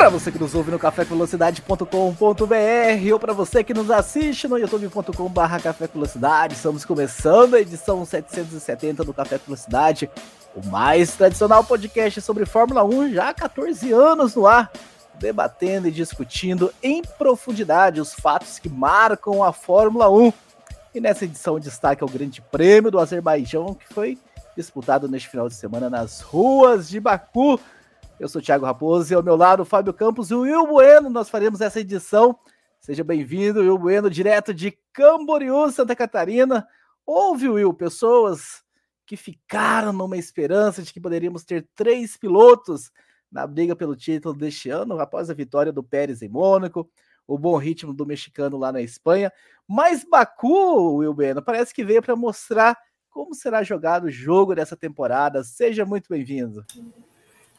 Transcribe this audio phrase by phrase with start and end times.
[0.00, 5.62] Para você que nos ouve no cafévelocidade.com.br ou para você que nos assiste no youtube.com.br
[5.62, 5.90] Café
[6.50, 10.10] estamos começando a edição 770 do Café Velocidade,
[10.56, 14.72] o mais tradicional podcast sobre Fórmula 1 já há 14 anos no ar,
[15.18, 20.32] debatendo e discutindo em profundidade os fatos que marcam a Fórmula 1.
[20.94, 24.16] E nessa edição destaque é o Grande Prêmio do Azerbaijão, que foi
[24.56, 27.60] disputado neste final de semana nas ruas de Baku.
[28.20, 31.08] Eu sou o Thiago Raposo e ao meu lado Fábio Campos e o Will Bueno.
[31.08, 32.38] Nós faremos essa edição.
[32.78, 36.68] Seja bem-vindo, Will Bueno, direto de Camboriú, Santa Catarina.
[37.06, 38.62] Houve, Will, pessoas
[39.06, 42.92] que ficaram numa esperança de que poderíamos ter três pilotos
[43.32, 46.90] na briga pelo título deste ano, após a vitória do Pérez em Mônaco,
[47.26, 49.32] o bom ritmo do mexicano lá na Espanha.
[49.66, 52.76] Mas Baku, Will Bueno, parece que veio para mostrar
[53.08, 55.42] como será jogado o jogo dessa temporada.
[55.42, 56.66] Seja muito bem-vindo.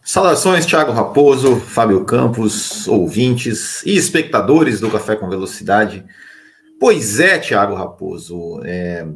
[0.04, 6.04] Saudações, Thiago Raposo, Fábio Campos, ouvintes e espectadores do Café com Velocidade.
[6.80, 9.08] Pois é, Thiago Raposo, é,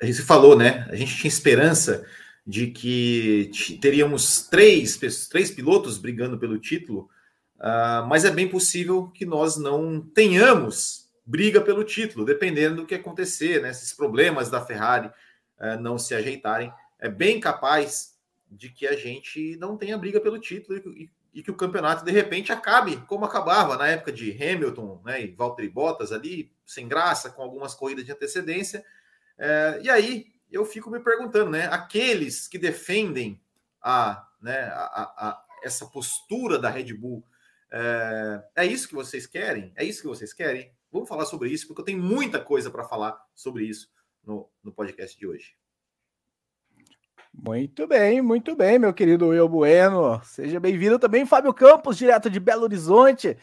[0.00, 0.86] a gente falou, né?
[0.90, 2.04] A gente tinha esperança
[2.46, 4.98] de que teríamos três,
[5.30, 7.08] três pilotos brigando pelo título,
[7.56, 12.94] uh, mas é bem possível que nós não tenhamos briga pelo título, dependendo do que
[12.94, 13.70] acontecer, né?
[13.70, 18.13] Esses problemas da Ferrari uh, não se ajeitarem, é bem capaz
[18.54, 22.10] de que a gente não tenha briga pelo título e, e, que o campeonato de
[22.10, 27.30] repente acabe como acabava na época de Hamilton né, e Valtteri Bottas ali, sem graça,
[27.30, 28.84] com algumas corridas de antecedência.
[29.36, 31.66] É, e aí eu fico me perguntando, né?
[31.66, 33.40] Aqueles que defendem
[33.82, 37.24] a, né, a, a, essa postura da Red Bull,
[37.70, 39.72] é, é isso que vocês querem?
[39.74, 40.72] É isso que vocês querem?
[40.92, 43.90] Vamos falar sobre isso, porque eu tenho muita coisa para falar sobre isso
[44.22, 45.56] no, no podcast de hoje.
[47.36, 50.20] Muito bem, muito bem, meu querido Will Bueno.
[50.22, 53.36] Seja bem-vindo também, Fábio Campos, direto de Belo Horizonte.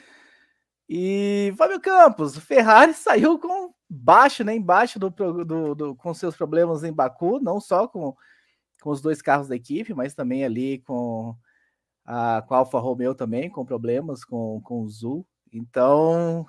[0.90, 4.56] E Fábio Campos, Ferrari saiu com baixo, né?
[4.56, 8.16] Embaixo do, do, do, com seus problemas em Baku, não só com,
[8.81, 11.35] com os dois carros da equipe, mas também ali com
[12.06, 15.28] a, com a Alfa Romeo também, com problemas com, com o Zul.
[15.53, 16.46] Então,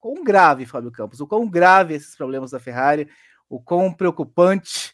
[0.00, 3.08] quão grave, Fábio Campos, o quão grave esses problemas da Ferrari,
[3.48, 4.92] o quão preocupante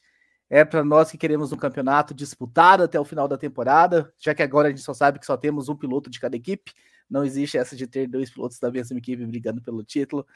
[0.51, 4.43] é para nós que queremos um campeonato disputado até o final da temporada, já que
[4.43, 6.73] agora a gente só sabe que só temos um piloto de cada equipe,
[7.09, 10.27] não existe essa de ter dois pilotos da mesma equipe brigando pelo título.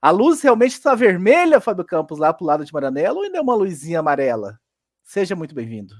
[0.00, 3.38] A luz realmente está vermelha, Fábio Campos, lá para o lado de Maranello, ou ainda
[3.38, 4.58] é uma luzinha amarela?
[5.02, 5.94] Seja muito bem-vindo.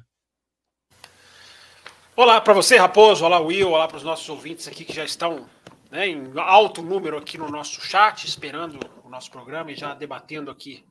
[2.16, 3.24] Olá para você, Raposo.
[3.24, 3.70] Olá, Will.
[3.70, 5.46] Olá para os nossos ouvintes aqui que já estão
[5.90, 10.50] né, em alto número aqui no nosso chat, esperando o nosso programa e já debatendo
[10.50, 10.84] aqui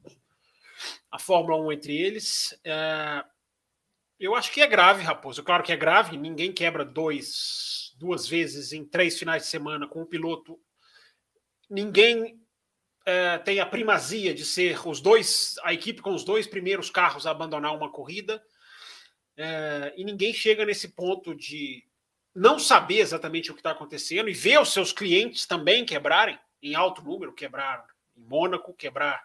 [1.11, 2.59] a Fórmula 1 entre eles.
[2.63, 3.23] É,
[4.19, 5.43] eu acho que é grave, Raposo.
[5.43, 10.03] Claro que é grave, ninguém quebra dois, duas vezes em três finais de semana com
[10.03, 10.59] um piloto.
[11.69, 12.39] Ninguém
[13.05, 17.25] é, tem a primazia de ser os dois, a equipe com os dois primeiros carros
[17.25, 18.41] a abandonar uma corrida.
[19.35, 21.83] É, e ninguém chega nesse ponto de
[22.33, 26.75] não saber exatamente o que está acontecendo e ver os seus clientes também quebrarem em
[26.75, 27.85] alto número, quebrar
[28.15, 29.21] em Mônaco, quebrar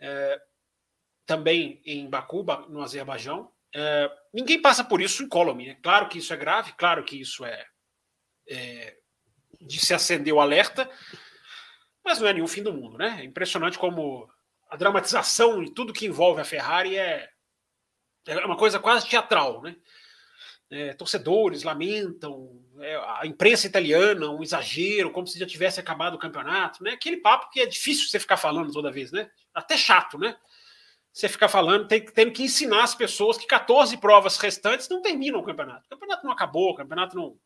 [0.00, 0.40] é,
[1.28, 3.52] também em Baku, no Azerbaijão.
[3.74, 5.74] É, ninguém passa por isso em Colômbia.
[5.74, 5.78] Né?
[5.82, 7.66] Claro que isso é grave, claro que isso é,
[8.48, 8.96] é,
[9.60, 10.90] de se acender o alerta,
[12.02, 13.18] mas não é nenhum fim do mundo, né?
[13.20, 14.26] É impressionante como
[14.70, 17.28] a dramatização e tudo que envolve a Ferrari é,
[18.26, 19.76] é uma coisa quase teatral, né?
[20.70, 26.18] É, torcedores lamentam, é, a imprensa italiana, um exagero, como se já tivesse acabado o
[26.18, 26.92] campeonato, né?
[26.92, 29.30] Aquele papo que é difícil você ficar falando toda vez, né?
[29.52, 30.34] Até chato, né?
[31.18, 35.40] Você ficar falando, tem, tendo que ensinar as pessoas que 14 provas restantes não terminam
[35.40, 35.84] o campeonato.
[35.86, 37.36] O campeonato não acabou, o campeonato não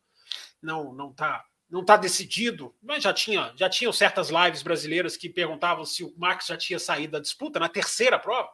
[0.61, 5.27] não não tá não tá decidido, mas já tinha já tinham certas lives brasileiras que
[5.27, 8.51] perguntavam se o Max já tinha saído da disputa na terceira prova.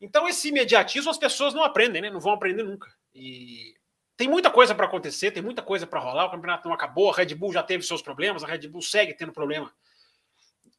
[0.00, 2.08] Então esse imediatismo as pessoas não aprendem, né?
[2.08, 2.88] Não vão aprender nunca.
[3.12, 3.74] E
[4.16, 6.26] tem muita coisa para acontecer, tem muita coisa para rolar.
[6.26, 9.12] O campeonato não acabou, a Red Bull já teve seus problemas, a Red Bull segue
[9.12, 9.72] tendo problema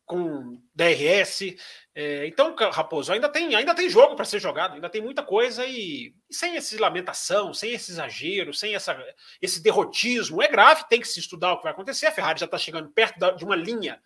[0.08, 1.56] com DRS.
[1.94, 5.66] É, então, Raposo, ainda tem, ainda tem jogo para ser jogado, ainda tem muita coisa
[5.66, 8.98] e, e, sem essa lamentação, sem esse exagero, sem essa,
[9.42, 12.08] esse derrotismo, é grave, tem que se estudar o que vai acontecer.
[12.08, 14.02] A Ferrari já está chegando perto da, de uma linha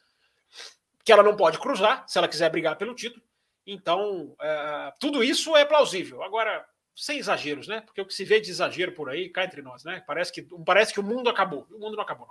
[1.06, 3.24] que ela não pode cruzar se ela quiser brigar pelo título.
[3.66, 6.24] Então, é, tudo isso é plausível.
[6.24, 6.66] Agora,
[6.96, 7.82] sem exageros, né?
[7.82, 10.04] Porque o que se vê de exagero por aí, cá entre nós, né?
[10.08, 11.68] Parece que, parece que o mundo acabou.
[11.72, 12.28] O mundo não acabou.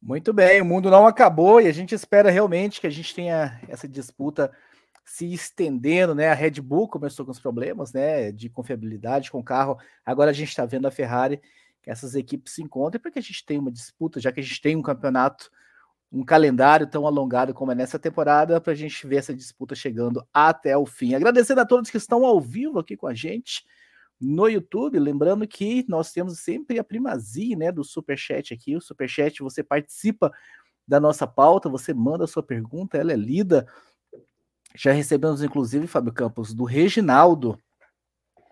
[0.00, 3.60] Muito bem, o mundo não acabou e a gente espera realmente que a gente tenha
[3.68, 4.50] essa disputa
[5.04, 6.28] se estendendo, né?
[6.28, 8.30] A Red Bull começou com os problemas, né?
[8.30, 9.76] De confiabilidade com o carro.
[10.06, 11.40] Agora a gente está vendo a Ferrari
[11.82, 14.60] que essas equipes se encontrem porque a gente tem uma disputa, já que a gente
[14.60, 15.50] tem um campeonato,
[16.12, 20.24] um calendário tão alongado como é nessa temporada, para a gente ver essa disputa chegando
[20.32, 21.14] até o fim.
[21.14, 23.64] Agradecendo a todos que estão ao vivo aqui com a gente
[24.20, 29.42] no YouTube, lembrando que nós temos sempre a primazia, né, do Superchat aqui, o Superchat,
[29.42, 30.32] você participa
[30.86, 33.66] da nossa pauta, você manda a sua pergunta, ela é lida,
[34.74, 37.58] já recebemos, inclusive, Fábio Campos, do Reginaldo,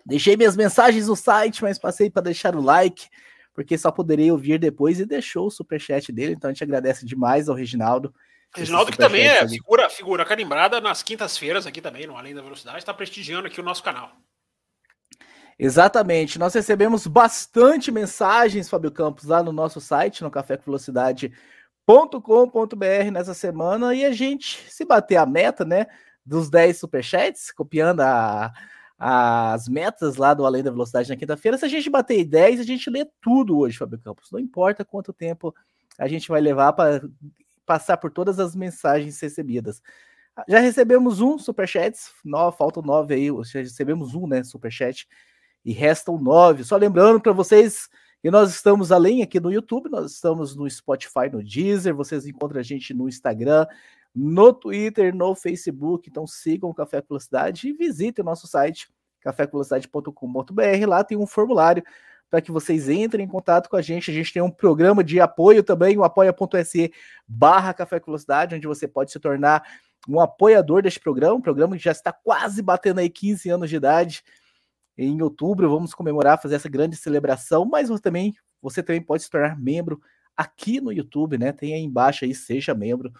[0.04, 3.08] deixei minhas mensagens no site, mas passei para deixar o like,
[3.52, 7.48] porque só poderei ouvir depois, e deixou o Superchat dele, então a gente agradece demais
[7.48, 8.14] ao Reginaldo,
[8.54, 12.78] Reginaldo, que também é figura, figura carimbada nas quintas-feiras aqui também, no Além da Velocidade,
[12.78, 14.12] está prestigiando aqui o nosso canal.
[15.58, 16.38] Exatamente.
[16.38, 24.04] Nós recebemos bastante mensagens, Fábio Campos, lá no nosso site, no cafécomvelocidade.com.br nessa semana, e
[24.04, 25.86] a gente, se bater a meta, né,
[26.24, 28.52] dos 10 superchats, copiando a,
[28.98, 32.64] as metas lá do Além da Velocidade na quinta-feira, se a gente bater 10, a
[32.64, 34.30] gente lê tudo hoje, Fábio Campos.
[34.30, 35.54] Não importa quanto tempo
[35.98, 37.02] a gente vai levar para
[37.64, 39.80] passar por todas as mensagens recebidas.
[40.46, 41.98] Já recebemos um superchat,
[42.58, 45.08] faltam nove aí, já recebemos um, né, superchat
[45.66, 46.62] e restam nove.
[46.62, 47.88] Só lembrando para vocês
[48.22, 52.60] que nós estamos além aqui no YouTube, nós estamos no Spotify, no Deezer, vocês encontram
[52.60, 53.66] a gente no Instagram,
[54.14, 56.08] no Twitter, no Facebook.
[56.08, 58.88] Então sigam o Café Velocidade e visitem o nosso site
[59.20, 60.86] cafévelocidade.com.br.
[60.86, 61.82] Lá tem um formulário
[62.30, 64.12] para que vocês entrem em contato com a gente.
[64.12, 66.92] A gente tem um programa de apoio também, o apoia.se
[67.26, 69.64] barra Café Velocidade, onde você pode se tornar
[70.08, 73.74] um apoiador deste programa, um programa que já está quase batendo aí 15 anos de
[73.74, 74.22] idade
[74.96, 79.30] em outubro vamos comemorar, fazer essa grande celebração, mas você também, você também pode se
[79.30, 80.00] tornar membro
[80.36, 81.52] aqui no YouTube, né?
[81.52, 83.12] Tem aí embaixo aí, seja membro,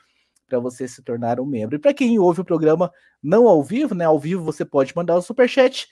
[0.46, 1.76] para você se tornar um membro.
[1.76, 2.92] E para quem ouve o programa
[3.22, 4.04] não ao vivo, né?
[4.04, 5.88] Ao vivo você pode mandar o super chat.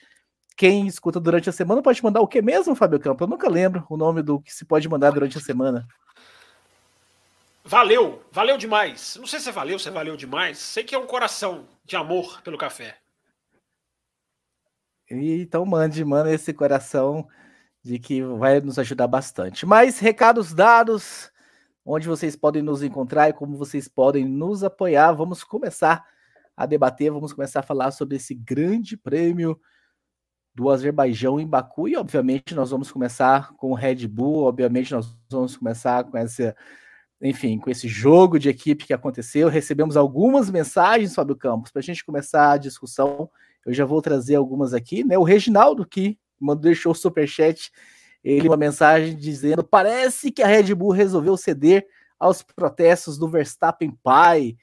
[0.55, 3.23] Quem escuta durante a semana pode mandar o que mesmo, Fábio Campo?
[3.23, 5.85] Eu nunca lembro o nome do que se pode mandar durante a semana.
[7.63, 9.17] Valeu, valeu demais.
[9.19, 10.59] Não sei se é valeu, se é valeu demais.
[10.59, 12.97] Sei que é um coração de amor pelo café.
[15.09, 17.27] Então mande, manda esse coração
[17.83, 19.65] de que vai nos ajudar bastante.
[19.65, 21.31] Mas recados dados,
[21.85, 25.11] onde vocês podem nos encontrar e como vocês podem nos apoiar.
[25.13, 26.03] Vamos começar
[26.57, 29.59] a debater, vamos começar a falar sobre esse grande prêmio
[30.55, 35.15] do Azerbaijão em Baku e obviamente nós vamos começar com o Red Bull, obviamente nós
[35.29, 36.55] vamos começar com essa
[37.21, 41.83] enfim, com esse jogo de equipe que aconteceu, recebemos algumas mensagens, Fábio Campos, para a
[41.83, 43.29] gente começar a discussão
[43.65, 45.17] eu já vou trazer algumas aqui, né?
[45.17, 47.71] O Reginaldo que mandou deixou o superchat,
[48.23, 51.87] ele uma mensagem dizendo: parece que a Red Bull resolveu ceder
[52.19, 54.55] aos protestos do Verstappen pai.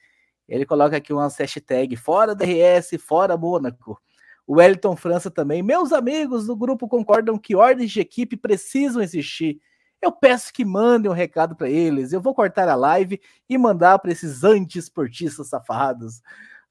[0.47, 3.99] Ele coloca aqui uma hashtag fora DRS, fora Mônaco.
[4.45, 5.63] O Wellington França também.
[5.63, 9.59] Meus amigos do grupo concordam que ordens de equipe precisam existir.
[10.01, 12.11] Eu peço que mandem um recado para eles.
[12.11, 16.21] Eu vou cortar a live e mandar para esses anti-esportistas safados.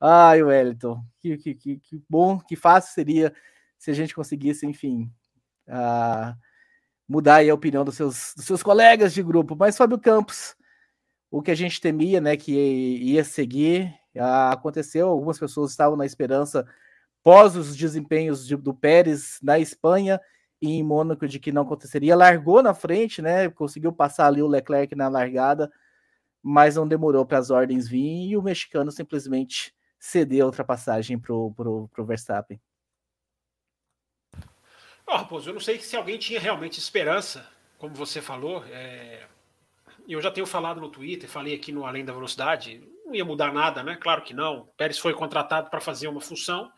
[0.05, 3.33] Ai, Wellington, que, que, que, que, bom, que fácil seria
[3.79, 5.09] se a gente conseguisse, enfim,
[5.69, 6.37] uh,
[7.09, 9.55] mudar a opinião dos seus, dos seus colegas de grupo.
[9.55, 10.57] Mas, Fábio Campos,
[11.31, 15.07] o que a gente temia, né, que ia seguir, uh, aconteceu.
[15.09, 16.67] Algumas pessoas estavam na esperança,
[17.23, 20.21] pós os desempenhos de, do Pérez na Espanha
[20.61, 22.17] e em Mônaco, de que não aconteceria.
[22.17, 25.71] Largou na frente, né, conseguiu passar ali o Leclerc na largada,
[26.43, 31.53] mas não demorou para as ordens vir e o mexicano simplesmente ceder a ultrapassagem pro,
[31.53, 32.61] pro, pro Verstappen.
[35.07, 38.65] Oh, Raposo, eu não sei se alguém tinha realmente esperança, como você falou.
[38.67, 39.29] É...
[40.09, 43.53] Eu já tenho falado no Twitter, falei aqui no Além da Velocidade, não ia mudar
[43.53, 43.95] nada, né?
[43.95, 44.63] Claro que não.
[44.63, 46.73] O Pérez foi contratado para fazer uma função.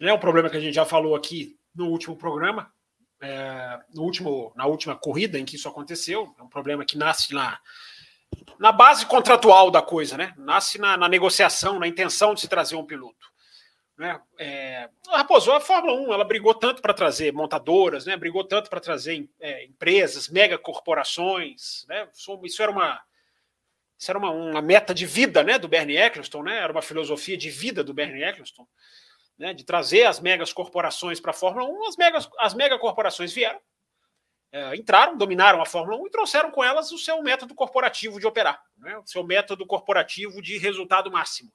[0.00, 2.72] Não é um problema que a gente já falou aqui no último programa,
[3.20, 3.80] é...
[3.94, 6.34] no último, na última corrida em que isso aconteceu.
[6.38, 7.58] É um problema que nasce lá na
[8.72, 10.34] base contratual da coisa, né?
[10.36, 13.26] Nasce na, na, negociação, na intenção de se trazer um piloto.
[13.96, 14.20] Né?
[14.38, 18.16] É, Raposo, a Fórmula 1 ela brigou tanto para trazer montadoras, né?
[18.16, 21.86] brigou tanto para trazer é, empresas, megacorporações.
[21.88, 22.06] Né?
[22.44, 23.00] Isso era uma,
[23.98, 26.58] isso era uma, uma, meta de vida né, do Bernie Eccleston, né?
[26.58, 28.66] era uma filosofia de vida do Bernie Eccleston,
[29.38, 29.54] né?
[29.54, 31.88] de trazer as megas corporações para a Fórmula 1.
[31.88, 33.60] As, megas, as megacorporações vieram,
[34.52, 38.26] é, entraram, dominaram a Fórmula 1 e trouxeram com elas o seu método corporativo de
[38.26, 38.96] operar, né?
[38.98, 41.52] o seu método corporativo de resultado máximo,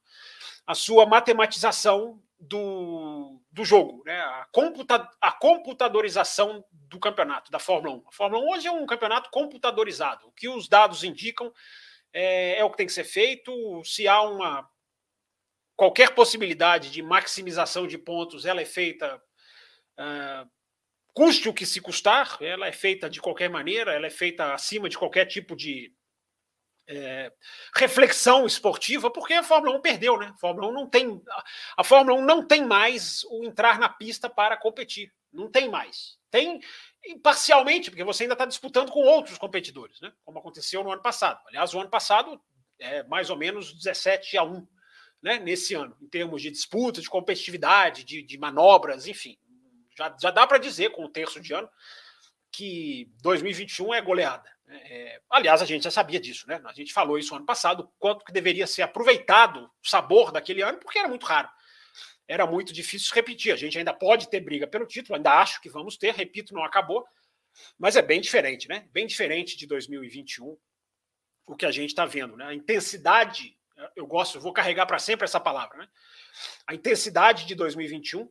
[0.66, 4.20] a sua matematização do, do jogo, né?
[4.20, 8.04] a, computa, a computadorização do campeonato da Fórmula 1.
[8.08, 10.28] A Fórmula 1 hoje é um campeonato computadorizado.
[10.28, 11.54] O que os dados indicam
[12.14, 13.52] é, é o que tem que ser feito.
[13.86, 14.70] Se há uma
[15.76, 19.22] qualquer possibilidade de maximização de pontos, ela é feita
[19.98, 20.50] uh,
[21.14, 24.88] custe o que se custar, ela é feita de qualquer maneira, ela é feita acima
[24.88, 25.94] de qualquer tipo de
[26.88, 27.32] é,
[27.76, 30.32] reflexão esportiva, porque a Fórmula 1 perdeu, né?
[30.34, 31.22] A Fórmula 1 não tem.
[31.78, 35.12] A Fórmula 1 não tem mais o entrar na pista para competir.
[35.32, 36.18] Não tem mais.
[36.30, 36.60] Tem
[37.24, 40.12] parcialmente, porque você ainda está disputando com outros competidores, né?
[40.24, 41.40] Como aconteceu no ano passado.
[41.48, 42.42] Aliás, o ano passado
[42.80, 44.68] é mais ou menos 17 a 1,
[45.22, 45.40] né?
[45.40, 49.38] Nesse ano, em termos de disputa, de competitividade, de, de manobras, enfim.
[49.98, 51.70] Já, já dá para dizer, com o terço de ano,
[52.52, 54.50] que 2021 é goleada.
[54.66, 54.82] Né?
[54.84, 56.62] É, aliás, a gente já sabia disso, né?
[56.66, 60.80] A gente falou isso ano passado, quanto que deveria ser aproveitado o sabor daquele ano,
[60.80, 61.50] porque era muito raro.
[62.28, 63.54] Era muito difícil repetir.
[63.54, 66.64] A gente ainda pode ter briga pelo título, ainda acho que vamos ter, repito, não
[66.64, 67.06] acabou,
[67.78, 68.88] mas é bem diferente, né?
[68.92, 70.58] Bem diferente de 2021,
[71.46, 72.46] o que a gente está vendo, né?
[72.46, 73.58] A intensidade,
[73.96, 75.90] eu gosto, vou carregar para sempre essa palavra, né?
[76.66, 78.30] A intensidade de 2021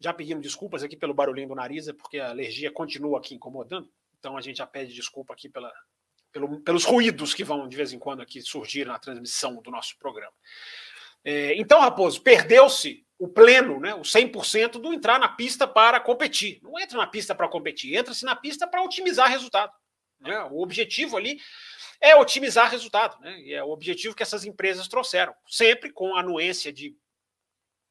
[0.00, 3.88] já pedimos desculpas aqui pelo barulhinho do nariz, é porque a alergia continua aqui incomodando.
[4.18, 5.72] Então a gente já pede desculpa aqui pela,
[6.32, 9.96] pelo, pelos ruídos que vão de vez em quando aqui surgir na transmissão do nosso
[9.98, 10.34] programa.
[11.24, 16.60] É, então, Raposo, perdeu-se o pleno, né, o 100% do entrar na pista para competir.
[16.62, 19.72] Não entra na pista para competir, entra-se na pista para otimizar resultado.
[20.20, 20.38] Né?
[20.50, 21.38] O objetivo ali
[22.00, 23.18] é otimizar resultado.
[23.20, 23.40] Né?
[23.40, 26.96] E é o objetivo que essas empresas trouxeram, sempre com a anuência de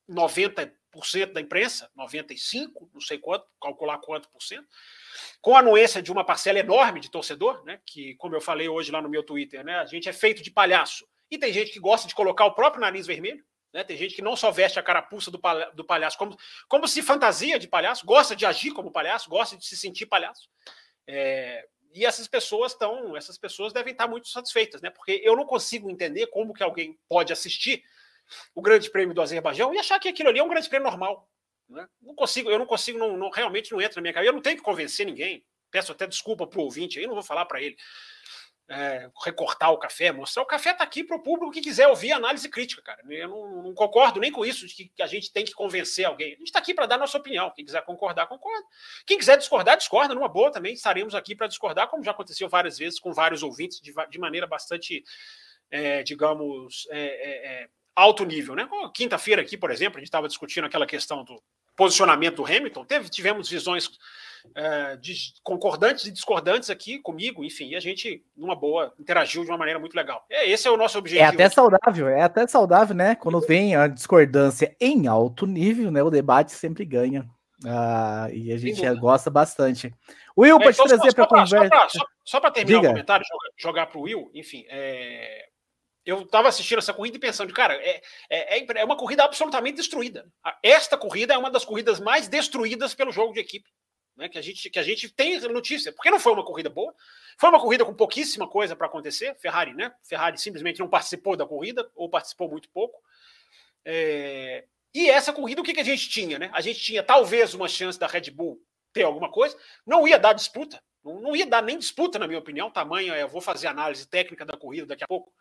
[0.07, 0.71] 90
[1.33, 4.67] da imprensa, 95, não sei quanto, calcular quanto por cento,
[5.41, 8.91] com a anuência de uma parcela enorme de torcedor, né, que, como eu falei hoje
[8.91, 11.07] lá no meu Twitter, né, a gente é feito de palhaço.
[11.29, 14.21] E tem gente que gosta de colocar o próprio nariz vermelho, né, tem gente que
[14.21, 18.05] não só veste a carapuça do, palha do palhaço, como, como se fantasia de palhaço,
[18.05, 20.47] gosta de agir como palhaço, gosta de se sentir palhaço.
[21.07, 24.89] É, e essas pessoas estão, essas pessoas devem estar muito satisfeitas, né?
[24.89, 27.83] Porque eu não consigo entender como que alguém pode assistir
[28.55, 31.29] o Grande Prêmio do Azerbaijão e achar que aquilo ali é um Grande Prêmio normal.
[31.69, 31.87] Né?
[32.01, 34.29] Não consigo, eu não consigo, não, não, realmente não entra na minha cabeça.
[34.29, 35.45] Eu não tenho que convencer ninguém.
[35.71, 37.75] Peço até desculpa para o ouvinte aí, não vou falar para ele.
[38.69, 40.41] É, recortar o café, mostrar.
[40.41, 43.01] O café está aqui para o público que quiser ouvir análise crítica, cara.
[43.09, 46.27] Eu não, não, concordo nem com isso, de que, a gente tem que convencer alguém.
[46.27, 47.51] A gente está aqui para dar nossa opinião.
[47.51, 48.65] Quem quiser concordar, concorda.
[49.05, 50.73] Quem quiser discordar, discorda numa boa também.
[50.73, 54.47] Estaremos aqui para discordar, como já aconteceu várias vezes com vários ouvintes, de, de maneira
[54.47, 55.03] bastante,
[55.69, 58.55] é, digamos, é, é, é alto nível.
[58.55, 58.67] Né?
[58.93, 61.41] Quinta-feira aqui, por exemplo, a gente estava discutindo aquela questão do
[61.75, 63.89] posicionamento do Hamilton, teve, tivemos visões
[64.55, 69.49] é, de, concordantes e discordantes aqui comigo, enfim, e a gente, numa boa, interagiu de
[69.49, 70.23] uma maneira muito legal.
[70.29, 71.25] É, esse é o nosso objetivo.
[71.25, 73.15] É até saudável, é até saudável, né?
[73.15, 76.03] Quando vem a discordância em alto nível, né?
[76.03, 77.27] O debate sempre ganha.
[77.65, 79.93] Ah, e a gente gosta bastante.
[80.37, 81.99] Will, é, pode então, trazer para a conversa.
[82.25, 82.89] Só para terminar Diga.
[82.89, 85.45] o comentário, jogar, jogar para o Will, enfim, é,
[86.05, 89.77] eu estava assistindo essa corrida e pensando, cara, é, é, é, é uma corrida absolutamente
[89.77, 90.29] destruída.
[90.61, 93.69] Esta corrida é uma das corridas mais destruídas pelo jogo de equipe.
[94.15, 95.91] Né, que, a gente, que a gente tem notícia.
[95.91, 96.93] Porque não foi uma corrida boa,
[97.39, 99.35] foi uma corrida com pouquíssima coisa para acontecer.
[99.39, 99.91] Ferrari, né?
[100.03, 103.01] Ferrari simplesmente não participou da corrida, ou participou muito pouco.
[103.83, 106.37] É, e essa corrida, o que, que a gente tinha?
[106.37, 106.51] Né?
[106.53, 108.61] A gente tinha talvez uma chance da Red Bull
[108.93, 112.39] ter alguma coisa, não ia dar disputa, não, não ia dar nem disputa, na minha
[112.39, 112.69] opinião.
[112.69, 115.33] Tamanho, eu vou fazer análise técnica da corrida daqui a pouco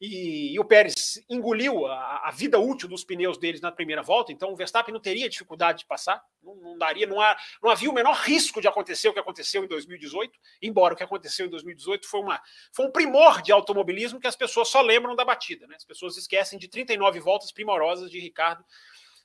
[0.00, 4.32] e, e, o Pérez engoliu a, a, vida útil dos pneus deles na primeira volta,
[4.32, 7.90] então o Verstappen não teria dificuldade de passar, não, não daria, não, há, não, havia
[7.90, 11.50] o menor risco de acontecer o que aconteceu em 2018, embora o que aconteceu em
[11.50, 15.66] 2018 foi, uma, foi um primor de automobilismo que as pessoas só lembram da batida,
[15.66, 15.76] né?
[15.76, 18.64] as pessoas esquecem de 39 voltas primorosas de Ricardo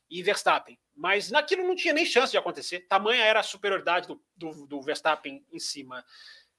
[0.09, 0.79] e Verstappen.
[0.95, 4.81] Mas naquilo não tinha nem chance de acontecer, tamanha era a superioridade do, do, do
[4.81, 6.03] Verstappen em cima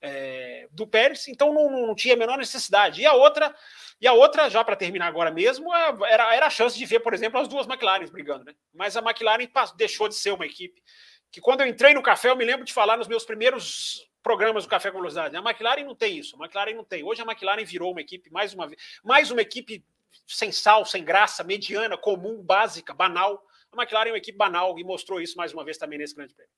[0.00, 3.00] é, do Pérez, então não, não, tinha a menor necessidade.
[3.00, 3.54] E a outra,
[4.00, 7.14] e a outra, já para terminar agora mesmo, era, era a chance de ver, por
[7.14, 8.54] exemplo, as duas McLarens brigando, né?
[8.72, 10.82] Mas a McLaren deixou de ser uma equipe
[11.30, 14.64] que quando eu entrei no café, eu me lembro de falar nos meus primeiros programas
[14.64, 15.36] do Café com Velocidade.
[15.36, 17.04] A McLaren não tem isso, a McLaren não tem.
[17.04, 19.84] Hoje a McLaren virou uma equipe, mais uma vez, mais uma equipe
[20.26, 23.42] sem sal, sem graça, mediana, comum, básica, banal.
[23.72, 26.34] A McLaren é uma equipe banal e mostrou isso mais uma vez também nesse grande
[26.34, 26.52] prêmio.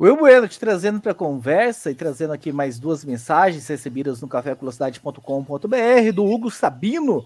[0.00, 4.26] Will Bueno te trazendo para a conversa e trazendo aqui mais duas mensagens recebidas no
[4.26, 7.24] cafévelocidade.com.br do Hugo Sabino,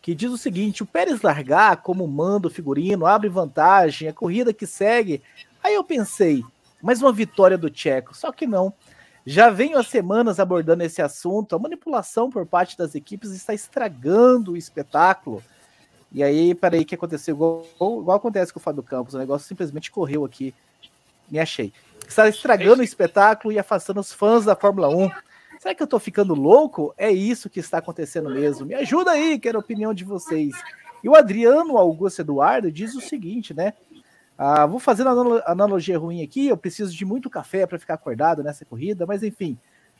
[0.00, 4.52] que diz o seguinte: o Pérez largar como manda o figurino, abre vantagem, a corrida
[4.52, 5.22] que segue.
[5.60, 6.44] Aí eu pensei,
[6.80, 8.16] mais uma vitória do Tcheco.
[8.16, 8.72] Só que não.
[9.26, 11.56] Já venho há semanas abordando esse assunto.
[11.56, 15.42] A manipulação por parte das equipes está estragando o espetáculo.
[16.12, 17.34] E aí, peraí, que aconteceu?
[17.34, 20.54] Igual, igual, acontece com o Fábio Campos, o negócio simplesmente correu aqui.
[21.28, 21.72] Me achei.
[22.08, 25.10] Está estragando o espetáculo e afastando os fãs da Fórmula 1.
[25.58, 26.94] Será que eu tô ficando louco?
[26.96, 28.66] É isso que está acontecendo mesmo.
[28.66, 30.54] Me ajuda aí, quero a opinião de vocês.
[31.02, 33.72] E o Adriano Augusto Eduardo diz o seguinte, né?
[34.36, 36.48] Ah, vou fazer uma analogia ruim aqui.
[36.48, 39.56] Eu preciso de muito café para ficar acordado nessa corrida, mas enfim,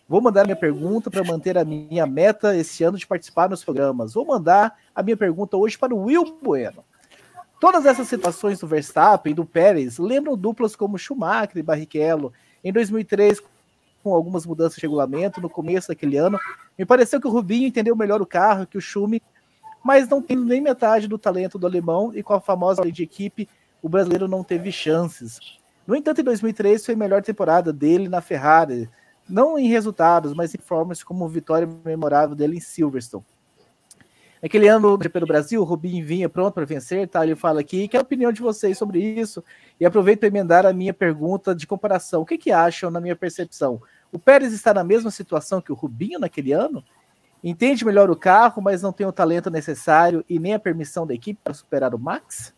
[0.08, 4.14] vou mandar minha pergunta para manter a minha meta esse ano de participar nos programas.
[4.14, 6.84] Vou mandar a minha pergunta hoje para o Will Bueno.
[7.64, 12.30] Todas essas situações do Verstappen e do Pérez lembram duplas como Schumacher e Barrichello.
[12.62, 13.40] Em 2003,
[14.02, 16.38] com algumas mudanças de regulamento, no começo daquele ano,
[16.78, 19.22] me pareceu que o Rubinho entendeu melhor o carro que o Schumi,
[19.82, 23.02] mas não tem nem metade do talento do alemão e com a famosa lei de
[23.02, 23.48] equipe
[23.80, 25.40] o brasileiro não teve chances.
[25.86, 28.90] No entanto, em 2003 foi a melhor temporada dele na Ferrari,
[29.26, 33.24] não em resultados, mas em formas como vitória memorável dele em Silverstone.
[34.44, 37.24] Naquele ano do GP do Brasil, o Rubinho vinha pronto para vencer, tá?
[37.24, 39.42] Ele fala aqui, que é a opinião de vocês sobre isso?
[39.80, 42.20] E aproveito para emendar a minha pergunta de comparação.
[42.20, 43.80] O que, que acham, na minha percepção?
[44.12, 46.84] O Pérez está na mesma situação que o Rubinho naquele ano?
[47.42, 51.14] Entende melhor o carro, mas não tem o talento necessário e nem a permissão da
[51.14, 52.52] equipe para superar o Max?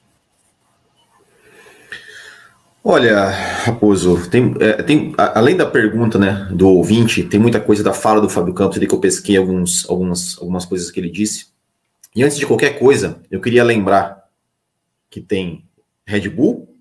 [2.83, 7.93] Olha, Raposo, tem, é, tem, além da pergunta né, do ouvinte, tem muita coisa da
[7.93, 11.55] fala do Fábio Campos ali que eu pesquei alguns, algumas, algumas coisas que ele disse.
[12.17, 14.27] E antes de qualquer coisa, eu queria lembrar
[15.11, 15.69] que tem
[16.07, 16.75] Red Bull,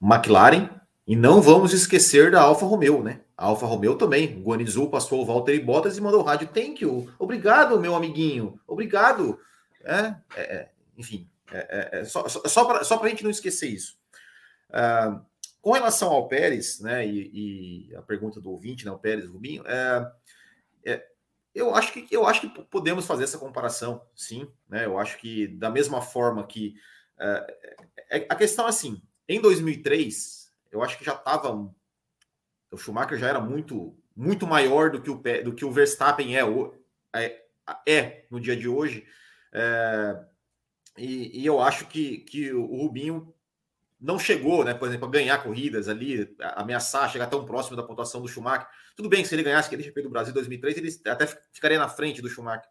[0.00, 0.70] McLaren
[1.06, 3.20] e não vamos esquecer da Alfa Romeo, né?
[3.36, 4.38] A Alfa Romeo também.
[4.38, 7.06] O Guanizu passou o Walter e Bottas e mandou o rádio thank you.
[7.18, 8.58] Obrigado, meu amiguinho.
[8.66, 9.38] Obrigado.
[9.84, 13.68] É, é, é enfim, é, é, é só, só para só a gente não esquecer
[13.68, 13.98] isso.
[14.70, 15.20] Uh,
[15.60, 19.62] com relação ao Pérez, né, e, e, a pergunta do ouvinte, né, o Pérez Rubinho,
[19.66, 20.12] é,
[20.86, 21.06] é,
[21.56, 24.84] eu acho que eu acho que podemos fazer essa comparação, sim, né?
[24.84, 26.74] Eu acho que da mesma forma que
[27.18, 27.78] é,
[28.10, 31.50] é, a questão é assim, em 2003, eu acho que já estava
[32.70, 36.42] o Schumacher já era muito muito maior do que o do que o Verstappen é,
[37.14, 37.42] é,
[37.86, 39.06] é no dia de hoje,
[39.50, 40.24] é,
[40.98, 43.34] e, e, eu acho que, que o Rubinho
[44.00, 48.20] não chegou, né, por exemplo, a ganhar corridas ali, ameaçar, chegar tão próximo da pontuação
[48.20, 48.68] do Schumacher.
[48.94, 51.88] Tudo bem que se ele ganhasse aquele GP do Brasil 2003, ele até ficaria na
[51.88, 52.68] frente do Schumacher.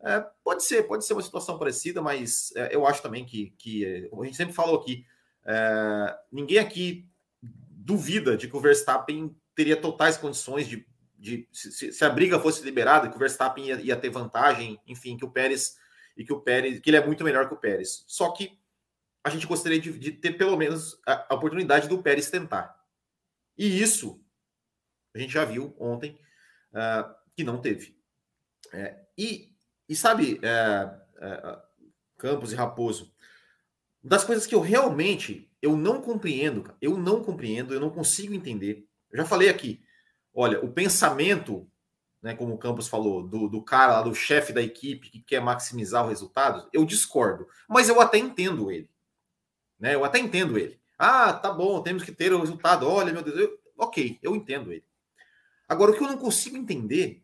[0.00, 4.08] É, pode ser, pode ser uma situação parecida, mas é, eu acho também que, que
[4.12, 5.04] a gente sempre falou aqui,
[5.44, 7.08] é, ninguém aqui
[7.42, 10.86] duvida de que o Verstappen teria totais condições de,
[11.18, 15.16] de se, se, a briga fosse liberada, que o Verstappen ia, ia ter vantagem, enfim,
[15.16, 15.76] que o Pérez
[16.16, 18.04] e que o Pérez, que ele é muito melhor que o Pérez.
[18.06, 18.58] Só que
[19.26, 22.80] a gente gostaria de, de ter pelo menos a, a, oportunidade do Pérez tentar.
[23.58, 24.24] E isso
[25.12, 26.16] a gente já viu ontem
[26.70, 27.98] uh, que não teve.
[28.72, 29.52] É, e,
[29.88, 31.58] e sabe, é, é,
[32.16, 33.12] Campos e Raposo,
[34.00, 38.86] das coisas que eu realmente eu não compreendo, eu não compreendo, eu não consigo entender.
[39.10, 39.82] Eu já falei aqui,
[40.32, 41.68] olha, o pensamento,
[42.22, 45.40] né, como o Campos falou, do, do cara lá, do chefe da equipe que quer
[45.40, 48.88] maximizar o resultado, eu discordo, mas eu até entendo ele.
[49.78, 49.94] Né?
[49.94, 50.80] Eu até entendo ele.
[50.98, 52.88] Ah, tá bom, temos que ter o resultado.
[52.88, 54.84] Olha, meu Deus, eu, ok, eu entendo ele.
[55.68, 57.22] Agora, o que eu não consigo entender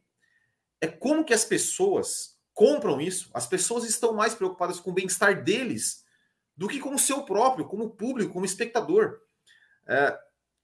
[0.80, 3.30] é como que as pessoas compram isso.
[3.32, 6.04] As pessoas estão mais preocupadas com o bem-estar deles
[6.56, 9.20] do que com o seu próprio, como público, como espectador.
[9.86, 10.18] É,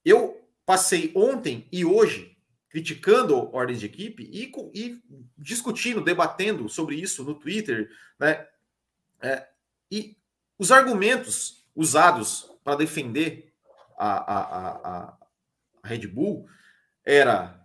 [0.04, 2.36] eu passei ontem e hoje
[2.68, 5.02] criticando ordens de equipe e, e,
[5.36, 8.46] discutindo, debatendo sobre isso no Twitter, né?
[9.20, 9.48] É,
[9.90, 10.16] e
[10.58, 13.54] os argumentos usados para defender
[13.96, 15.18] a, a, a, a,
[15.84, 16.48] Red Bull
[17.04, 17.64] era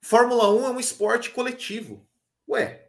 [0.00, 2.08] Fórmula 1 é um esporte coletivo.
[2.48, 2.88] Ué,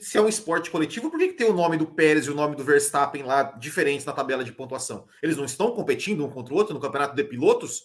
[0.00, 2.34] se é um esporte coletivo, por que, que tem o nome do Pérez e o
[2.34, 5.06] nome do Verstappen lá diferentes na tabela de pontuação?
[5.22, 7.84] Eles não estão competindo um contra o outro no campeonato de pilotos?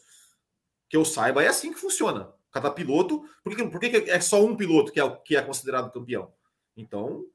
[0.87, 2.33] Que eu saiba, é assim que funciona.
[2.49, 3.25] Cada piloto.
[3.43, 6.33] Por que, por que é só um piloto que é, que é considerado campeão?
[6.77, 7.25] Então,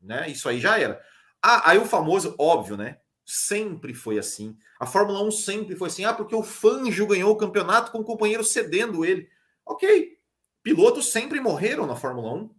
[0.00, 1.00] né, isso aí já era.
[1.40, 2.98] Ah, aí o famoso, óbvio, né?
[3.32, 4.58] Sempre foi assim.
[4.80, 6.04] A Fórmula 1 sempre foi assim.
[6.04, 9.28] Ah, porque o Fangio ganhou o campeonato com o companheiro cedendo ele.
[9.64, 10.18] Ok.
[10.64, 12.50] Pilotos sempre morreram na Fórmula 1.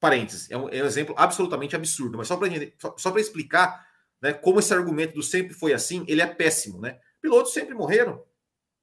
[0.00, 2.48] Parênteses, é um, é um exemplo absolutamente absurdo, mas só para
[2.96, 3.86] só, explicar
[4.22, 6.98] né, como esse argumento do sempre foi assim, ele é péssimo, né?
[7.20, 8.24] Pilotos sempre morreram,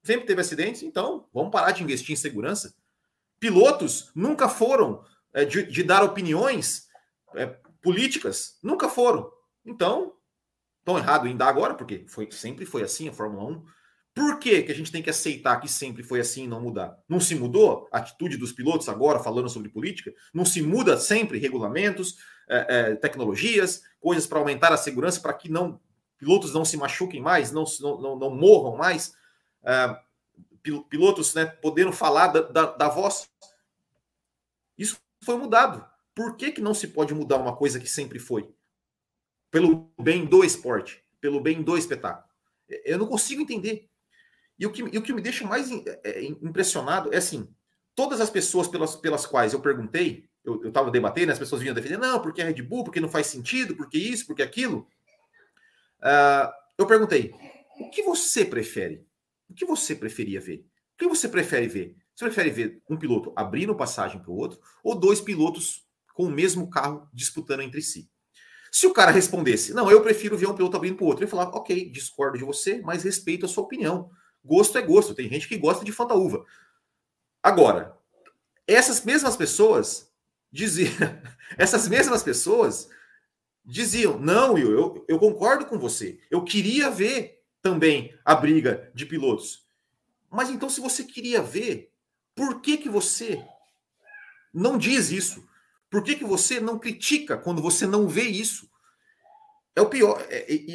[0.03, 2.75] sempre teve acidentes, então vamos parar de investir em segurança.
[3.39, 6.87] Pilotos nunca foram é, de, de, dar opiniões
[7.33, 7.47] é,
[7.81, 9.35] políticas, nunca foram.
[9.67, 10.17] Então,
[10.87, 13.65] Estão errado dar agora, porque foi, sempre foi assim a Fórmula 1.
[14.15, 16.97] Por que, que a gente tem que aceitar que sempre foi assim e não mudar?
[17.09, 20.13] Não se mudou a atitude dos pilotos agora, falando sobre política?
[20.33, 22.15] Não se muda sempre regulamentos,
[22.47, 25.77] é, é, tecnologias, coisas para aumentar a segurança, para que não
[26.17, 29.13] pilotos não se machuquem mais, não, não, não morram mais?
[29.65, 29.99] É,
[30.89, 33.29] pilotos né, podendo falar da, da, da voz.
[34.77, 35.85] Isso foi mudado.
[36.15, 38.49] Por que, que não se pode mudar uma coisa que sempre foi?
[39.51, 42.27] Pelo bem do esporte, pelo bem do espetáculo.
[42.83, 43.89] Eu não consigo entender.
[44.59, 47.47] E o que, e o que me deixa mais é, é, impressionado é assim:
[47.95, 51.97] todas as pessoas pelas, pelas quais eu perguntei, eu estava debatendo, as pessoas vinham defender,
[51.97, 54.87] não, porque é Red Bull, porque não faz sentido, porque isso, porque aquilo.
[55.99, 57.33] Uh, eu perguntei:
[57.79, 59.05] o que você prefere?
[59.49, 60.65] O que você preferia ver?
[60.95, 61.95] O que você prefere ver?
[62.15, 66.31] Você prefere ver um piloto abrindo passagem para o outro ou dois pilotos com o
[66.31, 68.09] mesmo carro disputando entre si?
[68.71, 71.31] Se o cara respondesse, não, eu prefiro ver um piloto abrindo para o outro, ele
[71.31, 74.09] falava, ok, discordo de você, mas respeito a sua opinião.
[74.43, 75.15] Gosto é gosto.
[75.15, 76.45] Tem gente que gosta de fantaúva.
[77.41, 77.97] Agora,
[78.65, 80.11] essas mesmas pessoas
[80.51, 80.91] diziam,
[81.57, 82.89] essas mesmas pessoas
[83.65, 86.19] diziam, não, Will, eu, eu concordo com você.
[86.31, 89.65] Eu queria ver também a briga de pilotos.
[90.29, 91.91] Mas então, se você queria ver,
[92.35, 93.43] por que, que você
[94.53, 95.47] não diz isso?
[95.89, 98.69] Por que, que você não critica quando você não vê isso?
[99.75, 100.25] É o pior.
[100.29, 100.73] É, e,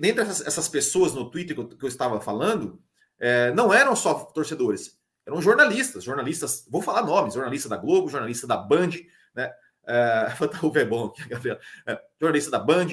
[0.00, 2.82] dentre essas, essas, pessoas no Twitter que eu, que eu estava falando,
[3.18, 6.02] é, não eram só torcedores, eram jornalistas.
[6.02, 8.90] Jornalistas, vou falar nomes: jornalista da Globo, jornalista da Band,
[9.34, 9.52] né?
[9.86, 10.28] É,
[10.62, 11.58] o é bom aqui, Gabriel.
[11.86, 12.88] É, jornalista da Band,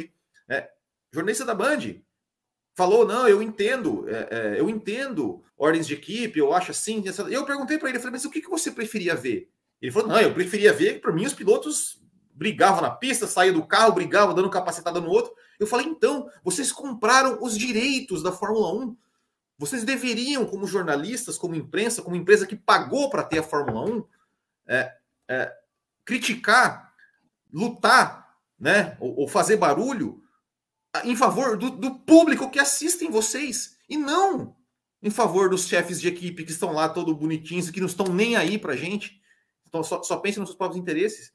[0.48, 0.68] né?
[1.12, 2.02] jornalista da Band
[2.76, 7.04] falou: não, eu entendo, é, é, eu entendo ordens de equipe, eu acho assim.
[7.30, 9.50] Eu perguntei para ele, falei, mas o que, que você preferia ver?
[9.84, 12.02] Ele falou: não, eu preferia ver para mim, os pilotos
[12.34, 15.34] brigavam na pista, saíam do carro, brigavam, dando capacitada no outro.
[15.60, 18.96] Eu falei: então, vocês compraram os direitos da Fórmula 1.
[19.58, 24.06] Vocês deveriam, como jornalistas, como imprensa, como empresa que pagou para ter a Fórmula 1,
[24.68, 24.94] é,
[25.28, 25.54] é,
[26.06, 26.94] criticar,
[27.52, 30.22] lutar, né, ou, ou, fazer barulho
[31.04, 33.78] em favor do, do público que assistem vocês.
[33.90, 34.56] E não
[35.02, 38.08] em favor dos chefes de equipe que estão lá todo bonitinhos e que não estão
[38.08, 39.22] nem aí para gente.
[39.74, 41.34] Então, só, só pense nos seus próprios interesses.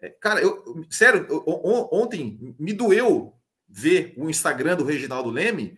[0.00, 1.42] É, cara, eu, sério, eu,
[1.90, 3.34] ontem me doeu
[3.68, 5.76] ver o Instagram do Reginaldo Leme,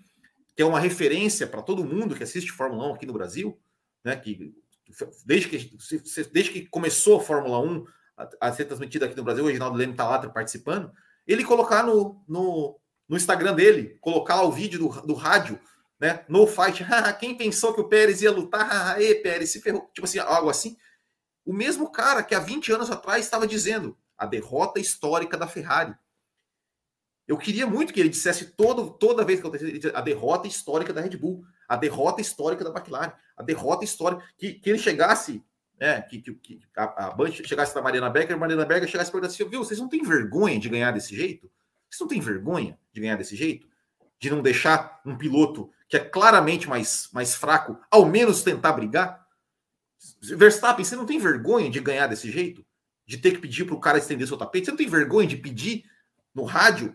[0.55, 3.59] que é uma referência para todo mundo que assiste Fórmula 1 aqui no Brasil,
[4.05, 4.15] né?
[4.17, 4.55] Que
[5.25, 5.79] desde que,
[6.31, 7.87] desde que começou a Fórmula 1
[8.19, 10.93] a, a ser transmitida aqui no Brasil, o Reginaldo Leme está lá participando.
[11.27, 15.59] Ele colocar no, no, no Instagram dele, colocar o vídeo do, do rádio,
[15.99, 16.23] né?
[16.29, 16.85] No fight.
[17.19, 19.01] Quem pensou que o Pérez ia lutar?
[19.01, 19.89] Ê, Pérez, se ferrou.
[19.95, 20.77] Tipo assim, algo assim.
[21.49, 25.95] O mesmo cara que há 20 anos atrás estava dizendo a derrota histórica da Ferrari.
[27.27, 31.01] Eu queria muito que ele dissesse todo, toda vez que eu a derrota histórica da
[31.01, 34.23] Red Bull, a derrota histórica da McLaren, a derrota histórica.
[34.37, 35.43] Que, que ele chegasse,
[35.81, 39.11] né, que, que, que a, a Band chegasse da Mariana Becker, a Mariana Becker chegasse
[39.11, 41.51] perguntasse assim: viu, vocês não têm vergonha de ganhar desse jeito?
[41.89, 43.67] Vocês não têm vergonha de ganhar desse jeito?
[44.21, 49.27] De não deixar um piloto que é claramente mais, mais fraco, ao menos tentar brigar?
[50.23, 52.65] Verstappen, você não tem vergonha de ganhar desse jeito?
[53.07, 54.67] De ter que pedir para o cara estender seu tapete?
[54.67, 55.85] Você não tem vergonha de pedir
[56.35, 56.95] no rádio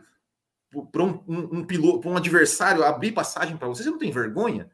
[0.91, 3.83] para um, um, um, piloto, para um adversário abrir passagem para você?
[3.83, 4.71] Você não tem vergonha?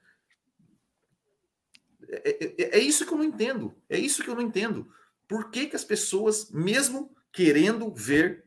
[2.08, 3.76] É, é, é, é, isso que eu não entendo.
[3.88, 4.92] É isso que eu não entendo.
[5.28, 8.46] Por que, que as pessoas, mesmo querendo ver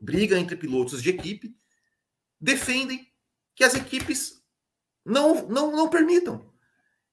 [0.00, 1.56] briga entre pilotos de equipe,
[2.40, 3.10] defendem
[3.54, 4.42] que as equipes
[5.04, 6.53] não, não, não permitam?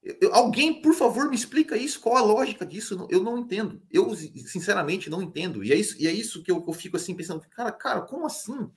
[0.02, 2.00] Eu, alguém, por favor, me explica isso.
[2.00, 3.06] Qual a lógica disso?
[3.08, 3.80] Eu não entendo.
[3.90, 5.62] Eu, sinceramente, não entendo.
[5.62, 7.40] E é isso, e é isso que eu, eu fico assim pensando.
[7.50, 8.70] Cara, cara, como assim?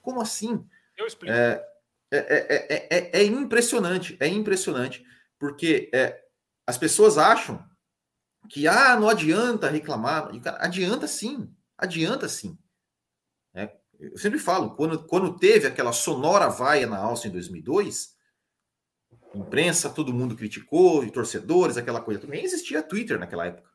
[0.00, 0.66] Como assim?
[0.96, 1.32] Eu explico.
[1.32, 1.64] É,
[2.10, 4.16] é, é, é impressionante.
[4.18, 5.04] É impressionante.
[5.38, 5.90] Porque
[6.66, 7.64] as pessoas acham
[8.48, 10.30] que ah, não adianta reclamar.
[10.58, 11.48] Adianta sim.
[11.78, 12.58] Adianta sim.
[14.02, 18.16] Eu sempre falo, quando, quando teve aquela sonora vaia na Áustria em 2002
[19.34, 22.26] imprensa, todo mundo criticou, e torcedores, aquela coisa.
[22.26, 23.70] Nem existia Twitter naquela época.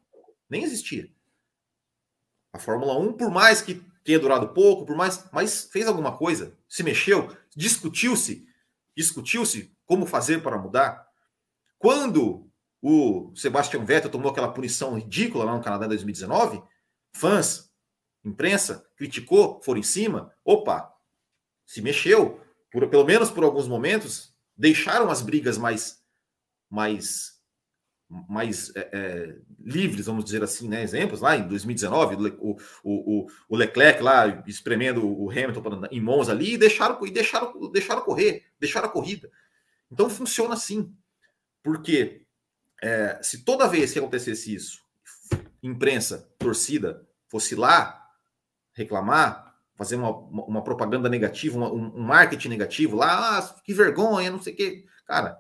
[0.49, 1.09] Nem existia.
[2.53, 6.57] A Fórmula 1, por mais que tenha durado pouco, por mais, mas fez alguma coisa,
[6.67, 8.47] se mexeu, discutiu-se,
[8.95, 11.07] discutiu-se como fazer para mudar.
[11.77, 12.49] Quando
[12.81, 16.63] o Sebastian Vettel tomou aquela punição ridícula lá no Canadá em 2019,
[17.11, 17.69] fãs,
[18.23, 20.93] imprensa, criticou, foram em cima, opa,
[21.65, 22.41] se mexeu,
[22.71, 26.01] por, pelo menos por alguns momentos, deixaram as brigas mais
[26.69, 27.37] mais
[28.09, 30.81] mais é, é, livres, vamos dizer assim, né?
[30.81, 36.53] Exemplos lá em 2019, o, o, o Leclerc lá espremendo o Hamilton em mãos ali
[36.53, 39.29] e deixaram, e deixaram, deixaram correr, deixaram a corrida.
[39.91, 40.93] Então funciona assim.
[41.61, 42.25] Porque
[42.81, 44.81] é, se toda vez que acontecesse isso,
[45.61, 48.09] imprensa, torcida, fosse lá
[48.73, 49.46] reclamar,
[49.77, 54.53] fazer uma, uma propaganda negativa, uma, um marketing negativo lá, ah, que vergonha, não sei
[54.53, 54.85] o quê.
[55.05, 55.39] Cara,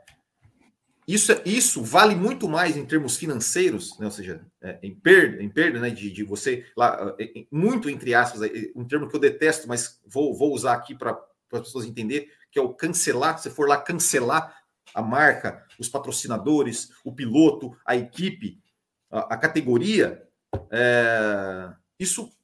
[1.07, 4.05] isso, é, isso vale muito mais em termos financeiros, né?
[4.05, 5.89] ou seja, é, em perda, em perda né?
[5.89, 8.41] de, de você, lá, é, muito entre aspas,
[8.75, 11.17] um termo que eu detesto, mas vou, vou usar aqui para
[11.53, 13.39] as pessoas entenderem, que é o cancelar.
[13.39, 14.55] Se for lá cancelar
[14.93, 18.61] a marca, os patrocinadores, o piloto, a equipe,
[19.09, 20.27] a, a categoria,
[20.69, 21.69] é,
[21.99, 22.36] isso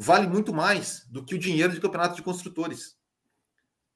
[0.00, 2.96] vale muito mais do que o dinheiro de campeonato de construtores.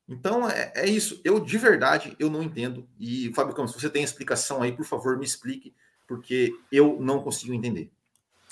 [0.07, 1.19] Então é, é, isso.
[1.25, 2.87] Eu de verdade eu não entendo.
[3.01, 5.75] E Fábio Campos, se você tem explicação aí, por favor, me explique,
[6.07, 7.91] porque eu não consigo entender.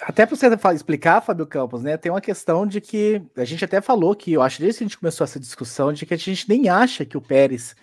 [0.00, 1.96] Até para você explicar, Fábio Campos, né?
[1.98, 4.86] Tem uma questão de que a gente até falou que eu acho desde que a
[4.88, 7.76] gente começou essa discussão de que a gente nem acha que o Pérez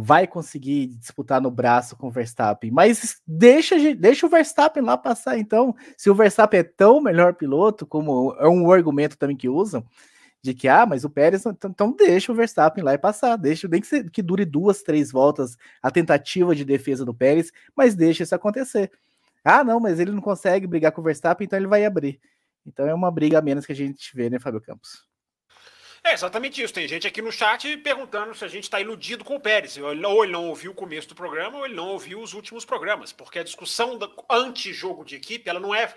[0.00, 5.36] vai conseguir disputar no braço com o Verstappen, mas deixa, deixa o Verstappen lá passar
[5.38, 5.74] então.
[5.96, 9.84] Se o Verstappen é tão melhor piloto, como é um argumento também que usam,
[10.40, 13.66] de que, ah, mas o Pérez, então, então deixa o Verstappen lá e passar, deixa,
[13.66, 18.22] nem que, que dure duas, três voltas a tentativa de defesa do Pérez, mas deixa
[18.22, 18.92] isso acontecer.
[19.42, 22.20] Ah, não, mas ele não consegue brigar com o Verstappen, então ele vai abrir.
[22.64, 25.08] Então é uma briga a menos que a gente vê, né, Fábio Campos?
[26.08, 26.72] É exatamente isso.
[26.72, 29.76] Tem gente aqui no chat perguntando se a gente está iludido com o Pérez.
[29.76, 33.12] Ou ele não ouviu o começo do programa, ou ele não ouviu os últimos programas.
[33.12, 33.98] Porque a discussão
[34.30, 35.94] anti-jogo de equipe ela não é,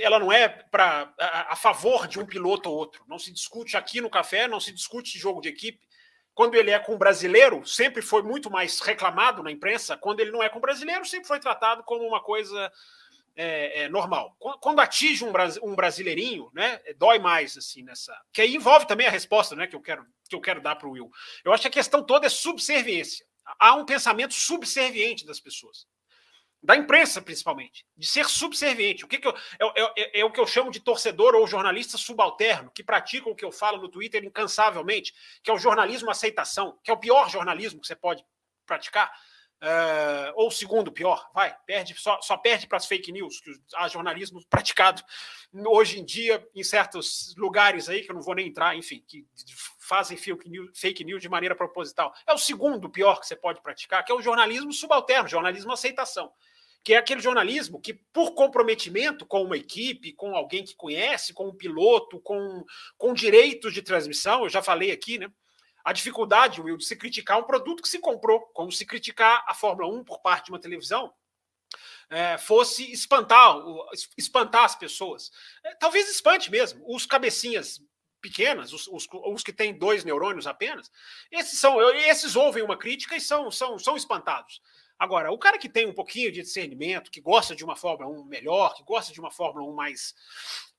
[0.00, 3.04] ela não é pra, a, a, favor de um piloto ou outro.
[3.06, 5.78] Não se discute aqui no café, não se discute jogo de equipe.
[6.34, 9.96] Quando ele é com brasileiro, sempre foi muito mais reclamado na imprensa.
[9.96, 12.72] Quando ele não é com brasileiro, sempre foi tratado como uma coisa
[13.36, 14.34] é, é, normal.
[14.60, 18.18] Quando atinge um, um brasileirinho, né, é, dói mais assim nessa.
[18.32, 20.88] Que aí envolve também a resposta, né, que eu quero que eu quero dar para
[20.88, 21.10] o Will.
[21.44, 23.24] Eu acho que a questão toda é subserviência.
[23.60, 25.86] Há um pensamento subserviente das pessoas,
[26.60, 29.04] da imprensa principalmente, de ser subserviente.
[29.04, 31.96] O que, que eu, é, é, é, o que eu chamo de torcedor ou jornalista
[31.96, 36.76] subalterno, que pratica o que eu falo no Twitter incansavelmente, que é o jornalismo aceitação,
[36.82, 38.24] que é o pior jornalismo que você pode
[38.66, 39.12] praticar
[39.62, 43.88] Uh, ou segundo pior, vai, perde, só, só perde para as fake news, que há
[43.88, 45.02] jornalismo praticado
[45.66, 49.26] hoje em dia em certos lugares aí, que eu não vou nem entrar, enfim, que
[49.80, 52.12] fazem fake news, fake news de maneira proposital.
[52.26, 56.30] É o segundo pior que você pode praticar, que é o jornalismo subalterno, jornalismo aceitação.
[56.84, 61.48] Que é aquele jornalismo que, por comprometimento com uma equipe, com alguém que conhece, com
[61.48, 62.64] um piloto, com,
[62.96, 65.28] com direitos de transmissão, eu já falei aqui, né?
[65.86, 69.54] A dificuldade, Will, de se criticar um produto que se comprou, como se criticar a
[69.54, 71.14] Fórmula 1 por parte de uma televisão
[72.10, 73.56] é, fosse espantar,
[74.18, 75.30] espantar as pessoas.
[75.64, 76.82] É, talvez espante mesmo.
[76.92, 77.80] Os cabecinhas
[78.20, 80.90] pequenas, os, os, os, que têm dois neurônios apenas,
[81.30, 84.60] esses são, esses ouvem uma crítica e são, são, são espantados.
[84.98, 88.24] Agora, o cara que tem um pouquinho de discernimento, que gosta de uma Fórmula 1
[88.24, 90.14] melhor, que gosta de uma Fórmula 1 mais,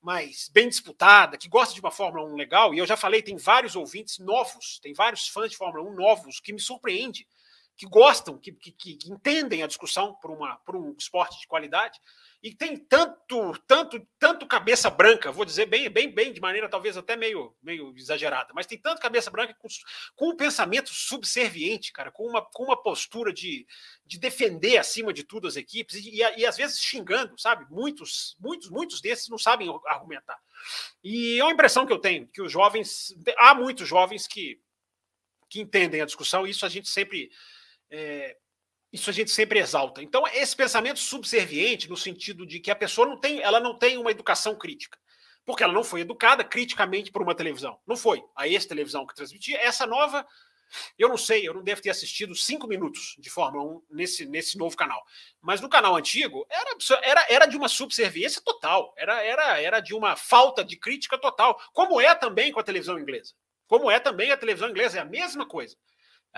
[0.02, 3.38] mais bem disputada, que gosta de uma Fórmula 1 legal, e eu já falei, tem
[3.38, 7.28] vários ouvintes novos, tem vários fãs de Fórmula 1 novos que me surpreende,
[7.76, 12.02] que gostam, que, que, que entendem a discussão por, uma, por um esporte de qualidade,
[12.48, 16.96] e tem tanto, tanto, tanto cabeça branca, vou dizer bem, bem, bem, de maneira talvez
[16.96, 19.68] até meio, meio exagerada, mas tem tanto cabeça branca com,
[20.16, 23.68] com um pensamento subserviente, cara, com uma, com uma postura de,
[24.06, 27.66] de defender acima de tudo as equipes e, e, e às vezes xingando, sabe?
[27.70, 30.40] Muitos, muitos, muitos desses não sabem argumentar.
[31.04, 34.58] E é uma impressão que eu tenho que os jovens, há muitos jovens que,
[35.50, 37.30] que entendem a discussão, e isso a gente sempre
[37.90, 38.38] é,
[38.92, 40.02] isso a gente sempre exalta.
[40.02, 43.98] Então, esse pensamento subserviente, no sentido de que a pessoa não tem, ela não tem
[43.98, 44.98] uma educação crítica.
[45.46, 47.80] Porque ela não foi educada criticamente por uma televisão.
[47.88, 48.24] Não foi.
[48.36, 49.58] A ex-televisão que transmitia.
[49.60, 50.26] Essa nova,
[50.98, 54.58] eu não sei, eu não devo ter assistido cinco minutos de Fórmula 1 nesse, nesse
[54.58, 55.02] novo canal.
[55.42, 58.94] Mas no canal antigo, era, era, era de uma subserviência total.
[58.98, 61.60] Era, era, era de uma falta de crítica total.
[61.74, 63.34] Como é também com a televisão inglesa.
[63.68, 64.98] Como é também a televisão inglesa.
[64.98, 65.78] É a mesma coisa.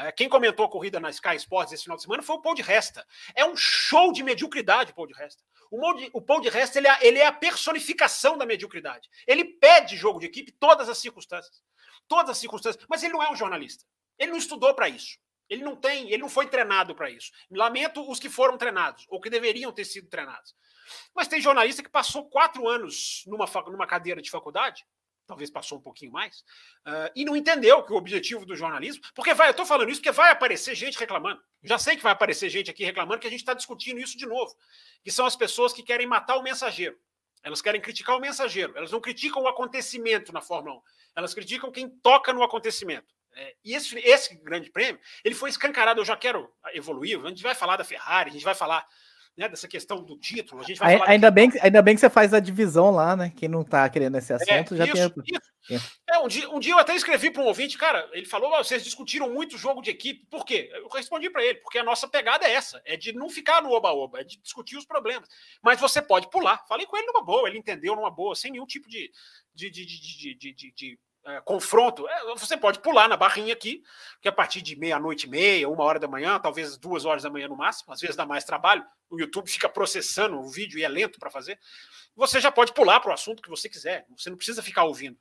[0.06, 2.56] É, quem comentou a corrida na Sky Sports esse final de semana foi o Paul
[2.56, 3.06] de Resta.
[3.36, 5.44] É um show de mediocridade, Paul de Resta.
[5.72, 9.10] O Paul de Resta ele é, ele é a personificação da mediocridade.
[9.28, 11.62] Ele pede jogo de equipe todas as circunstâncias.
[12.08, 12.84] Todas as circunstâncias.
[12.90, 13.86] Mas ele não é um jornalista.
[14.18, 15.18] Ele não estudou para isso.
[15.50, 17.32] Ele não tem, ele não foi treinado para isso.
[17.52, 20.56] Lamento os que foram treinados, ou que deveriam ter sido treinados.
[21.14, 24.86] Mas tem jornalista que passou quatro anos numa, numa cadeira de faculdade
[25.30, 26.40] talvez passou um pouquinho mais,
[26.88, 30.02] uh, e não entendeu que o objetivo do jornalismo, porque vai, eu estou falando isso
[30.02, 31.40] porque vai aparecer gente reclamando.
[31.64, 34.26] Já sei que vai aparecer gente aqui reclamando que a gente está discutindo isso de
[34.26, 34.52] novo,
[35.04, 36.98] que são as pessoas que querem matar o mensageiro.
[37.44, 40.82] Elas querem criticar o mensageiro, elas não criticam o acontecimento na Fórmula 1,
[41.18, 43.14] elas criticam quem toca no acontecimento.
[43.36, 46.02] É, e esse, esse grande prêmio, ele foi escancarado.
[46.02, 47.24] Eu já quero evoluir.
[47.24, 48.84] A gente vai falar da Ferrari, a gente vai falar
[49.38, 50.62] né, dessa questão do título.
[50.62, 53.32] A gente vai ainda, bem, ainda bem que você faz a divisão lá, né?
[53.36, 55.24] Quem não tá querendo esse é, assunto é, já isso, tem.
[55.70, 55.92] Isso.
[56.10, 58.84] É, um, dia, um dia eu até escrevi para um ouvinte, cara, ele falou: vocês
[58.84, 60.26] discutiram muito jogo de equipe.
[60.30, 60.70] Por quê?
[60.74, 63.72] Eu respondi para ele, porque a nossa pegada é essa: é de não ficar no
[63.72, 65.30] oba-oba, é de discutir os problemas.
[65.62, 66.66] Mas você pode pular.
[66.68, 69.12] Falei com ele numa boa, ele entendeu numa boa, sem nenhum tipo de,
[69.54, 69.86] de, de,
[70.36, 73.84] de, de é, confronto, é, você pode pular na barrinha aqui,
[74.22, 77.30] que a partir de meia-noite e meia, uma hora da manhã, talvez duas horas da
[77.30, 80.84] manhã no máximo, às vezes dá mais trabalho, o YouTube fica processando o vídeo e
[80.84, 81.60] é lento para fazer.
[82.16, 85.18] Você já pode pular para o assunto que você quiser, você não precisa ficar ouvindo.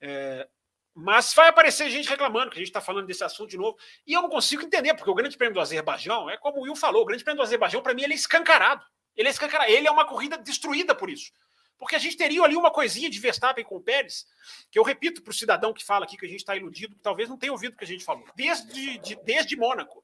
[0.00, 0.48] É,
[0.94, 3.76] mas vai aparecer gente reclamando que a gente está falando desse assunto de novo,
[4.06, 6.76] e eu não consigo entender, porque o Grande Prêmio do Azerbaijão, é como o Will
[6.76, 8.84] falou, o Grande Prêmio do Azerbaijão, para mim, ele é escancarado.
[9.14, 11.32] Ele é escancarado, ele é uma corrida destruída por isso.
[11.82, 14.24] Porque a gente teria ali uma coisinha de Verstappen com o Pérez,
[14.70, 17.02] que eu repito para o cidadão que fala aqui que a gente está iludido, que
[17.02, 19.98] talvez não tenha ouvido o que a gente falou, desde, de, desde Mônaco.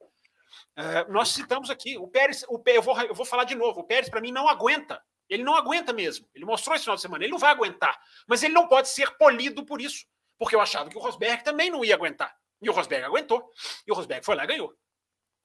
[0.76, 3.84] Uh, nós citamos aqui, o Pérez, o, eu, vou, eu vou falar de novo, o
[3.84, 5.00] Pérez para mim não aguenta.
[5.28, 6.26] Ele não aguenta mesmo.
[6.34, 7.96] Ele mostrou esse final de semana, ele não vai aguentar.
[8.26, 10.04] Mas ele não pode ser polido por isso.
[10.36, 12.34] Porque eu achava que o Rosberg também não ia aguentar.
[12.60, 13.48] E o Rosberg aguentou.
[13.86, 14.74] E o Rosberg foi lá e ganhou.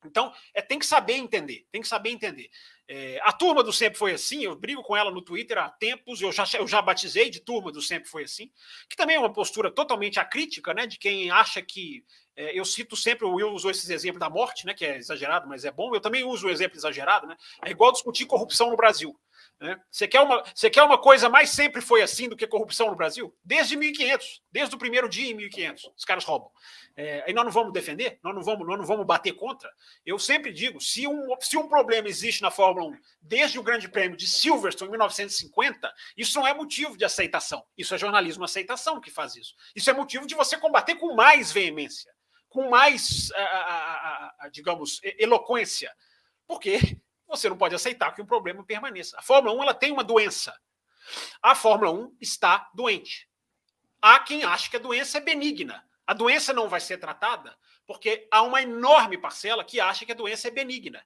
[0.06, 2.50] Então, é, tem que saber entender, tem que saber entender.
[2.88, 6.22] É, a turma do Sempre Foi Assim, eu brigo com ela no Twitter há tempos,
[6.22, 8.52] eu já, eu já batizei de turma do Sempre Foi Assim,
[8.89, 12.04] que também é uma postura totalmente acrítica, né, de quem acha que.
[12.36, 15.48] É, eu cito sempre, o Will usou esses exemplos da morte, né, que é exagerado,
[15.48, 18.76] mas é bom, eu também uso o exemplo exagerado, né, é igual discutir corrupção no
[18.76, 19.16] Brasil.
[19.60, 19.79] Né?
[19.89, 22.95] Você, quer uma, você quer uma coisa mais sempre foi assim do que corrupção no
[22.95, 23.34] Brasil?
[23.43, 26.51] Desde 1500, desde o primeiro dia em 1500, os caras roubam.
[26.95, 28.19] É, e nós não vamos defender?
[28.21, 29.71] Nós não vamos, nós não vamos bater contra?
[30.06, 33.88] Eu sempre digo, se um, se um problema existe na Fórmula 1 desde o Grande
[33.88, 37.65] Prêmio de Silverstone em 1950, isso não é motivo de aceitação.
[37.77, 39.56] Isso é jornalismo aceitação que faz isso.
[39.75, 42.12] Isso é motivo de você combater com mais veemência,
[42.49, 45.91] com mais, a, a, a, digamos, eloquência.
[46.45, 46.97] Porque
[47.36, 49.17] você não pode aceitar que um problema permaneça.
[49.17, 50.56] A Fórmula 1 ela tem uma doença.
[51.41, 53.28] A Fórmula 1 está doente.
[54.02, 55.84] Há quem ache que a doença é benigna.
[56.06, 60.15] A doença não vai ser tratada porque há uma enorme parcela que acha que a
[60.15, 61.06] doença é benigna,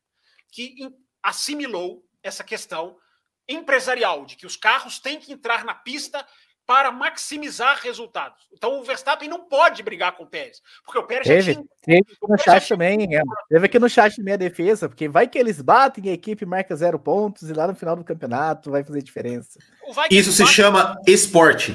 [0.52, 0.76] que
[1.24, 3.00] assimilou essa questão
[3.48, 6.28] empresarial de que os carros têm que entrar na pista
[6.68, 8.46] para maximizar resultados.
[8.52, 11.66] Então o Verstappen não pode brigar com o Pérez, porque o Pérez teve, já tinha...
[11.82, 12.78] Teve no chat tinha...
[12.78, 13.22] também, é.
[13.48, 17.00] teve aqui no chat minha defesa, porque vai que eles batem a equipe marca zero
[17.00, 19.58] pontos e lá no final do campeonato vai fazer diferença.
[20.12, 20.54] Isso se batem...
[20.54, 21.74] chama esporte.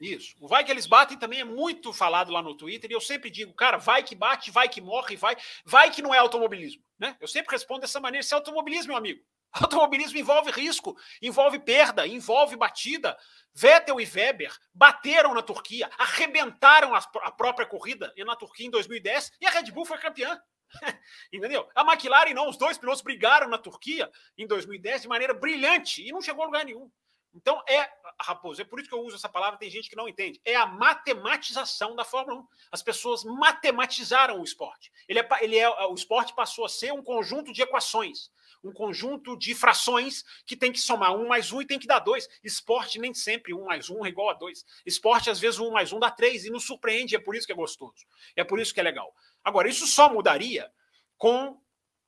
[0.00, 0.34] Isso.
[0.40, 3.30] O vai que eles batem também é muito falado lá no Twitter e eu sempre
[3.30, 7.14] digo, cara, vai que bate, vai que morre, vai, vai que não é automobilismo, né?
[7.20, 9.20] Eu sempre respondo dessa maneira, isso é automobilismo, meu amigo.
[9.52, 13.18] Automobilismo envolve risco, envolve perda, envolve batida.
[13.54, 19.46] Vettel e Weber bateram na Turquia, arrebentaram a própria corrida na Turquia em 2010 e
[19.46, 20.40] a Red Bull foi campeã.
[21.30, 21.68] Entendeu?
[21.74, 26.10] A McLaren não, os dois pilotos brigaram na Turquia em 2010 de maneira brilhante e
[26.12, 26.90] não chegou a lugar nenhum.
[27.34, 30.08] Então é, Raposo, é por isso que eu uso essa palavra, tem gente que não
[30.08, 30.40] entende.
[30.44, 32.46] É a matematização da Fórmula 1.
[32.70, 34.90] As pessoas matematizaram o esporte.
[35.06, 38.30] Ele é, ele é, o esporte passou a ser um conjunto de equações
[38.62, 41.98] um conjunto de frações que tem que somar um mais um e tem que dar
[41.98, 42.28] dois.
[42.42, 44.64] Esporte nem sempre um mais um é igual a dois.
[44.86, 47.52] Esporte, às vezes, um mais um dá três e nos surpreende, é por isso que
[47.52, 48.04] é gostoso.
[48.36, 49.14] É por isso que é legal.
[49.42, 50.70] Agora, isso só mudaria
[51.18, 51.60] com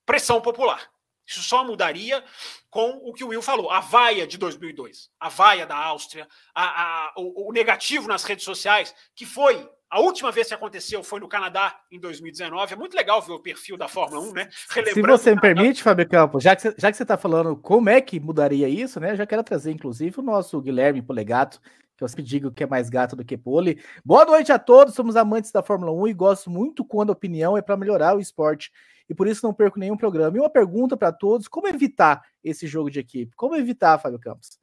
[0.06, 0.90] pressão popular.
[1.26, 2.22] Isso só mudaria
[2.68, 6.64] com o que o Will falou, a vaia de 2002, a vaia da Áustria, a,
[7.06, 11.20] a, o, o negativo nas redes sociais, que foi a última vez que aconteceu foi
[11.20, 12.72] no Canadá, em 2019.
[12.72, 14.48] É muito legal ver o perfil da Fórmula 1, né?
[14.50, 17.88] Se você me permite, Fábio Campos, já que, você, já que você está falando como
[17.88, 19.12] é que mudaria isso, né?
[19.12, 21.60] Eu já quero trazer, inclusive, o nosso Guilherme Polegato,
[21.96, 23.80] que eu sempre digo que é mais gato do que pole.
[24.04, 27.56] Boa noite a todos, somos amantes da Fórmula 1 e gosto muito quando a opinião
[27.56, 28.72] é para melhorar o esporte.
[29.08, 30.36] E por isso não perco nenhum programa.
[30.36, 33.32] E uma pergunta para todos: como evitar esse jogo de equipe?
[33.36, 34.58] Como evitar, Fábio Campos?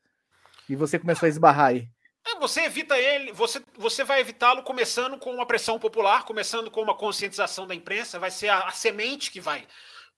[0.67, 1.87] E você começou a esbarrar aí.
[2.25, 6.81] É, você evita ele, você, você vai evitá-lo começando com uma pressão popular, começando com
[6.81, 9.67] uma conscientização da imprensa, vai ser a, a semente que vai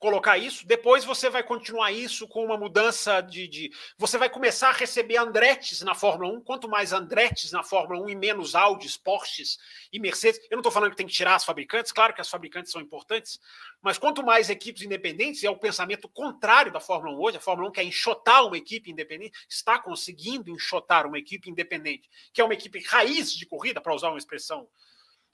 [0.03, 0.67] colocar isso.
[0.67, 5.15] Depois você vai continuar isso com uma mudança de, de, Você vai começar a receber
[5.15, 6.41] Andretes na Fórmula 1.
[6.41, 9.57] Quanto mais Andretes na Fórmula 1 e menos Audis, Porsches
[9.93, 10.41] e Mercedes.
[10.51, 12.81] Eu não estou falando que tem que tirar as fabricantes, claro que as fabricantes são
[12.81, 13.39] importantes,
[13.81, 17.37] mas quanto mais equipes independentes, é o pensamento contrário da Fórmula 1 hoje.
[17.37, 22.41] A Fórmula 1 quer enxotar uma equipe independente, está conseguindo enxotar uma equipe independente, que
[22.41, 24.67] é uma equipe raiz de corrida, para usar uma expressão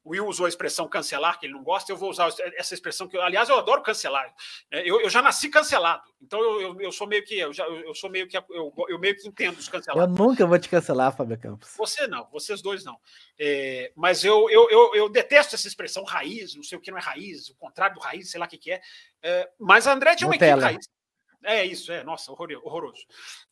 [0.04, 3.08] o Will usou a expressão cancelar, que ele não gosta, eu vou usar essa expressão
[3.08, 4.34] que, aliás, eu adoro cancelar.
[4.72, 7.66] É, eu, eu já nasci cancelado, então eu, eu, eu, sou meio que eu, já,
[7.66, 8.43] eu sou meio que eu,
[8.88, 10.18] eu meio que entendo os cancelados.
[10.20, 11.74] Eu nunca vou te cancelar, Fábio Campos.
[11.78, 12.97] Você não, vocês dois não.
[13.38, 16.97] É, mas eu, eu, eu, eu, detesto essa expressão raiz, não sei o que não
[16.97, 18.82] é raiz, o contrário do raiz, sei lá o que, que é.
[19.22, 19.50] é.
[19.60, 20.99] Mas a André tinha uma equipe raiz.
[21.44, 23.06] É isso, é, nossa, horroroso.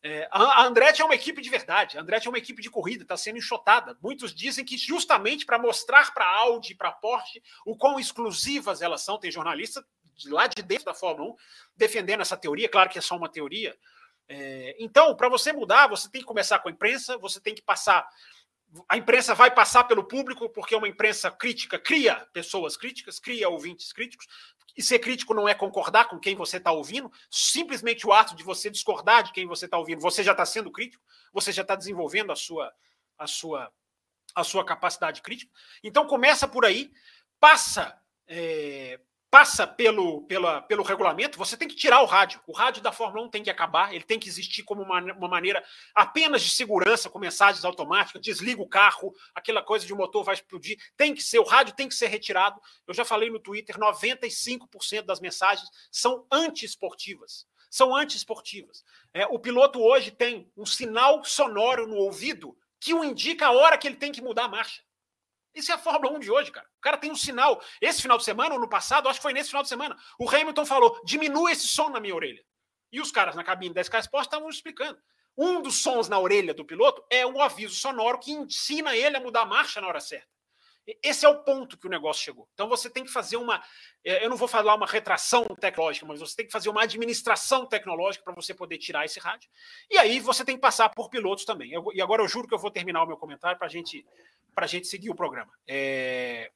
[0.04, 3.04] É, a Andretti é uma equipe de verdade, a Andretti é uma equipe de corrida,
[3.04, 3.98] está sendo enxotada.
[4.02, 8.82] Muitos dizem que justamente para mostrar para a Audi, para a Porsche, o quão exclusivas
[8.82, 9.18] elas são.
[9.18, 9.86] Tem jornalista
[10.18, 11.36] de lá de dentro da Fórmula 1
[11.76, 13.78] defendendo essa teoria, claro que é só uma teoria.
[14.28, 17.62] É, então, para você mudar, você tem que começar com a imprensa, você tem que
[17.62, 18.06] passar.
[18.90, 23.94] A imprensa vai passar pelo público, porque uma imprensa crítica cria pessoas críticas, cria ouvintes
[23.94, 24.28] críticos.
[24.78, 28.44] E ser crítico não é concordar com quem você está ouvindo, simplesmente o ato de
[28.44, 31.04] você discordar de quem você está ouvindo, você já está sendo crítico,
[31.34, 32.72] você já está desenvolvendo a sua,
[33.18, 33.74] a, sua,
[34.36, 35.52] a sua capacidade crítica.
[35.84, 36.92] Então começa por aí,
[37.40, 39.00] passa é,
[39.30, 42.42] passa pelo, pela, pelo regulamento, você tem que tirar o rádio.
[42.48, 45.28] O rádio da Fórmula 1 tem que acabar, ele tem que existir como uma, uma
[45.28, 45.64] maneira
[45.94, 50.78] apenas de segurança, com mensagens automáticas, desliga o carro, aquela coisa de motor vai explodir.
[50.96, 52.60] Tem que ser, o rádio tem que ser retirado.
[52.88, 57.46] Eu já falei no Twitter, 95% das mensagens são antiesportivas.
[57.70, 58.86] São antiesportivas.
[59.14, 63.78] É, o piloto hoje tem um sinal sonoro no ouvido que o indica a hora
[63.78, 64.87] que ele tem que mudar a marcha.
[65.58, 66.68] Isso é a Fórmula 1 de hoje, cara.
[66.78, 67.62] O cara tem um sinal.
[67.82, 70.30] Esse final de semana, ou no passado, acho que foi nesse final de semana, o
[70.30, 72.44] Hamilton falou: diminua esse som na minha orelha.
[72.92, 75.00] E os caras na cabine da Sky Sports estavam explicando.
[75.38, 79.20] Um dos sons na orelha do piloto é um aviso sonoro que ensina ele a
[79.20, 80.28] mudar a marcha na hora certa.
[81.04, 82.48] Esse é o ponto que o negócio chegou.
[82.54, 83.62] Então você tem que fazer uma.
[84.06, 87.66] É, eu não vou falar uma retração tecnológica, mas você tem que fazer uma administração
[87.66, 89.50] tecnológica para você poder tirar esse rádio.
[89.92, 91.74] E aí você tem que passar por pilotos também.
[91.94, 94.06] e agora eu juro que eu vou terminar o meu comentário para gente,
[94.66, 95.52] a gente seguir o programa.
[95.68, 96.52] É,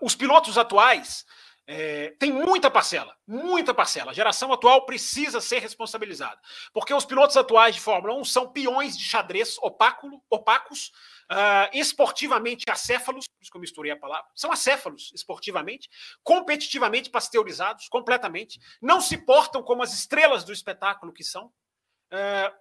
[0.00, 1.24] os pilotos atuais
[1.66, 4.10] é, tem muita parcela, muita parcela.
[4.10, 6.36] A geração atual precisa ser responsabilizada.
[6.72, 10.90] Porque os pilotos atuais de Fórmula 1 são peões de xadrez opáculo, opacos
[11.30, 15.88] uh, esportivamente acéfalos, por isso que eu misturei a palavra, são acéfalos esportivamente,
[16.24, 21.52] competitivamente pasteurizados, completamente, não se portam como as estrelas do espetáculo que são,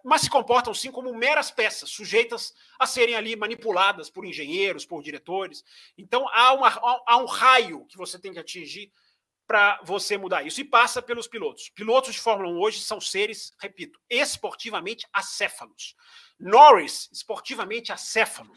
[0.04, 5.02] mas se comportam sim como meras peças, sujeitas a serem ali manipuladas por engenheiros, por
[5.02, 5.64] diretores.
[5.98, 6.70] Então há, uma,
[7.08, 8.92] há um raio que você tem que atingir
[9.50, 10.62] para você mudar isso.
[10.62, 11.70] E passa pelos pilotos.
[11.70, 15.96] Pilotos de Fórmula 1 hoje são seres, repito, esportivamente acéfalos.
[16.40, 18.52] Norris, esportivamente acéfalo.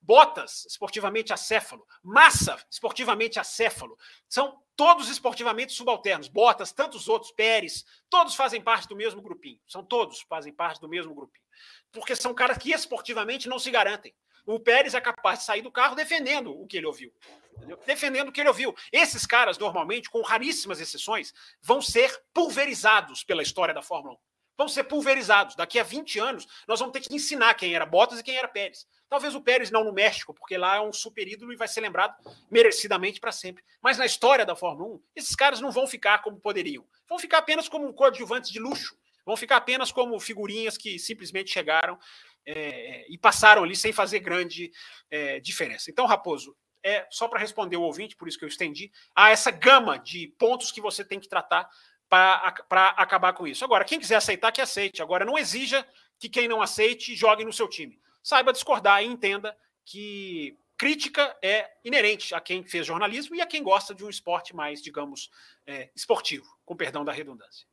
[0.00, 1.86] Bottas, esportivamente acéfalo.
[2.02, 3.98] Massa, esportivamente acéfalo.
[4.28, 6.28] São todos esportivamente subalternos.
[6.28, 9.60] Bottas, tantos outros, Pérez, todos fazem parte do mesmo grupinho.
[9.66, 11.44] São todos fazem parte do mesmo grupinho.
[11.92, 14.14] Porque são caras que esportivamente não se garantem.
[14.46, 17.12] O Pérez é capaz de sair do carro defendendo o que ele ouviu.
[17.56, 17.78] Entendeu?
[17.84, 18.74] Defendendo o que ele ouviu.
[18.90, 24.18] Esses caras, normalmente, com raríssimas exceções, vão ser pulverizados pela história da Fórmula 1
[24.58, 25.54] vão ser pulverizados.
[25.54, 28.48] Daqui a 20 anos, nós vamos ter que ensinar quem era Bottas e quem era
[28.48, 28.86] Pérez.
[29.08, 31.80] Talvez o Pérez não no México, porque lá é um super ídolo e vai ser
[31.80, 32.14] lembrado
[32.50, 33.62] merecidamente para sempre.
[33.80, 36.84] Mas na história da Fórmula 1, esses caras não vão ficar como poderiam.
[37.08, 38.98] Vão ficar apenas como coadjuvantes de luxo.
[39.24, 41.98] Vão ficar apenas como figurinhas que simplesmente chegaram
[42.44, 44.72] é, e passaram ali sem fazer grande
[45.10, 45.90] é, diferença.
[45.90, 49.50] Então, Raposo, é só para responder o ouvinte, por isso que eu estendi, há essa
[49.50, 51.68] gama de pontos que você tem que tratar
[52.08, 53.64] para acabar com isso.
[53.64, 55.02] Agora, quem quiser aceitar, que aceite.
[55.02, 55.86] Agora, não exija
[56.18, 57.98] que quem não aceite jogue no seu time.
[58.22, 63.62] Saiba discordar e entenda que crítica é inerente a quem fez jornalismo e a quem
[63.62, 65.30] gosta de um esporte mais, digamos,
[65.66, 67.66] é, esportivo, com perdão da redundância.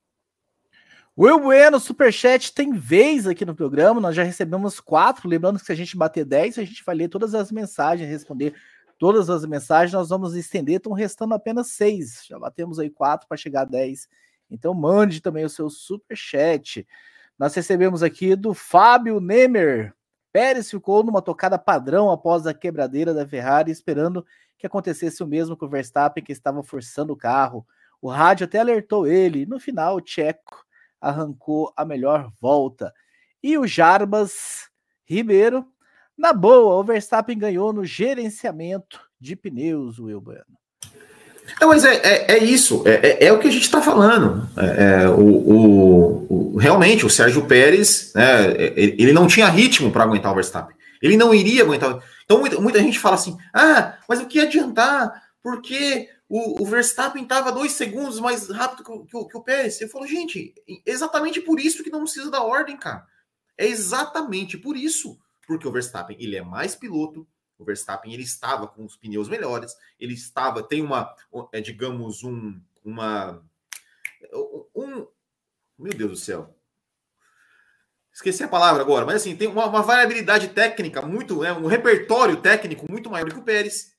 [1.18, 5.72] Will Bueno, Superchat, tem vez aqui no programa, nós já recebemos quatro, lembrando que se
[5.72, 8.54] a gente bater 10, a gente vai ler todas as mensagens, responder
[8.98, 13.38] todas as mensagens, nós vamos estender, estão restando apenas seis, já batemos aí quatro para
[13.38, 14.10] chegar a 10,
[14.50, 16.88] então mande também o seu super chat.
[17.38, 19.94] Nós recebemos aqui do Fábio Nemer.
[20.32, 24.26] Pérez ficou numa tocada padrão após a quebradeira da Ferrari, esperando
[24.58, 27.66] que acontecesse o mesmo com o Verstappen, que estava forçando o carro.
[28.02, 29.46] O rádio até alertou ele.
[29.46, 30.66] No final, o Tcheco
[31.00, 32.94] arrancou a melhor volta.
[33.42, 34.70] E o Jarbas
[35.06, 35.66] Ribeiro,
[36.18, 40.65] na boa, o Verstappen ganhou no gerenciamento de pneus, Will Bueno.
[41.60, 44.48] Não, mas é, é, é isso, é, é, é, o que a gente está falando.
[44.58, 50.04] É, é, o, o, o, realmente, o Sérgio Pérez, né, ele não tinha ritmo para
[50.04, 50.76] aguentar o Verstappen.
[51.02, 52.00] Ele não iria aguentar.
[52.24, 55.24] Então, muita, muita gente fala assim: ah, mas o que adiantar?
[55.42, 59.80] Porque o, o Verstappen estava dois segundos mais rápido que que, que o Pérez.
[59.80, 60.54] Eu falo, gente,
[60.86, 63.06] exatamente por isso que não precisa da ordem, cara.
[63.58, 65.18] É exatamente por isso.
[65.48, 67.28] Porque o Verstappen ele é mais piloto,
[67.58, 71.14] o Verstappen ele estava com os pneus melhores, ele estava, tem uma,
[71.52, 73.42] é, digamos, um, uma.
[74.76, 75.08] Um,
[75.78, 76.56] meu Deus do céu.
[78.12, 82.42] Esqueci a palavra agora, mas assim, tem uma, uma variabilidade técnica muito, né, um repertório
[82.42, 83.94] técnico muito maior que o Pérez.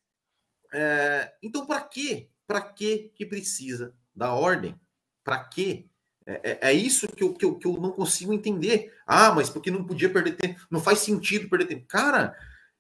[0.73, 2.31] É, então, para quê?
[2.47, 4.79] Para que que precisa da ordem?
[5.23, 5.87] Para quê?
[6.27, 8.93] É, é, é, isso que eu, que, eu, que eu não consigo entender.
[9.07, 10.61] Ah, mas porque não podia perder tempo?
[10.71, 11.87] Não faz sentido perder tempo.
[11.87, 12.37] Cara,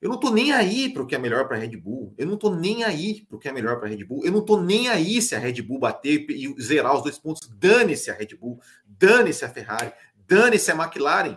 [0.06, 2.14] eu não tô nem aí para o que é melhor para a Red Bull.
[2.16, 4.24] Eu não tô nem aí para o que é melhor para a Red Bull.
[4.24, 7.48] Eu não tô nem aí se a Red Bull bater e zerar os dois pontos.
[7.48, 11.36] Dane-se a Red Bull, dane-se a Ferrari, dane-se a McLaren.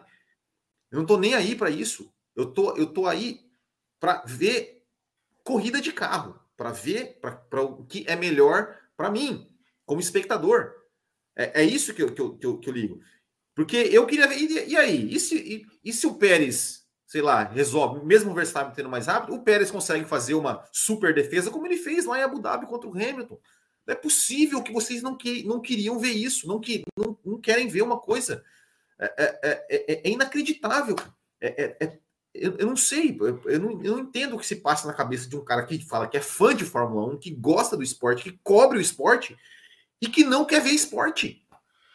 [0.91, 2.13] Eu não tô nem aí para isso.
[2.35, 3.39] Eu tô, eu tô aí
[3.99, 4.85] para ver
[5.43, 9.49] corrida de carro, para ver para o que é melhor para mim,
[9.83, 10.75] como espectador.
[11.35, 13.01] É, é isso que eu, que, eu, que, eu, que eu ligo.
[13.55, 14.37] Porque eu queria ver.
[14.37, 15.11] E, e aí?
[15.11, 16.78] E se, e, e se o Pérez
[17.09, 21.11] sei lá, resolve, mesmo o Verstappen tendo mais rápido, o Pérez consegue fazer uma super
[21.11, 23.39] defesa como ele fez lá em Abu Dhabi contra o Hamilton.
[23.87, 27.41] Não é possível que vocês não, que, não queriam ver isso, não, que, não, não
[27.41, 28.43] querem ver uma coisa.
[28.99, 30.95] É, é, é, é inacreditável.
[32.31, 35.27] Eu, eu, não sei, eu não, eu não entendo o que se passa na cabeça
[35.27, 38.21] de um cara que fala que é fã de Fórmula 1, que gosta do esporte,
[38.21, 39.35] que cobre o esporte
[39.99, 41.43] e que não quer ver esporte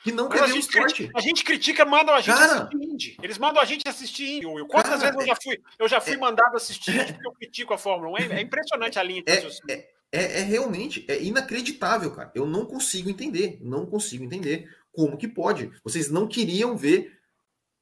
[0.04, 0.94] que não o esporte.
[0.94, 3.16] Critica, a gente critica, mandam a gente cara, assistir indie.
[3.22, 4.66] Eles mandam a gente assistir indie.
[4.68, 7.32] Quantas cara, vezes eu já fui, eu já fui é, mandado assistir é, porque eu
[7.32, 8.16] critico a Fórmula 1?
[8.18, 12.30] É, é impressionante a linha é, é, é, é, realmente, é inacreditável, cara.
[12.34, 15.72] Eu não consigo entender, não consigo entender como que pode.
[15.82, 17.10] Vocês não queriam ver.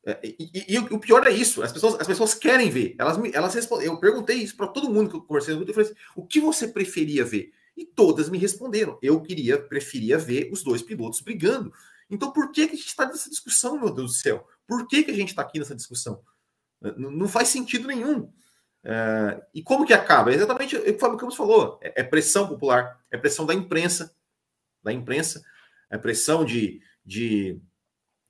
[0.07, 2.95] É, e, e, e, o pior é isso, as pessoas, as pessoas querem ver.
[3.01, 3.89] Elas, elas respondem.
[3.89, 6.69] Eu perguntei isso para todo mundo que eu conversei eu falei assim, o que você
[6.69, 7.53] preferia ver?
[7.77, 8.97] E todas me responderam.
[9.03, 11.73] Eu queria, preferia ver os dois pilotos brigando.
[12.11, 14.47] Então, por que, que a gente está nessa discussão, meu Deus do céu?
[14.67, 16.23] Por que, que a gente está aqui nessa discussão?
[16.81, 18.33] Não faz sentido nenhum.
[18.85, 20.33] É, e como que acaba?
[20.33, 23.55] É exatamente o que o Fábio Campos falou: é, é, pressão popular, é pressão da
[23.55, 24.15] imprensa,
[24.83, 25.43] da imprensa,
[25.89, 27.61] é pressão de, de,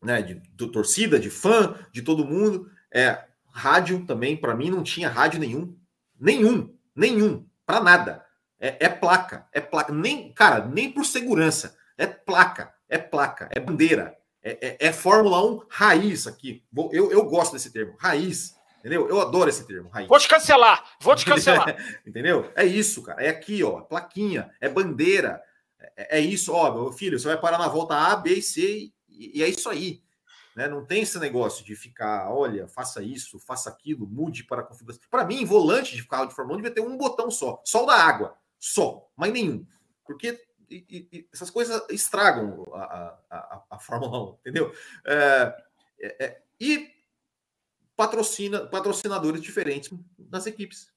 [0.02, 2.70] né, de, de torcida, de fã, de todo mundo.
[2.92, 5.78] É rádio também, para mim, não tinha rádio nenhum.
[6.20, 8.24] Nenhum, nenhum, para nada.
[8.60, 9.92] É, é, placa, é placa.
[9.92, 11.76] Nem, cara, nem por segurança.
[11.96, 16.62] É placa é placa, é bandeira, é, é, é Fórmula 1 raiz aqui.
[16.92, 18.54] Eu, eu gosto desse termo, raiz.
[18.80, 19.08] Entendeu?
[19.08, 20.08] Eu adoro esse termo, raiz.
[20.08, 21.76] Vou te cancelar, vou te cancelar.
[22.06, 22.52] entendeu?
[22.54, 23.22] É isso, cara.
[23.24, 25.40] É aqui, ó, plaquinha, é bandeira.
[25.96, 28.92] É, é, isso, ó, meu filho, você vai parar na volta A, B e C
[29.08, 30.02] e, e é isso aí.
[30.54, 30.68] Né?
[30.68, 35.02] Não tem esse negócio de ficar, olha, faça isso, faça aquilo, mude para a configuração.
[35.10, 37.86] Para mim, volante de carro de Fórmula 1 devia ter um botão só, só o
[37.86, 39.64] da água, só, mas nenhum.
[40.04, 40.38] Porque
[40.72, 44.74] e, e, essas coisas estragam a, a, a, Fórmula 1, entendeu?
[45.06, 45.62] É,
[46.00, 46.90] é, é, e
[47.96, 49.90] patrocina, patrocinadores diferentes
[50.30, 50.90] nas equipes.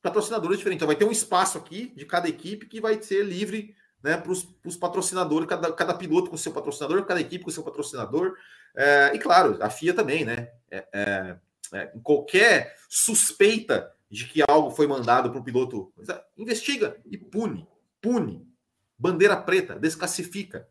[0.00, 0.78] Patrocinadores diferentes.
[0.78, 4.30] Então, vai ter um espaço aqui de cada equipe que vai ser livre né, para
[4.30, 8.34] os patrocinadores, cada, cada piloto com seu patrocinador, cada equipe com seu patrocinador.
[8.76, 10.50] É, e claro, a FIA também, né?
[10.70, 11.36] É, é,
[11.72, 15.92] é qualquer suspeita de que algo foi mandado para o piloto,
[16.36, 17.68] investiga e pune,
[18.00, 18.46] pune,
[18.98, 20.68] bandeira preta, desclassifica.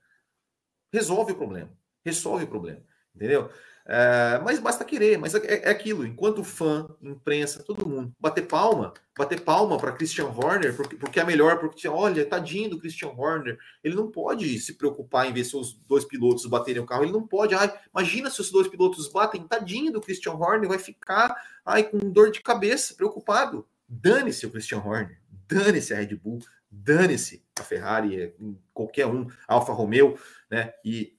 [0.91, 1.71] Resolve o problema.
[2.03, 2.81] Resolve o problema.
[3.15, 3.49] Entendeu?
[3.89, 8.93] É, mas basta querer, mas é, é, aquilo, enquanto fã, imprensa, todo mundo, bater palma,
[9.17, 13.57] bater palma para Christian Horner, porque, porque é melhor, porque olha, tadinho do Christian Horner,
[13.81, 17.13] ele não pode se preocupar em ver se os dois pilotos baterem o carro, ele
[17.13, 21.33] não pode, ai, imagina se os dois pilotos batem, tadinho do Christian Horner, vai ficar
[21.65, 23.65] ai, com dor de cabeça, preocupado.
[23.87, 25.17] Dane-se o Christian Horner,
[25.47, 26.39] dane-se a Red Bull,
[26.83, 28.33] dane-se a Ferrari,
[28.73, 30.17] qualquer um, Alfa Romeo,
[30.49, 31.17] né, e,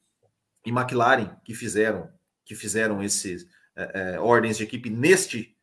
[0.65, 2.11] e McLaren que fizeram
[2.45, 3.47] que fizeram esses
[3.77, 5.55] é, é, ordens de equipe neste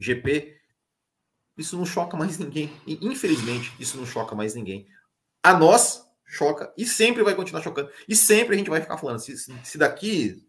[0.00, 0.58] GP,
[1.56, 2.72] isso não choca mais ninguém.
[2.84, 4.88] E, infelizmente, isso não choca mais ninguém.
[5.40, 7.88] A nós choca e sempre vai continuar chocando.
[8.08, 9.20] E sempre a gente vai ficar falando.
[9.20, 10.44] Se, se daqui,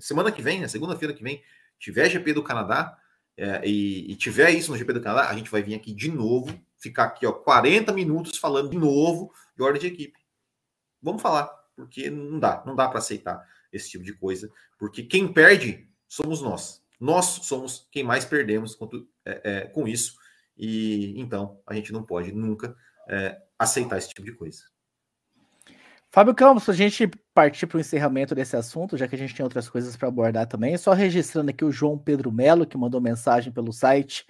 [0.00, 1.40] semana que vem, né, segunda-feira que vem,
[1.78, 2.98] tiver GP do Canadá
[3.36, 6.10] é, e, e tiver isso no GP do Canadá, a gente vai vir aqui de
[6.10, 10.18] novo ficar aqui, ó, 40 minutos falando de novo de ordem de equipe.
[11.02, 15.32] Vamos falar, porque não dá, não dá para aceitar esse tipo de coisa, porque quem
[15.32, 16.82] perde somos nós.
[17.00, 18.88] Nós somos quem mais perdemos com,
[19.24, 20.16] é, é, com isso,
[20.56, 22.76] e então a gente não pode nunca
[23.08, 24.62] é, aceitar esse tipo de coisa.
[26.10, 29.42] Fábio Campos, a gente partir para o encerramento desse assunto, já que a gente tem
[29.42, 33.52] outras coisas para abordar também, só registrando aqui o João Pedro Melo, que mandou mensagem
[33.52, 34.24] pelo site.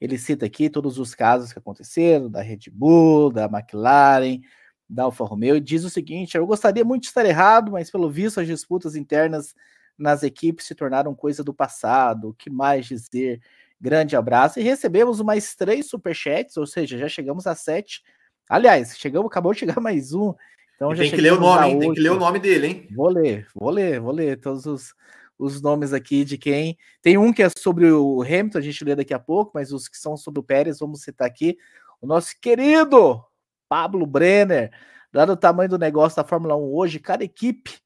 [0.00, 4.40] Ele cita aqui todos os casos que aconteceram, da Red Bull, da McLaren,
[4.88, 8.10] da Alfa Romeo, e diz o seguinte: eu gostaria muito de estar errado, mas pelo
[8.10, 9.54] visto as disputas internas
[9.98, 12.30] nas equipes se tornaram coisa do passado.
[12.30, 13.40] O que mais dizer?
[13.78, 14.58] Grande abraço.
[14.58, 18.02] E recebemos mais três superchats, ou seja, já chegamos a sete.
[18.48, 20.34] Aliás, chegamos, acabou de chegar mais um.
[20.74, 21.78] Então já tem que ler o nome, hein?
[21.78, 22.88] Tem que ler o nome dele, hein?
[22.90, 24.94] Vou ler, vou ler, vou ler todos os,
[25.40, 26.76] os nomes aqui de quem.
[27.00, 29.88] Tem um que é sobre o Hamilton, a gente lê daqui a pouco, mas os
[29.88, 31.56] que são sobre o Pérez, vamos citar aqui.
[32.00, 33.24] O nosso querido
[33.68, 34.70] Pablo Brenner,
[35.10, 37.80] dado o tamanho do negócio da Fórmula 1 hoje, cada equipe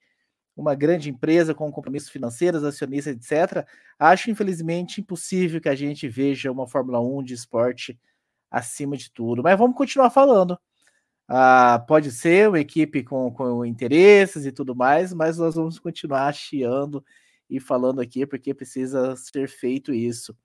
[0.57, 3.67] uma grande empresa com compromissos financeiros, acionistas, etc.,
[3.99, 7.99] acho infelizmente impossível que a gente veja uma Fórmula 1 de esporte
[8.51, 9.43] acima de tudo.
[9.43, 10.59] Mas vamos continuar falando.
[11.27, 16.33] Ah, pode ser uma equipe com, com interesses e tudo mais, mas nós vamos continuar
[16.35, 17.05] chiando
[17.57, 20.37] e falando aqui porque precisa ser feito isso.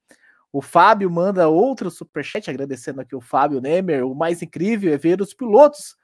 [0.51, 4.05] O Fábio manda outro superchat, agradecendo aqui o Fábio Nemer.
[4.05, 5.95] O mais incrível é ver os pilotos,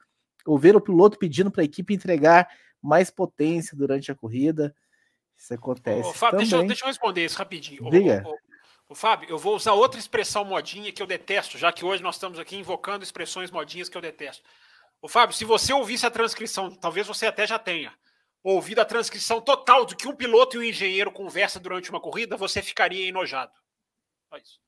[0.46, 2.48] ou ver o piloto pedindo para a equipe entregar
[2.80, 4.74] mais potência durante a corrida.
[5.36, 6.08] Isso acontece.
[6.08, 7.90] Ô, Fábio, deixa eu, deixa, eu, responder isso rapidinho.
[7.90, 8.22] Diga.
[8.24, 8.36] Ô, ô,
[8.90, 12.14] ô, Fábio, eu vou usar outra expressão modinha que eu detesto, já que hoje nós
[12.14, 14.44] estamos aqui invocando expressões modinhas que eu detesto.
[15.02, 17.92] Ô, Fábio, se você ouvisse a transcrição, talvez você até já tenha
[18.54, 22.36] ouvido a transcrição total do que um piloto e um engenheiro conversa durante uma corrida,
[22.36, 23.52] você ficaria enojado.
[24.28, 24.60] Só isso.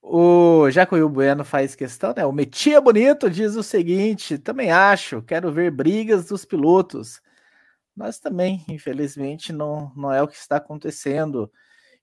[0.00, 2.26] O Jacoil Bueno faz questão, né?
[2.26, 7.20] O Metia Bonito diz o seguinte: também acho, quero ver brigas dos pilotos.
[7.94, 11.50] Nós também, infelizmente, não, não é o que está acontecendo.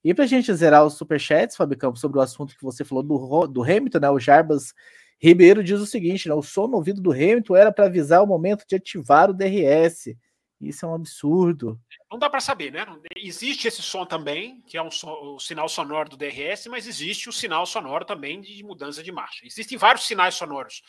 [0.01, 3.03] E para a gente zerar os superchats, Fábio Campos, sobre o assunto que você falou
[3.03, 4.09] do, do Hamilton, né?
[4.09, 4.73] O Jarbas
[5.19, 6.33] Ribeiro diz o seguinte: né?
[6.33, 10.15] o som no ouvido do Hamilton era para avisar o momento de ativar o DRS.
[10.61, 11.79] Isso é um absurdo.
[12.11, 12.85] Não dá para saber, né?
[13.15, 17.33] Existe esse som também, que é um o sinal sonoro do DRS, mas existe o
[17.33, 19.45] sinal sonoro também de mudança de marcha.
[19.45, 20.81] Existem vários sinais sonoros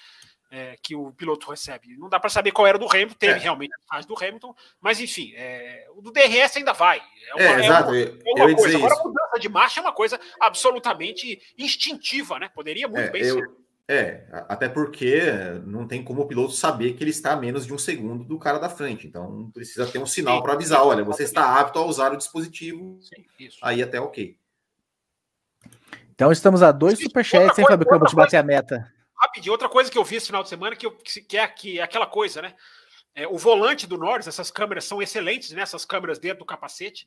[0.50, 1.96] é, que o piloto recebe.
[1.96, 3.42] Não dá para saber qual era do Hamilton, teve é.
[3.42, 7.00] realmente a do Hamilton, mas enfim, é, o do DRS ainda vai.
[7.28, 7.94] É, uma, é, exato.
[7.94, 8.76] É uma, uma coisa.
[8.76, 12.48] Agora, a mudança de marcha é uma coisa absolutamente instintiva, né?
[12.48, 13.36] Poderia muito é, bem eu...
[13.36, 13.59] ser.
[13.92, 15.20] É, até porque
[15.66, 18.38] não tem como o piloto saber que ele está a menos de um segundo do
[18.38, 19.08] cara da frente.
[19.08, 23.00] Então precisa ter um sinal para avisar: olha, você está apto a usar o dispositivo.
[23.00, 23.24] Sim,
[23.60, 24.38] aí até ok.
[26.14, 28.88] Então estamos a dois superchats, hein, Fábio Campos, de bater a meta.
[29.16, 31.80] Rapidinho, outra coisa que eu vi esse final de semana, que, eu, que, é, que
[31.80, 32.54] é aquela coisa, né?
[33.14, 35.62] É, o volante do Norris, essas câmeras são excelentes, né?
[35.62, 37.06] Essas câmeras dentro do capacete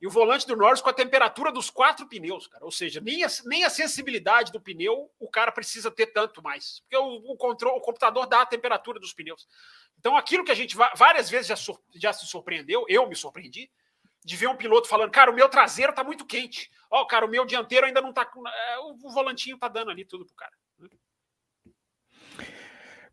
[0.00, 2.64] e o volante do Norris com a temperatura dos quatro pneus, cara.
[2.64, 6.80] Ou seja, nem a, nem a sensibilidade do pneu o cara precisa ter tanto mais.
[6.80, 9.48] Porque o, o, controle, o computador dá a temperatura dos pneus.
[9.98, 13.70] Então, aquilo que a gente várias vezes já, já se surpreendeu, eu me surpreendi,
[14.22, 16.70] de ver um piloto falando, cara, o meu traseiro tá muito quente.
[16.90, 18.28] Ó, oh, cara, o meu dianteiro ainda não tá.
[18.68, 20.52] É, o volantinho tá dando ali tudo pro cara.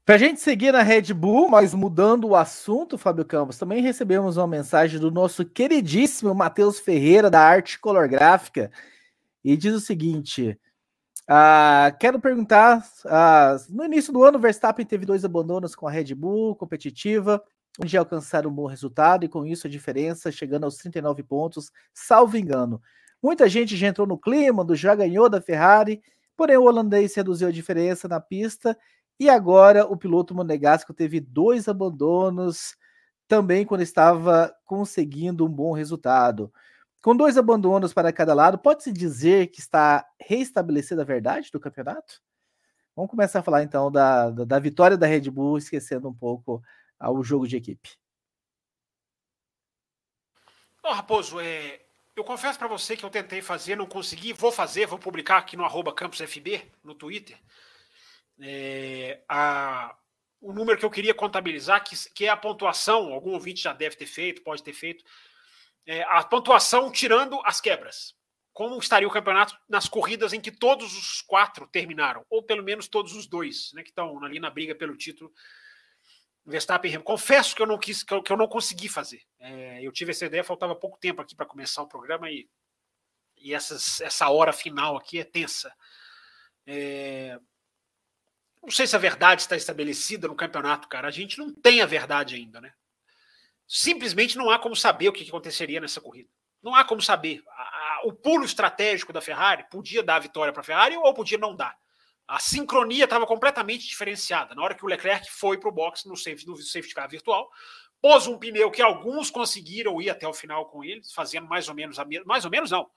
[0.05, 4.35] Para a gente seguir na Red Bull, mas mudando o assunto, Fábio Campos, também recebemos
[4.35, 8.69] uma mensagem do nosso queridíssimo Matheus Ferreira, da Arte Color Gráfica,
[9.41, 10.59] e diz o seguinte:
[11.25, 16.13] ah, quero perguntar, ah, no início do ano, Verstappen teve dois abandonos com a Red
[16.15, 17.41] Bull competitiva,
[17.81, 22.35] onde alcançaram um bom resultado, e com isso a diferença chegando aos 39 pontos, salvo
[22.35, 22.81] engano.
[23.21, 26.01] Muita gente já entrou no clima, do já ganhou da Ferrari,
[26.35, 28.77] porém o holandês reduziu a diferença na pista
[29.19, 32.75] e agora o piloto monegasco teve dois abandonos
[33.27, 36.51] também quando estava conseguindo um bom resultado.
[37.01, 42.21] Com dois abandonos para cada lado, pode-se dizer que está reestabelecida a verdade do campeonato?
[42.95, 46.61] Vamos começar a falar então da, da, da vitória da Red Bull, esquecendo um pouco
[46.99, 47.97] ah, o jogo de equipe.
[50.83, 51.81] Oh, Raposo, é,
[52.15, 55.57] eu confesso para você que eu tentei fazer, não consegui, vou fazer, vou publicar aqui
[55.57, 57.37] no arroba campusfb, no Twitter
[58.39, 59.95] é, a,
[60.41, 63.95] o número que eu queria contabilizar, que, que é a pontuação, algum ouvinte já deve
[63.95, 65.03] ter feito, pode ter feito,
[65.85, 68.15] é, a pontuação tirando as quebras.
[68.51, 72.87] Como estaria o campeonato nas corridas em que todos os quatro terminaram, ou pelo menos
[72.87, 75.33] todos os dois, né, que estão ali na briga pelo título
[76.45, 79.21] Verstappen Confesso que eu não quis, que eu, que eu não consegui fazer.
[79.39, 82.47] É, eu tive essa ideia, faltava pouco tempo aqui para começar o programa e,
[83.37, 85.73] e essas, essa hora final aqui é tensa.
[86.67, 87.39] É,
[88.63, 91.09] não sei se a verdade está estabelecida no campeonato, cara.
[91.09, 92.73] A gente não tem a verdade ainda, né?
[93.67, 96.29] Simplesmente não há como saber o que aconteceria nessa corrida.
[96.61, 97.43] Não há como saber.
[98.05, 101.53] o pulo estratégico da Ferrari podia dar a vitória para a Ferrari ou podia não
[101.53, 101.77] dar.
[102.25, 104.55] A sincronia estava completamente diferenciada.
[104.55, 107.49] Na hora que o Leclerc foi para o box no safety, no safety car virtual,
[108.01, 111.75] pôs um pneu que alguns conseguiram ir até o final com eles, fazendo mais ou
[111.75, 112.25] menos a mesma.
[112.25, 112.89] Mais ou menos não.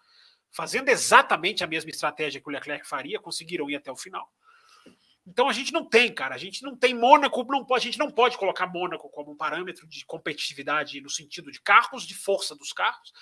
[0.52, 4.30] Fazendo exatamente a mesma estratégia que o Leclerc faria, conseguiram ir até o final.
[5.26, 6.34] Então a gente não tem, cara.
[6.34, 9.36] A gente não tem Mônaco, não pode, a gente não pode colocar Mônaco como um
[9.36, 13.12] parâmetro de competitividade no sentido de carros, de força dos carros.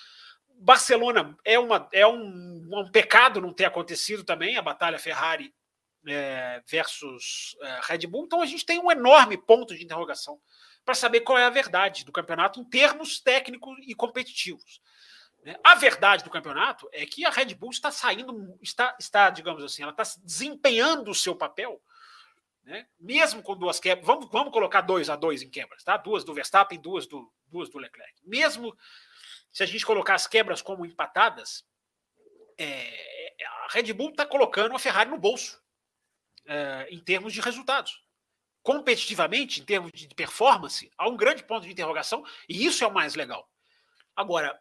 [0.57, 5.53] Barcelona é, uma, é um, um pecado não ter acontecido também a batalha Ferrari
[6.07, 8.25] é, versus é, Red Bull.
[8.27, 10.39] Então a gente tem um enorme ponto de interrogação
[10.85, 14.81] para saber qual é a verdade do campeonato em termos técnicos e competitivos.
[15.43, 15.57] Né?
[15.65, 19.83] A verdade do campeonato é que a Red Bull está saindo, está, está digamos assim,
[19.83, 21.81] ela está desempenhando o seu papel,
[22.65, 22.87] né?
[22.99, 24.07] mesmo com duas quebras.
[24.07, 25.97] Vamos, vamos colocar dois a dois em quebras, tá?
[25.97, 28.15] Duas do Verstappen, duas do, duas do Leclerc.
[28.25, 28.77] Mesmo
[29.53, 31.65] se a gente colocar as quebras como empatadas,
[32.59, 35.63] é, a Red Bull está colocando a Ferrari no bolso
[36.47, 38.03] é, em termos de resultados.
[38.63, 42.93] Competitivamente, em termos de performance, há um grande ponto de interrogação e isso é o
[42.93, 43.49] mais legal.
[44.17, 44.59] Agora,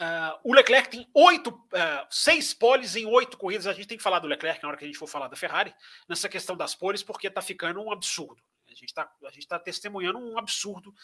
[0.00, 3.66] uh, o Leclerc tem oito, uh, seis poles em oito corridas.
[3.66, 5.36] A gente tem que falar do Leclerc na hora que a gente for falar da
[5.36, 5.74] Ferrari,
[6.08, 8.42] nessa questão das poles, porque está ficando um absurdo.
[8.66, 9.10] A gente está
[9.48, 10.94] tá testemunhando um absurdo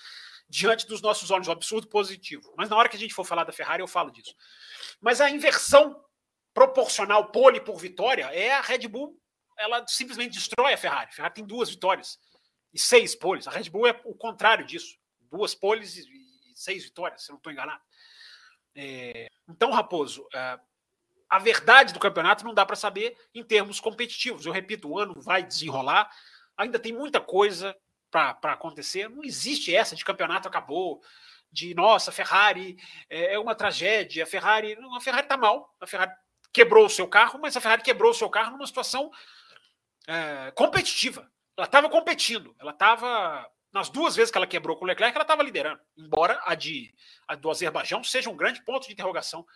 [0.48, 2.52] diante dos nossos olhos, um absurdo positivo.
[2.56, 4.34] Mas na hora que a gente for falar da Ferrari, eu falo disso.
[5.00, 6.04] Mas a inversão
[6.52, 9.18] proporcional pole por vitória é a Red Bull
[9.56, 11.10] ela simplesmente destrói a Ferrari.
[11.10, 12.18] A Ferrari tem duas vitórias
[12.72, 13.46] e seis poles.
[13.46, 14.96] A Red Bull é o contrário disso.
[15.30, 16.06] Duas poles e,
[16.54, 17.82] seis vitórias, se eu não estou enganado.
[18.74, 20.58] É, então, Raposo, é,
[21.28, 24.44] a verdade do campeonato não dá para saber em termos competitivos.
[24.44, 26.10] Eu repito, o ano vai desenrolar,
[26.56, 27.76] ainda tem muita coisa
[28.10, 29.08] para acontecer.
[29.08, 31.02] Não existe essa de campeonato acabou,
[31.52, 32.76] de nossa, Ferrari
[33.08, 34.24] é, é uma tragédia.
[34.24, 35.74] A Ferrari, a Ferrari está mal.
[35.80, 36.12] A Ferrari
[36.52, 39.10] quebrou o seu carro, mas a Ferrari quebrou o seu carro numa situação
[40.06, 41.30] é, competitiva.
[41.56, 43.48] Ela estava competindo, ela estava.
[43.72, 45.80] Nas duas vezes que ela quebrou com o Leclerc, ela estava liderando.
[45.96, 46.94] Embora a, de,
[47.26, 49.46] a do Azerbaijão seja um grande ponto de interrogação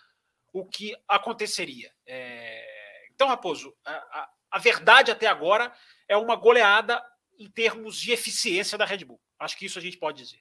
[0.53, 1.93] o que aconteceria.
[2.07, 5.71] É, então, Raposo, a, a, a verdade até agora
[6.09, 7.03] é uma goleada
[7.39, 9.21] em termos de eficiência da Red Bull.
[9.39, 10.41] Acho que isso a gente pode dizer.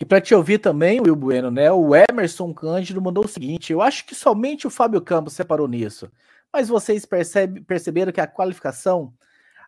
[0.00, 1.70] E para te ouvir também, Will Bueno, né?
[1.72, 6.10] O Emerson Cândido mandou o seguinte: eu acho que somente o Fábio Campos separou nisso.
[6.52, 9.12] Mas vocês percebe, perceberam que a qualificação,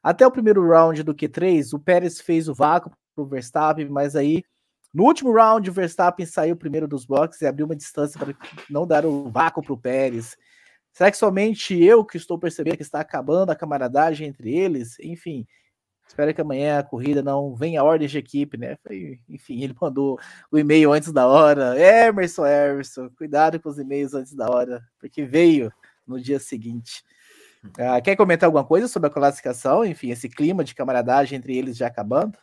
[0.03, 4.17] até o primeiro round do Q3, o Pérez fez o vácuo para o Verstappen, mas
[4.17, 4.43] aí
[4.93, 8.35] no último round o Verstappen saiu primeiro dos boxes e abriu uma distância para
[8.69, 10.37] não dar o vácuo para o Pérez.
[10.93, 14.99] Será que somente eu que estou percebendo que está acabando a camaradagem entre eles?
[14.99, 15.47] Enfim,
[16.09, 18.77] espero que amanhã a corrida não venha a ordem de equipe, né?
[19.29, 20.19] Enfim, ele mandou
[20.51, 21.79] o e-mail antes da hora.
[21.79, 25.73] Emerson, Emerson, cuidado com os e-mails antes da hora, porque veio
[26.05, 27.05] no dia seguinte.
[27.65, 29.85] Uh, quer comentar alguma coisa sobre a classificação?
[29.85, 32.39] Enfim, esse clima de camaradagem entre eles já acabando?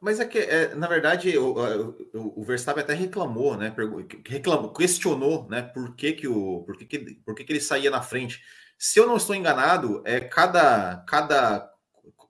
[0.00, 1.54] Mas é que, é, na verdade, o,
[2.14, 3.74] o, o, Verstappen até reclamou, né?
[4.26, 5.62] Reclamou, questionou, né?
[5.62, 8.40] Por que, que, o, por que, que, por que, que ele saía na frente.
[8.78, 11.68] Se eu não estou enganado, é cada, cada,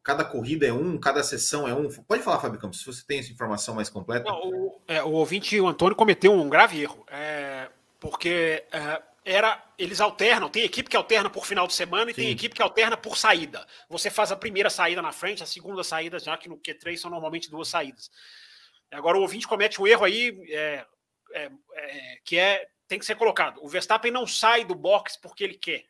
[0.03, 1.89] cada corrida é um, cada sessão é um.
[1.89, 4.31] Pode falar, Fábio Campos, se você tem essa informação mais completa.
[4.31, 7.05] Não, o, é, o ouvinte, o Antônio, cometeu um grave erro.
[7.11, 7.69] É,
[8.01, 12.23] porque é, era eles alternam, tem equipe que alterna por final de semana e Sim.
[12.23, 13.67] tem equipe que alterna por saída.
[13.89, 17.11] Você faz a primeira saída na frente, a segunda saída, já que no Q3 são
[17.11, 18.11] normalmente duas saídas.
[18.91, 20.87] Agora o ouvinte comete um erro aí é,
[21.33, 23.63] é, é, que é tem que ser colocado.
[23.63, 25.85] O Verstappen não sai do box porque ele quer.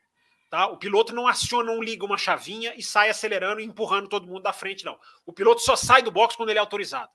[0.51, 0.66] Tá?
[0.66, 4.43] O piloto não aciona, não liga uma chavinha e sai acelerando e empurrando todo mundo
[4.43, 4.99] da frente, não.
[5.24, 7.11] O piloto só sai do box quando ele é autorizado.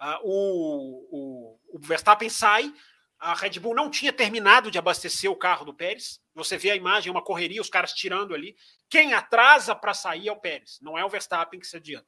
[0.00, 2.72] Uh, o, o, o Verstappen sai,
[3.20, 6.18] a Red Bull não tinha terminado de abastecer o carro do Pérez.
[6.34, 8.56] Você vê a imagem, uma correria, os caras tirando ali.
[8.88, 12.06] Quem atrasa para sair é o Pérez, não é o Verstappen que se adianta.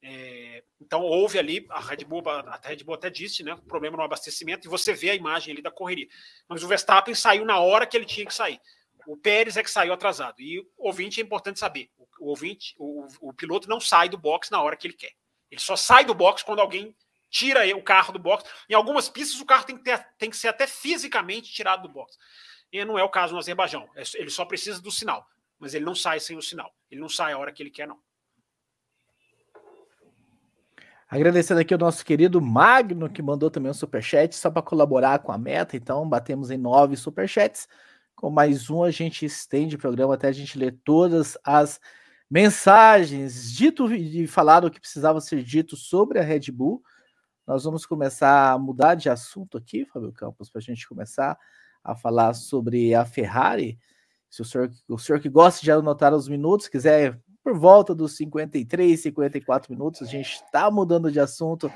[0.00, 3.58] É, então houve ali, a Red Bull, a Red Bull até disse, né?
[3.66, 6.06] Problema no abastecimento, e você vê a imagem ali da correria.
[6.48, 8.60] Mas o Verstappen saiu na hora que ele tinha que sair.
[9.04, 10.40] O Pérez é que saiu atrasado.
[10.40, 11.90] E o ouvinte é importante saber:
[12.20, 15.12] o, ouvinte, o, o piloto não sai do box na hora que ele quer.
[15.50, 16.94] Ele só sai do box quando alguém
[17.36, 18.48] tira o carro do box.
[18.68, 21.92] Em algumas pistas, o carro tem que, ter, tem que ser até fisicamente tirado do
[21.92, 22.16] box.
[22.72, 23.86] E não é o caso no Azerbaijão.
[23.94, 25.26] É ele só precisa do sinal.
[25.58, 26.72] Mas ele não sai sem o sinal.
[26.90, 27.98] Ele não sai a hora que ele quer, não.
[31.08, 35.30] Agradecendo aqui o nosso querido Magno, que mandou também um superchat, só para colaborar com
[35.30, 35.76] a meta.
[35.76, 37.68] Então, batemos em nove superchats.
[38.14, 41.78] Com mais um, a gente estende o programa até a gente ler todas as
[42.30, 46.82] mensagens, dito e falado o que precisava ser dito sobre a Red Bull.
[47.46, 51.38] Nós vamos começar a mudar de assunto aqui, Fábio Campos, para a gente começar
[51.82, 53.78] a falar sobre a Ferrari.
[54.28, 58.16] Se o senhor, o senhor que gosta de anotar os minutos, quiser por volta dos
[58.16, 61.70] 53, 54 minutos, a gente está mudando de assunto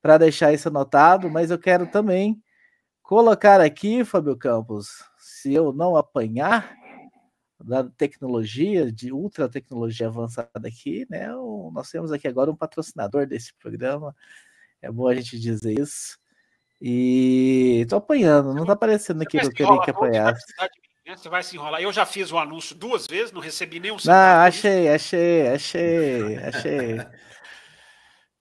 [0.00, 2.40] para deixar isso anotado, mas eu quero também
[3.02, 6.76] colocar aqui, Fábio Campos, se eu não apanhar
[7.58, 11.28] da tecnologia, de ultra tecnologia avançada aqui, né?
[11.72, 14.14] Nós temos aqui agora um patrocinador desse programa.
[14.80, 16.18] É bom a gente dizer isso.
[16.80, 20.44] E tô apanhando, não tá aparecendo aqui que eu queria que apanhasse.
[21.06, 21.80] Você vai se enrolar.
[21.80, 26.98] Eu já fiz o anúncio duas vezes, não recebi nenhum Não, achei, achei, achei, achei.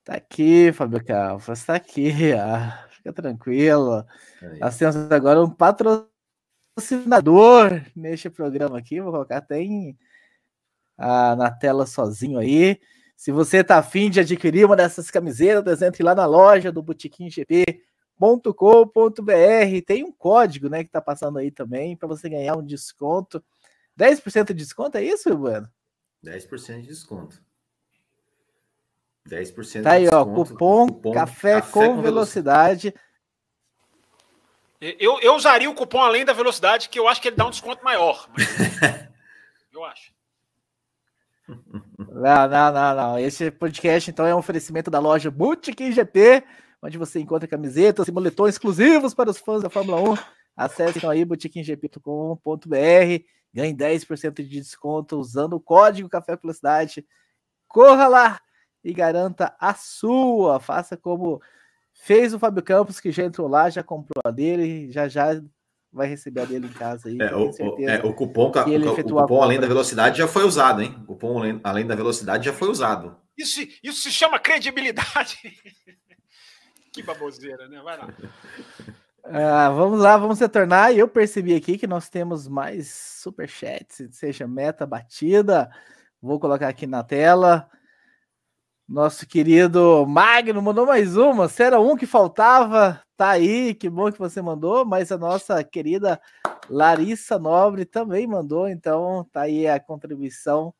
[0.04, 2.34] Tá aqui, Fábio Calfas, tá aqui.
[2.34, 4.06] Ah, fica tranquilo.
[4.60, 6.10] Nós temos agora um patrocinador
[7.96, 9.02] neste programa aqui.
[9.02, 9.98] Vou colocar até em,
[10.98, 12.80] ah, na tela sozinho aí.
[13.18, 17.32] Se você tá afim de adquirir uma dessas camisetas, entre lá na loja do Botequim
[17.32, 17.84] GP
[18.16, 23.44] com.br Tem um código, né, que tá passando aí também para você ganhar um desconto.
[24.00, 25.68] 10% de desconto, é isso, Bueno?
[26.24, 27.42] 10% de desconto.
[29.28, 30.30] 10% tá aí, de desconto.
[30.30, 32.94] ó, cupom, cupom café, café, com, com velocidade.
[34.80, 37.52] Eu, eu usaria o cupom além da velocidade, que eu acho que ele dá um
[37.52, 38.30] desconto maior.
[39.74, 40.14] eu acho.
[42.12, 43.20] Não, não, não, não.
[43.20, 46.44] Esse podcast, então, é um oferecimento da loja Boutique GT
[46.82, 50.16] onde você encontra camisetas e moletões exclusivos para os fãs da Fórmula 1.
[50.56, 52.76] Acesse então aí botiquimgp.com.br,
[53.54, 57.06] ganhe 10% de desconto usando o código Café Velocidade.
[57.68, 58.40] Corra lá
[58.84, 60.60] e garanta a sua.
[60.60, 61.42] Faça como
[61.94, 65.42] fez o Fábio Campos, que já entrou lá, já comprou a dele, já já
[65.98, 67.18] vai receber a dele em casa aí.
[67.20, 70.96] É, o, é, o, cupom, o, o cupom além da velocidade já foi usado, hein?
[71.02, 73.18] O cupom além da velocidade já foi usado.
[73.38, 75.38] Isso, isso se chama credibilidade.
[76.94, 77.80] Que baboseira, né?
[77.84, 78.10] Vai lá.
[79.30, 80.94] Ah, vamos lá, vamos retornar.
[80.94, 85.70] Eu percebi aqui que nós temos mais superchats, seja meta batida.
[86.22, 87.70] Vou colocar aqui na tela.
[88.88, 91.50] Nosso querido Magno mandou mais uma.
[91.50, 93.76] Se era um que faltava, tá aí.
[93.76, 94.86] Que bom que você mandou.
[94.86, 96.22] Mas a nossa querida
[96.70, 98.66] Larissa Nobre também mandou.
[98.70, 100.74] Então, tá aí a contribuição.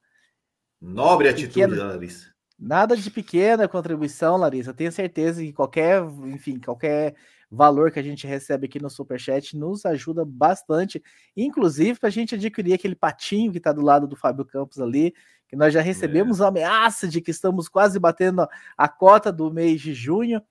[0.80, 2.32] Nobre atitude da Larissa.
[2.58, 4.74] Nada de pequena contribuição, Larissa.
[4.74, 7.14] Tenho certeza que qualquer, enfim, qualquer
[7.52, 11.02] valor que a gente recebe aqui no Superchat nos ajuda bastante,
[11.36, 15.14] inclusive para a gente adquirir aquele patinho que está do lado do Fábio Campos ali,
[15.48, 16.44] que nós já recebemos é.
[16.44, 20.42] a ameaça de que estamos quase batendo a cota do mês de junho.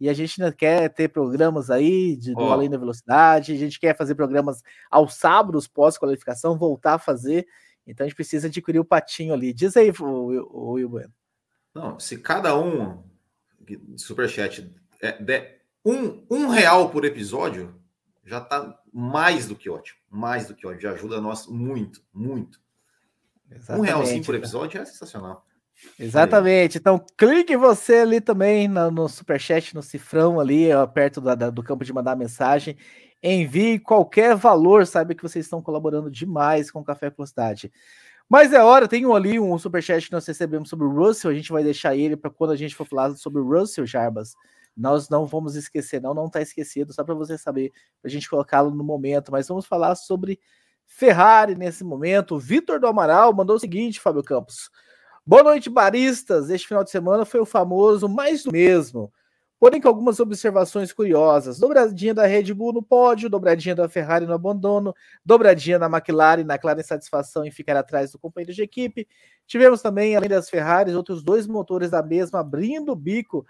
[0.00, 2.52] E a gente ainda quer ter programas aí de, do oh.
[2.52, 7.46] Além da Velocidade, a gente quer fazer programas aos sábados pós-qualificação, voltar a fazer.
[7.86, 9.52] Então a gente precisa adquirir o patinho ali.
[9.52, 11.12] Diz aí, o, Will Bueno.
[11.74, 13.02] Não, se cada um
[13.96, 17.74] superchat é, der um, um real por episódio,
[18.24, 19.98] já está mais do que ótimo.
[20.10, 20.80] Mais do que ótimo.
[20.80, 22.60] Já ajuda nós muito, muito.
[23.50, 25.44] Exatamente, um realzinho por episódio é sensacional.
[25.98, 26.78] Exatamente.
[26.78, 31.50] Então, clique você ali também no, no superchat, no cifrão ali, ó, perto da, da,
[31.50, 32.76] do campo de mandar mensagem.
[33.22, 37.72] Envie qualquer valor, saiba que vocês estão colaborando demais com o Café Velocidade.
[38.28, 41.34] Mas é hora, tem um, ali um superchat que nós recebemos sobre o Russell, a
[41.34, 44.34] gente vai deixar ele para quando a gente for falar sobre o Russell, Jarbas.
[44.76, 47.70] Nós não vamos esquecer, não, não está esquecido, só para você saber,
[48.00, 49.30] para a gente colocá-lo no momento.
[49.30, 50.40] Mas vamos falar sobre
[50.86, 52.38] Ferrari nesse momento.
[52.38, 54.70] Vitor do Amaral mandou o seguinte, Fábio Campos.
[55.26, 56.50] Boa noite, baristas.
[56.50, 59.12] Este final de semana foi o famoso mais do mesmo
[59.64, 61.58] porém com algumas observações curiosas.
[61.58, 66.58] Dobradinha da Red Bull no pódio, dobradinha da Ferrari no abandono, dobradinha da McLaren na
[66.58, 69.08] clara insatisfação em ficar atrás do companheiro de equipe.
[69.46, 73.46] Tivemos também, além das Ferraris, outros dois motores da mesma abrindo o bico.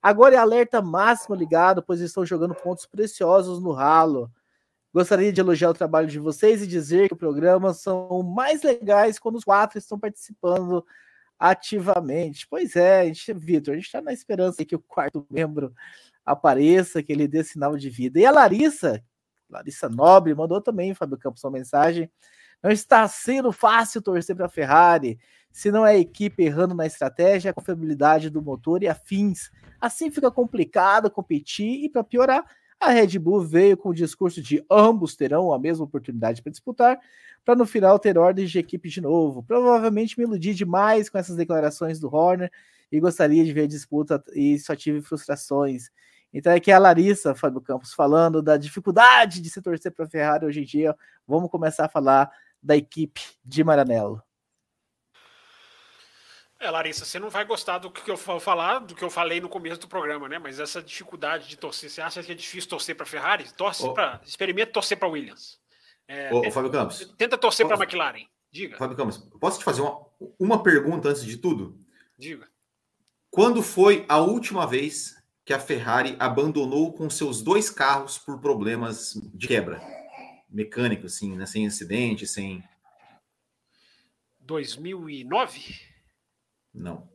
[0.00, 4.30] Agora é alerta máximo ligado, pois estão jogando pontos preciosos no ralo.
[4.92, 9.18] Gostaria de elogiar o trabalho de vocês e dizer que o programa são mais legais
[9.18, 10.84] quando os quatro estão participando
[11.38, 12.46] ativamente.
[12.48, 15.72] Pois é, Vitor, a gente está na esperança que o quarto membro
[16.24, 18.18] apareça, que ele dê sinal de vida.
[18.18, 19.02] E a Larissa,
[19.48, 22.10] Larissa Nobre, mandou também, Fábio Campos, uma mensagem.
[22.62, 25.18] Não está sendo fácil torcer para a Ferrari,
[25.52, 29.50] se não é a equipe errando na estratégia, a confiabilidade do motor e afins.
[29.80, 32.44] Assim fica complicado competir e, para piorar,
[32.80, 36.98] a Red Bull veio com o discurso de ambos terão a mesma oportunidade para disputar,
[37.44, 39.42] para no final ter ordens de equipe de novo.
[39.42, 42.50] Provavelmente me iludi demais com essas declarações do Horner
[42.90, 45.90] e gostaria de ver disputa e só tive frustrações.
[46.32, 50.08] Então é que a Larissa, Fábio Campos, falando da dificuldade de se torcer para a
[50.08, 50.94] Ferrari hoje em dia,
[51.26, 52.30] vamos começar a falar
[52.62, 54.22] da equipe de Maranello.
[56.60, 59.40] É, Larissa, você não vai gostar do que eu vou falar, do que eu falei
[59.40, 60.38] no começo do programa, né?
[60.38, 63.52] Mas essa dificuldade de torcer, você acha que é difícil torcer para Ferrari?
[63.52, 63.94] Torce oh.
[63.94, 65.60] para, experimenta torcer para Williams.
[66.08, 67.14] É, ô, ô, Fábio Campos.
[67.16, 68.26] Tenta torcer para a McLaren.
[68.50, 68.76] Diga.
[68.76, 70.00] Fábio Campos, posso te fazer uma,
[70.38, 71.78] uma pergunta antes de tudo?
[72.18, 72.48] Diga.
[73.30, 79.14] Quando foi a última vez que a Ferrari abandonou com seus dois carros por problemas
[79.32, 79.80] de quebra?
[80.48, 81.46] Mecânico, assim, né?
[81.46, 82.64] sem acidente, sem.
[84.40, 85.88] 2009?
[86.78, 87.08] Não.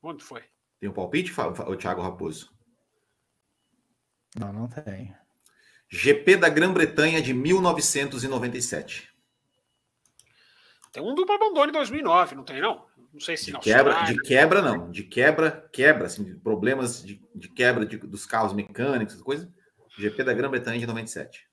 [0.00, 0.42] Quando foi?
[0.80, 2.52] Tem um palpite, o Thiago Raposo?
[4.38, 5.14] Não, não tem.
[5.88, 9.08] GP da Grã-Bretanha de 1997.
[10.92, 12.86] Tem um duplo abandono em 2009, não tem não?
[13.12, 17.48] Não sei se de quebra, de quebra não, de quebra, quebra, assim, problemas de, de
[17.48, 19.52] quebra de, dos carros mecânicos, coisa.
[19.96, 21.48] GP da Grã-Bretanha de 97.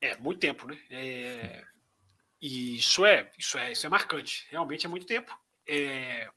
[0.00, 0.78] É muito tempo, né?
[0.90, 1.64] É...
[2.46, 4.46] E isso é, isso é, isso é marcante.
[4.50, 5.34] Realmente é muito tempo.
[5.66, 6.28] É...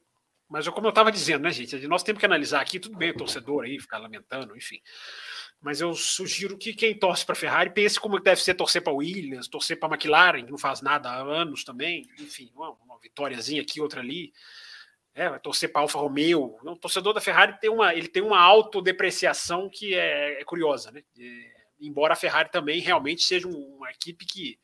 [0.47, 1.85] Mas como eu estava dizendo, né, gente?
[1.85, 4.79] Nós temos que analisar aqui, tudo bem, torcedor aí ficar lamentando, enfim.
[5.59, 9.49] Mas eu sugiro que quem torce para Ferrari pense como deve ser torcer para Williams,
[9.49, 12.07] torcer para McLaren, que não faz nada há anos também.
[12.17, 14.31] Enfim, uma, uma vitóriazinha aqui, outra ali.
[15.13, 16.55] É, vai torcer para Alfa Romeo.
[16.63, 21.03] O torcedor da Ferrari tem uma, ele tem uma autodepreciação que é, é curiosa, né?
[21.19, 24.57] É, embora a Ferrari também realmente seja uma equipe que.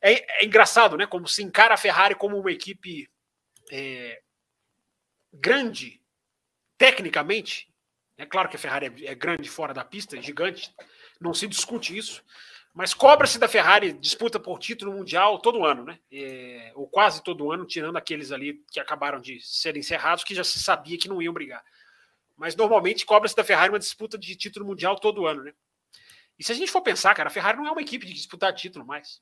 [0.00, 1.06] É, é, engraçado, né?
[1.06, 3.08] Como se encara a Ferrari como uma equipe
[3.70, 4.22] é,
[5.32, 6.00] grande,
[6.78, 7.68] tecnicamente.
[8.16, 10.74] É claro que a Ferrari é, é grande fora da pista, é gigante,
[11.20, 12.24] não se discute isso.
[12.72, 15.98] Mas cobra-se da Ferrari disputa por título mundial todo ano, né?
[16.10, 20.44] É, ou quase todo ano, tirando aqueles ali que acabaram de ser encerrados, que já
[20.44, 21.64] se sabia que não iam brigar.
[22.36, 25.52] Mas normalmente cobra-se da Ferrari uma disputa de título mundial todo ano, né?
[26.38, 28.54] E se a gente for pensar, cara, a Ferrari não é uma equipe de disputar
[28.54, 29.20] título mais.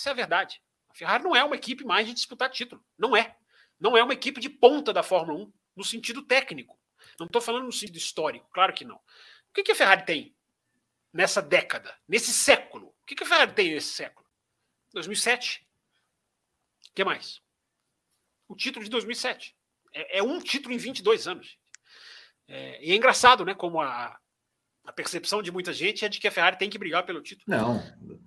[0.00, 0.62] Essa é a verdade.
[0.88, 2.82] A Ferrari não é uma equipe mais de disputar título.
[2.98, 3.36] Não é.
[3.78, 6.78] Não é uma equipe de ponta da Fórmula 1, no sentido técnico.
[7.18, 8.96] Não estou falando no sentido histórico, claro que não.
[8.96, 10.34] O que, que a Ferrari tem
[11.12, 12.94] nessa década, nesse século?
[13.02, 14.26] O que, que a Ferrari tem nesse século?
[14.94, 15.66] 2007.
[16.88, 17.42] O que mais?
[18.48, 19.54] O título de 2007.
[19.92, 21.58] É, é um título em 22 anos.
[22.48, 23.54] É, e é engraçado, né?
[23.54, 24.18] Como a,
[24.84, 27.44] a percepção de muita gente é de que a Ferrari tem que brigar pelo título.
[27.46, 27.80] Não.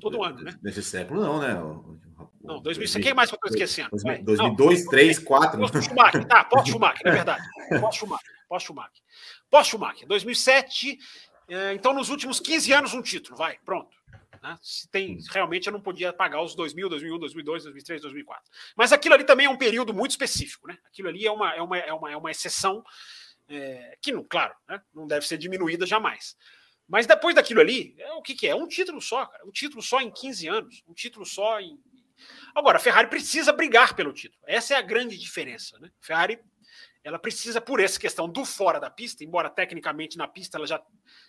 [0.04, 0.58] Todo ano, né?
[0.62, 1.54] Nesse século, não, né?
[2.44, 3.90] Não, 2000, quem mais que eu estou esquecendo?
[4.24, 5.60] 2002, 3, 4.
[5.60, 7.44] Posto Schumacher, tá, posto Schumacher, é verdade.
[7.80, 9.02] Posto Schumacher, posto Schumacher.
[9.50, 10.98] Posto Schumacher, 2007.
[11.48, 13.96] É, então, nos últimos 15 anos, um título, vai, pronto.
[14.42, 14.58] Né?
[14.62, 18.44] Se tem, realmente eu não podia pagar os 2000, 2001, 2002, 2003, 2004.
[18.76, 20.78] Mas aquilo ali também é um período muito específico, né?
[20.86, 22.84] Aquilo ali é uma, é uma, é uma, é uma exceção
[23.48, 26.36] é, que, não, claro, né, não deve ser diminuída jamais.
[26.94, 28.54] Mas depois daquilo ali, é, o que, que é?
[28.54, 29.44] Um título só, cara.
[29.48, 30.84] Um título só em 15 anos.
[30.88, 31.82] Um título só em.
[32.54, 34.40] Agora, a Ferrari precisa brigar pelo título.
[34.46, 35.80] Essa é a grande diferença.
[35.80, 35.90] Né?
[36.00, 36.40] A Ferrari
[37.04, 40.80] ela precisa, por essa questão do fora da pista, embora tecnicamente na pista ela já,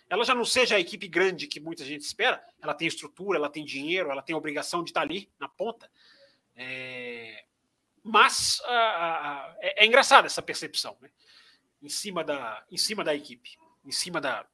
[0.07, 3.49] ela já não seja a equipe grande que muita gente espera, ela tem estrutura, ela
[3.49, 5.89] tem dinheiro, ela tem a obrigação de estar ali na ponta.
[6.55, 7.43] É...
[8.03, 8.61] Mas
[9.59, 10.95] é, é engraçada essa percepção.
[11.01, 11.09] Né?
[11.81, 14.45] em cima da, em cima da equipe, em cima da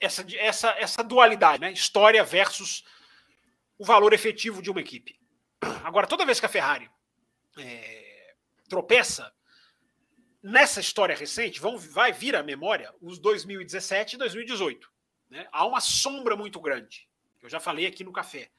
[0.00, 1.72] essa, essa, essa dualidade, né?
[1.72, 2.84] História versus
[3.78, 5.18] o valor efetivo de uma equipe.
[5.84, 6.90] Agora, toda vez que a Ferrari
[7.58, 8.34] é,
[8.68, 9.32] tropeça
[10.42, 14.90] nessa história recente, vão, vai vir à memória os 2017 e 2018.
[15.30, 15.46] Né?
[15.52, 17.08] Há uma sombra muito grande.
[17.42, 18.50] Eu já falei aqui no café.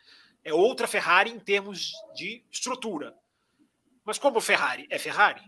[0.44, 3.16] É outra Ferrari em termos de estrutura.
[4.06, 5.42] Mas como Ferrari é Ferrari,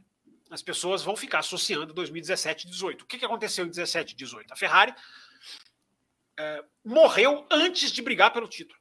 [0.50, 3.02] as pessoas vão ficar associando 2017 e 18.
[3.04, 4.54] O que, que aconteceu em 17 e 18?
[4.54, 4.94] A Ferrari
[6.38, 8.79] é, morreu antes de brigar pelo título,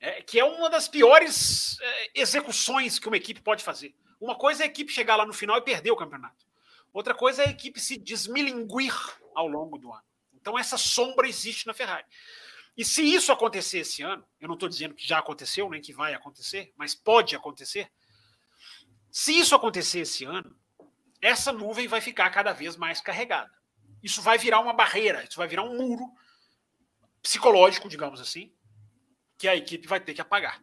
[0.00, 3.94] é, que é uma das piores é, execuções que uma equipe pode fazer.
[4.20, 6.46] Uma coisa é a equipe chegar lá no final e perder o campeonato.
[6.92, 8.94] Outra coisa é a equipe se desmilinguir
[9.34, 10.04] ao longo do ano.
[10.34, 12.04] Então essa sombra existe na Ferrari.
[12.76, 15.92] E se isso acontecer esse ano, eu não estou dizendo que já aconteceu, nem que
[15.92, 17.90] vai acontecer, mas pode acontecer.
[19.10, 20.56] Se isso acontecer esse ano,
[21.20, 23.52] essa nuvem vai ficar cada vez mais carregada.
[24.02, 26.10] Isso vai virar uma barreira, isso vai virar um muro
[27.22, 28.52] psicológico, digamos assim,
[29.38, 30.60] que a equipe vai ter que apagar.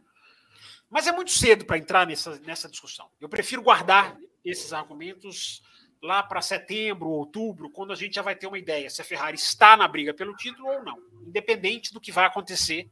[0.89, 3.09] Mas é muito cedo para entrar nessa, nessa discussão.
[3.19, 5.61] Eu prefiro guardar esses argumentos
[6.01, 9.35] lá para setembro, outubro, quando a gente já vai ter uma ideia se a Ferrari
[9.35, 10.97] está na briga pelo título ou não,
[11.27, 12.89] independente do que vai acontecer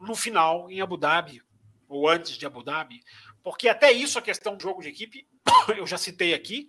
[0.00, 1.42] no final em Abu Dhabi
[1.88, 3.02] ou antes de Abu Dhabi,
[3.42, 5.28] porque até isso a questão do jogo de equipe
[5.76, 6.68] eu já citei aqui,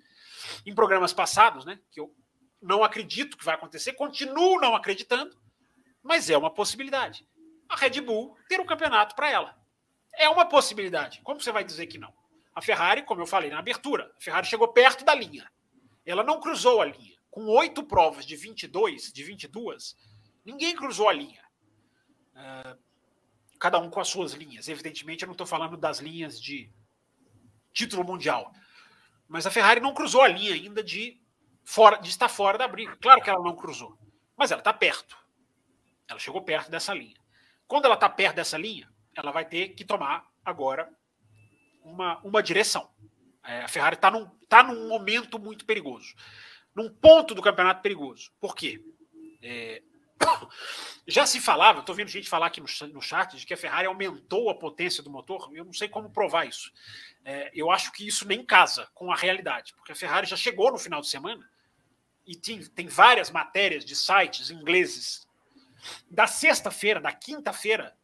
[0.66, 1.80] em programas passados, né?
[1.90, 2.14] Que eu
[2.62, 5.36] não acredito que vai acontecer, continuo não acreditando,
[6.04, 7.26] mas é uma possibilidade.
[7.70, 9.58] A Red Bull ter o um campeonato para ela.
[10.16, 11.22] É uma possibilidade.
[11.24, 12.14] Como você vai dizer que não?
[12.54, 15.50] A Ferrari, como eu falei na abertura, a Ferrari chegou perto da linha.
[16.06, 17.18] Ela não cruzou a linha.
[17.32, 19.98] Com oito provas de 22, de 22,
[20.46, 21.42] ninguém cruzou a linha.
[22.36, 22.78] Uh,
[23.60, 24.68] cada um com as suas linhas.
[24.68, 26.70] Evidentemente, eu não estou falando das linhas de
[27.72, 28.54] título mundial.
[29.28, 31.20] Mas a Ferrari não cruzou a linha ainda de,
[31.64, 32.96] fora, de estar fora da briga.
[33.02, 33.98] Claro que ela não cruzou,
[34.38, 35.18] mas ela está perto.
[36.14, 37.18] Ela chegou perto dessa linha.
[37.68, 40.90] Quando ela está perto dessa linha, ela vai ter que tomar agora
[41.84, 42.90] uma, uma direção.
[43.44, 46.14] É, a Ferrari está num, tá num momento muito perigoso.
[46.76, 48.32] Num ponto do campeonato perigoso.
[48.40, 48.84] Por quê?
[49.42, 49.82] É,
[51.08, 53.88] já se falava, estou vendo gente falar aqui no, no chat, de que a Ferrari
[53.88, 55.50] aumentou a potência do motor.
[55.54, 56.72] Eu não sei como provar isso.
[57.26, 60.72] É, eu acho que isso nem casa com a realidade, porque a Ferrari já chegou
[60.72, 61.50] no final de semana
[62.26, 65.28] e tem, tem várias matérias de sites ingleses
[66.10, 67.96] da sexta-feira, da quinta-feira,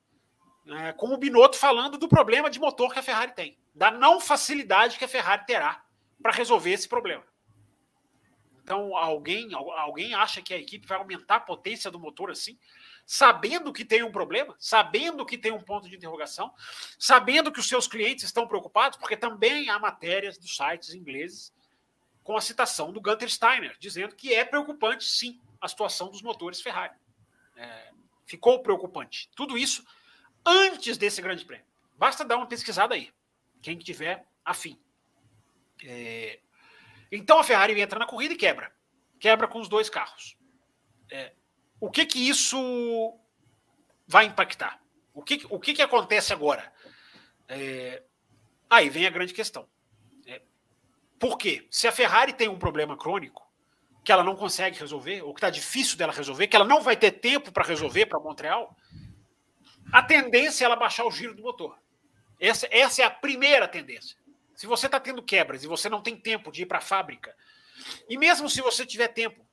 [0.67, 4.19] é, com o Binotto falando do problema de motor que a Ferrari tem, da não
[4.19, 5.83] facilidade que a Ferrari terá
[6.21, 7.23] para resolver esse problema.
[8.61, 12.55] Então, alguém, alguém acha que a equipe vai aumentar a potência do motor assim,
[13.03, 16.53] sabendo que tem um problema, sabendo que tem um ponto de interrogação,
[16.99, 21.51] sabendo que os seus clientes estão preocupados, porque também há matérias dos sites ingleses
[22.23, 26.61] com a citação do Gunter Steiner, dizendo que é preocupante, sim, a situação dos motores
[26.61, 26.93] Ferrari.
[27.59, 27.91] É,
[28.25, 29.29] ficou preocupante.
[29.35, 29.85] Tudo isso
[30.45, 31.65] antes desse grande prêmio.
[31.97, 33.11] Basta dar uma pesquisada aí,
[33.61, 34.79] quem tiver afim.
[35.83, 36.39] É,
[37.11, 38.73] então a Ferrari entra na corrida e quebra.
[39.19, 40.37] Quebra com os dois carros.
[41.11, 41.33] É,
[41.81, 43.19] o que que isso
[44.07, 44.81] vai impactar?
[45.13, 46.71] O que, o que, que acontece agora?
[47.45, 48.01] É,
[48.69, 49.67] aí vem a grande questão.
[50.25, 50.41] É,
[51.19, 51.67] por quê?
[51.69, 53.48] Se a Ferrari tem um problema crônico
[54.03, 56.95] que ela não consegue resolver, ou que está difícil dela resolver, que ela não vai
[56.95, 58.75] ter tempo para resolver para Montreal,
[59.91, 61.77] a tendência é ela baixar o giro do motor.
[62.39, 64.17] Essa, essa é a primeira tendência.
[64.55, 67.35] Se você está tendo quebras e você não tem tempo de ir para a fábrica,
[68.07, 69.45] e mesmo se você tiver tempo,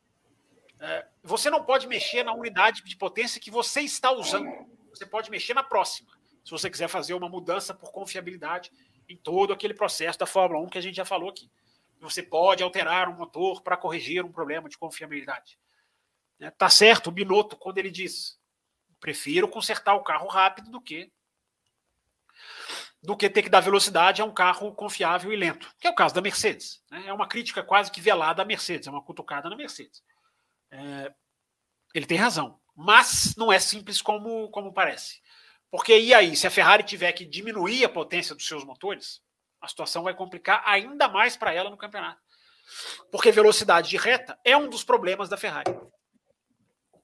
[0.80, 4.50] é, você não pode mexer na unidade de potência que você está usando.
[4.90, 6.10] Você pode mexer na próxima,
[6.44, 8.72] se você quiser fazer uma mudança por confiabilidade
[9.08, 11.50] em todo aquele processo da Fórmula 1 que a gente já falou aqui.
[12.08, 15.58] Você pode alterar um motor para corrigir um problema de confiabilidade.
[16.40, 18.38] É, tá certo o Binotto quando ele diz:
[19.00, 21.10] prefiro consertar o carro rápido do que
[23.02, 25.94] do que ter que dar velocidade a um carro confiável e lento, que é o
[25.94, 26.82] caso da Mercedes.
[26.90, 27.04] Né?
[27.06, 30.02] É uma crítica quase que velada à Mercedes, é uma cutucada na Mercedes.
[30.70, 31.12] É,
[31.94, 35.20] ele tem razão, mas não é simples como, como parece.
[35.70, 39.20] Porque e aí, se a Ferrari tiver que diminuir a potência dos seus motores,
[39.60, 42.20] a situação vai complicar ainda mais para ela no campeonato.
[43.10, 45.72] Porque velocidade de reta é um dos problemas da Ferrari,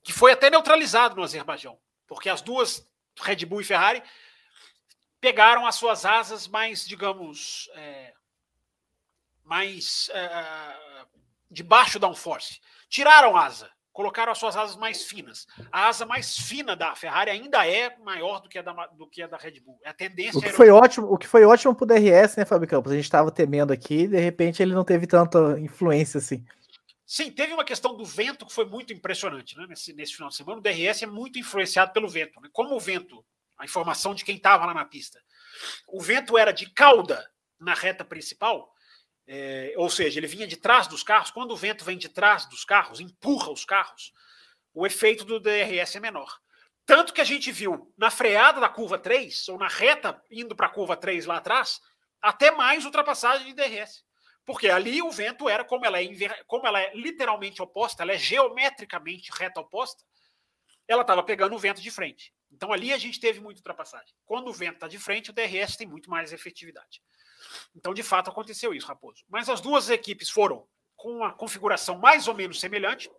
[0.02, 2.86] que foi até neutralizado no Azerbaijão, porque as duas,
[3.20, 4.02] Red Bull e Ferrari,
[5.20, 8.12] pegaram as suas asas mais, digamos, é,
[9.44, 11.06] mais é,
[11.48, 12.60] debaixo da downforce.
[12.88, 15.46] Tiraram asa, colocaram as suas asas mais finas.
[15.70, 19.22] A asa mais fina da Ferrari ainda é maior do que a da, do que
[19.22, 19.78] a da Red Bull.
[19.84, 20.38] É a tendência.
[20.38, 22.92] O que foi ótimo, o que foi ótimo pro DRS, né, Fábio Campos?
[22.92, 26.44] A gente estava temendo aqui, de repente ele não teve tanta influência assim.
[27.04, 30.36] Sim, teve uma questão do vento que foi muito impressionante né, nesse, nesse final de
[30.36, 30.58] semana.
[30.58, 32.40] O DRS é muito influenciado pelo vento.
[32.40, 32.48] Né?
[32.52, 33.22] Como o vento
[33.62, 35.20] a informação de quem estava lá na pista.
[35.86, 37.24] O vento era de cauda
[37.60, 38.71] na reta principal,
[39.26, 41.30] é, ou seja, ele vinha de trás dos carros.
[41.30, 44.12] Quando o vento vem de trás dos carros, empurra os carros,
[44.74, 46.40] o efeito do DRS é menor.
[46.84, 50.66] Tanto que a gente viu na freada da curva 3, ou na reta indo para
[50.66, 51.80] a curva 3 lá atrás,
[52.20, 54.04] até mais ultrapassagem de DRS.
[54.44, 56.06] Porque ali o vento era, como ela é,
[56.46, 60.02] como ela é literalmente oposta, ela é geometricamente reta oposta,
[60.88, 62.34] ela estava pegando o vento de frente.
[62.50, 64.14] Então ali a gente teve muita ultrapassagem.
[64.26, 67.00] Quando o vento está de frente, o DRS tem muito mais efetividade.
[67.74, 69.24] Então, de fato, aconteceu isso, Raposo.
[69.28, 73.10] Mas as duas equipes foram com uma configuração mais ou menos semelhante.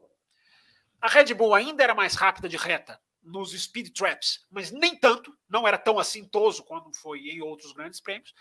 [1.02, 5.36] A Red Bull ainda era mais rápida de reta nos speed traps, mas nem tanto,
[5.48, 8.34] não era tão assintoso quando foi em outros grandes prêmios.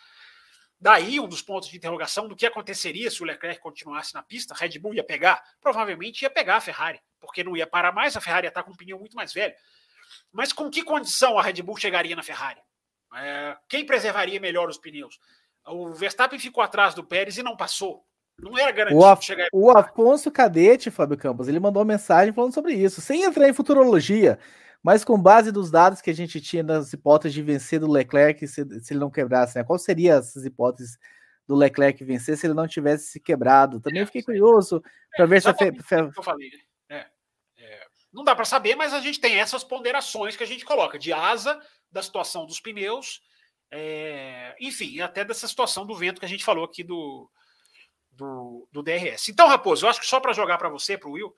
[0.80, 4.53] Daí um dos pontos de interrogação do que aconteceria se o Leclerc continuasse na pista,
[4.53, 8.16] a Red Bull ia pegar, provavelmente ia pegar a Ferrari, porque não ia parar mais,
[8.16, 9.55] a Ferrari ia estar com um pneu muito mais velho.
[10.32, 12.61] Mas com que condição a Red Bull chegaria na Ferrari?
[13.14, 15.21] É, quem preservaria melhor os pneus?
[15.67, 18.05] O Verstappen ficou atrás do Pérez e não passou.
[18.39, 19.49] Não era garantido o, chegar.
[19.53, 23.53] O Afonso Cadete, Fábio Campos, ele mandou uma mensagem falando sobre isso, sem entrar em
[23.53, 24.39] futurologia,
[24.83, 28.47] mas com base dos dados que a gente tinha nas hipóteses de vencer do Leclerc
[28.49, 29.64] se, se ele não quebrasse, né?
[29.64, 30.99] Qual seria essas hipóteses
[31.47, 33.80] do Leclerc vencer se ele não tivesse se quebrado?
[33.80, 34.83] Também é, fiquei curioso
[35.14, 35.72] para é, ver se a Fe...
[36.17, 36.51] eu falei.
[38.13, 41.13] Não dá para saber, mas a gente tem essas ponderações que a gente coloca de
[41.13, 41.59] asa,
[41.91, 43.22] da situação dos pneus,
[43.74, 47.28] é, enfim, até dessa situação do vento que a gente falou aqui do,
[48.11, 49.30] do, do DRS.
[49.30, 51.34] Então, Raposo, eu acho que só para jogar para você, para o Will,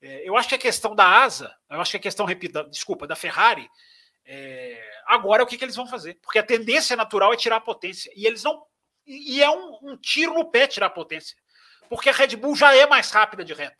[0.00, 3.08] é, eu acho que a questão da asa, eu acho que a questão, repita, desculpa,
[3.08, 3.68] da Ferrari,
[4.24, 6.14] é, agora o que, que eles vão fazer?
[6.22, 8.12] Porque a tendência natural é tirar a potência.
[8.14, 8.64] E eles não.
[9.04, 11.36] E é um, um tiro no pé tirar a potência.
[11.88, 13.76] Porque a Red Bull já é mais rápida de reta.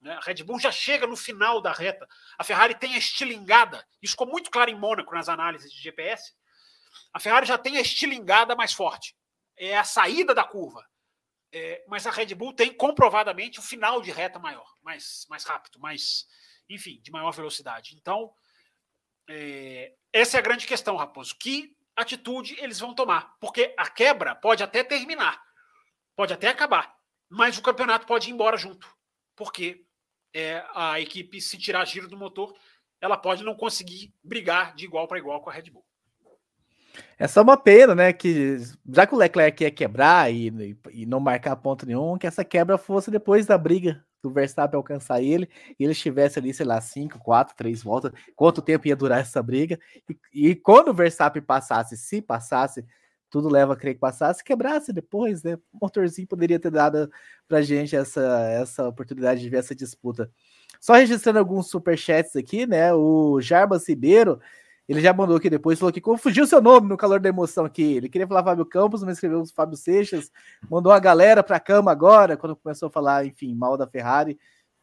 [0.00, 0.12] Né?
[0.14, 2.06] A Red Bull já chega no final da reta.
[2.36, 3.86] A Ferrari tem a estilingada.
[4.02, 6.34] Isso ficou muito claro em Mônaco nas análises de GPS.
[7.12, 9.16] A Ferrari já tem a estilingada mais forte.
[9.56, 10.84] É a saída da curva.
[11.52, 15.78] É, mas a Red Bull tem comprovadamente o final de reta maior, mais, mais rápido,
[15.78, 16.26] mais,
[16.68, 17.96] enfim, de maior velocidade.
[17.96, 18.32] Então,
[19.28, 21.34] é, essa é a grande questão, Raposo.
[21.38, 23.36] Que atitude eles vão tomar?
[23.40, 25.40] Porque a quebra pode até terminar,
[26.14, 26.94] pode até acabar,
[27.28, 28.94] mas o campeonato pode ir embora junto,
[29.34, 29.86] porque
[30.34, 32.54] é, a equipe, se tirar giro do motor,
[33.00, 35.85] ela pode não conseguir brigar de igual para igual com a Red Bull.
[37.18, 38.12] É só uma pena, né?
[38.12, 38.58] Que
[38.88, 42.76] já que o Leclerc ia quebrar e, e não marcar ponto nenhum, que essa quebra
[42.76, 45.48] fosse depois da briga do Verstappen alcançar ele
[45.78, 49.42] e ele estivesse ali, sei lá, 5, 4, 3 voltas, quanto tempo ia durar essa
[49.42, 49.78] briga.
[50.34, 52.84] E, e, quando o Verstappen passasse, se passasse,
[53.30, 55.54] tudo leva a crer que passasse, quebrasse depois, né?
[55.72, 57.10] O motorzinho poderia ter dado
[57.48, 58.20] pra gente essa,
[58.50, 60.30] essa oportunidade de ver essa disputa.
[60.80, 62.92] Só registrando alguns superchats aqui, né?
[62.92, 64.40] O Jarbas Ribeiro
[64.88, 67.96] ele já mandou aqui depois, falou que confundiu seu nome no calor da emoção aqui.
[67.96, 70.30] Ele queria falar Fábio Campos, mas escreveu Fábio Seixas.
[70.70, 74.38] Mandou a galera para a cama agora, quando começou a falar, enfim, mal da Ferrari,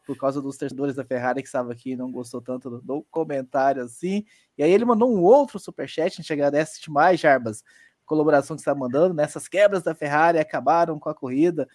[0.06, 3.82] por causa dos torcedores da Ferrari que estava aqui e não gostou tanto do, comentário
[3.82, 4.26] assim.
[4.58, 7.64] E aí ele mandou um outro superchat, a gente agradece demais, Jarbas,
[8.04, 9.14] colaboração que está mandando.
[9.14, 11.66] Nessas quebras da Ferrari acabaram com a corrida.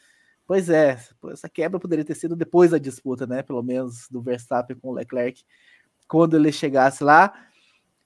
[0.46, 1.00] Pois é,
[1.32, 3.42] essa quebra poderia ter sido depois da disputa, né?
[3.42, 5.44] Pelo menos do Verstappen com o Leclerc,
[6.08, 7.34] quando ele chegasse lá.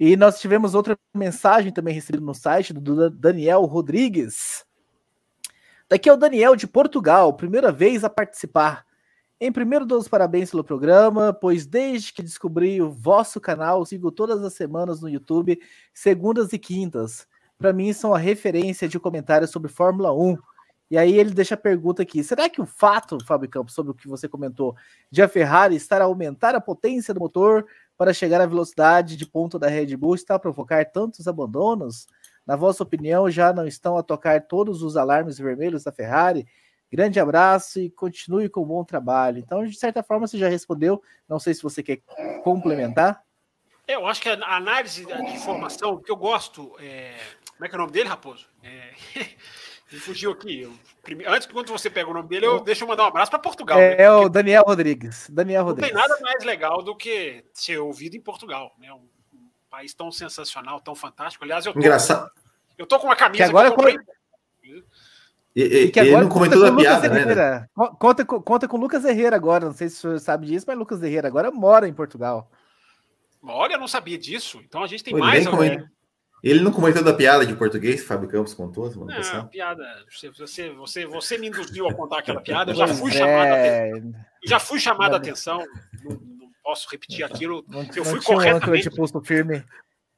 [0.06, 4.66] E nós tivemos outra mensagem também recebida no site do Daniel Rodrigues.
[5.88, 8.86] Daqui é o Daniel de Portugal, primeira vez a participar.
[9.40, 14.12] Em primeiro, dou os parabéns pelo programa, pois desde que descobri o vosso canal, sigo
[14.12, 15.58] todas as semanas no YouTube,
[15.94, 17.26] segundas e quintas.
[17.58, 20.38] Para mim, são a referência de comentários sobre Fórmula 1.
[20.92, 23.96] E aí ele deixa a pergunta aqui: será que o fato, Fábio Campos, sobre o
[23.96, 24.76] que você comentou,
[25.10, 27.66] de a Ferrari estar a aumentar a potência do motor
[27.98, 32.08] para chegar à velocidade de ponta da Red Bull está a provocar tantos abandonos?
[32.46, 36.46] Na vossa opinião, já não estão a tocar todos os alarmes vermelhos da Ferrari?
[36.92, 39.40] Grande abraço e continue com o bom trabalho.
[39.40, 41.02] Então, de certa forma, você já respondeu.
[41.28, 42.02] Não sei se você quer
[42.44, 43.24] complementar.
[43.88, 46.76] Eu acho que a análise de informação, que eu gosto.
[46.80, 47.16] É...
[47.54, 48.48] Como é que é o nome dele, Raposo?
[48.62, 48.94] É...
[49.92, 50.68] Me fugiu aqui.
[51.28, 53.78] Antes, quando você pega o nome dele, eu deixo eu mandar um abraço para Portugal.
[53.80, 54.04] É, né?
[54.04, 55.30] é o Daniel Rodrigues.
[55.30, 55.94] Daniel Rodrigues.
[55.94, 58.92] Não tem nada mais legal do que ser ouvido em Portugal, né?
[58.92, 61.44] Um, um país tão sensacional, tão fantástico.
[61.44, 62.32] Aliás, eu tô, Engraçado.
[62.78, 64.00] Eu tô com uma camisa que agora que.
[65.56, 67.68] E, e, que agora ele não comentou da piada, né?
[68.00, 69.66] Conta, conta com o Lucas Herrera agora.
[69.66, 72.50] Não sei se o senhor sabe disso, mas Lucas Herrera agora mora em Portugal.
[73.44, 74.60] Olha, eu não sabia disso.
[74.66, 75.86] Então a gente tem mais alguém.
[76.44, 79.46] Ele não comentou da piada de português que Fábio Campos contou passada?
[79.48, 79.86] piada.
[80.12, 83.14] Você, você, você me induziu a contar aquela piada, eu já fui é...
[83.14, 84.16] chamado
[84.46, 85.66] já fui chamado a atenção.
[86.04, 87.64] Não, não, posso repetir aquilo.
[87.66, 88.90] Não, eu fui corretamente.
[88.90, 89.64] Um firme.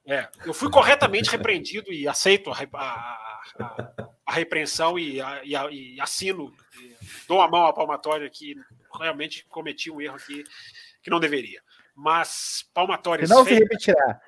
[0.08, 2.84] É, eu fui corretamente repreendido e aceito a, a,
[3.60, 3.92] a,
[4.26, 6.96] a repreensão e, e, assino, e
[7.28, 8.56] dou a mão à palmatória que
[9.00, 10.44] realmente cometi um erro aqui
[11.04, 11.62] que não deveria.
[11.96, 13.30] Mas palmatórias.
[13.30, 14.20] Não se repetirá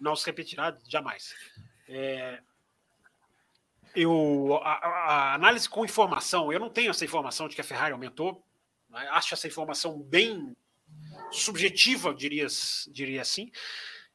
[0.00, 1.34] não se repetirá jamais.
[1.88, 2.40] É,
[3.94, 7.92] eu, a, a, análise com informação, eu não tenho essa informação de que a Ferrari
[7.92, 8.44] aumentou,
[8.90, 9.08] né?
[9.12, 10.54] acho essa informação bem
[11.30, 12.46] subjetiva, diria,
[12.88, 13.50] diria assim.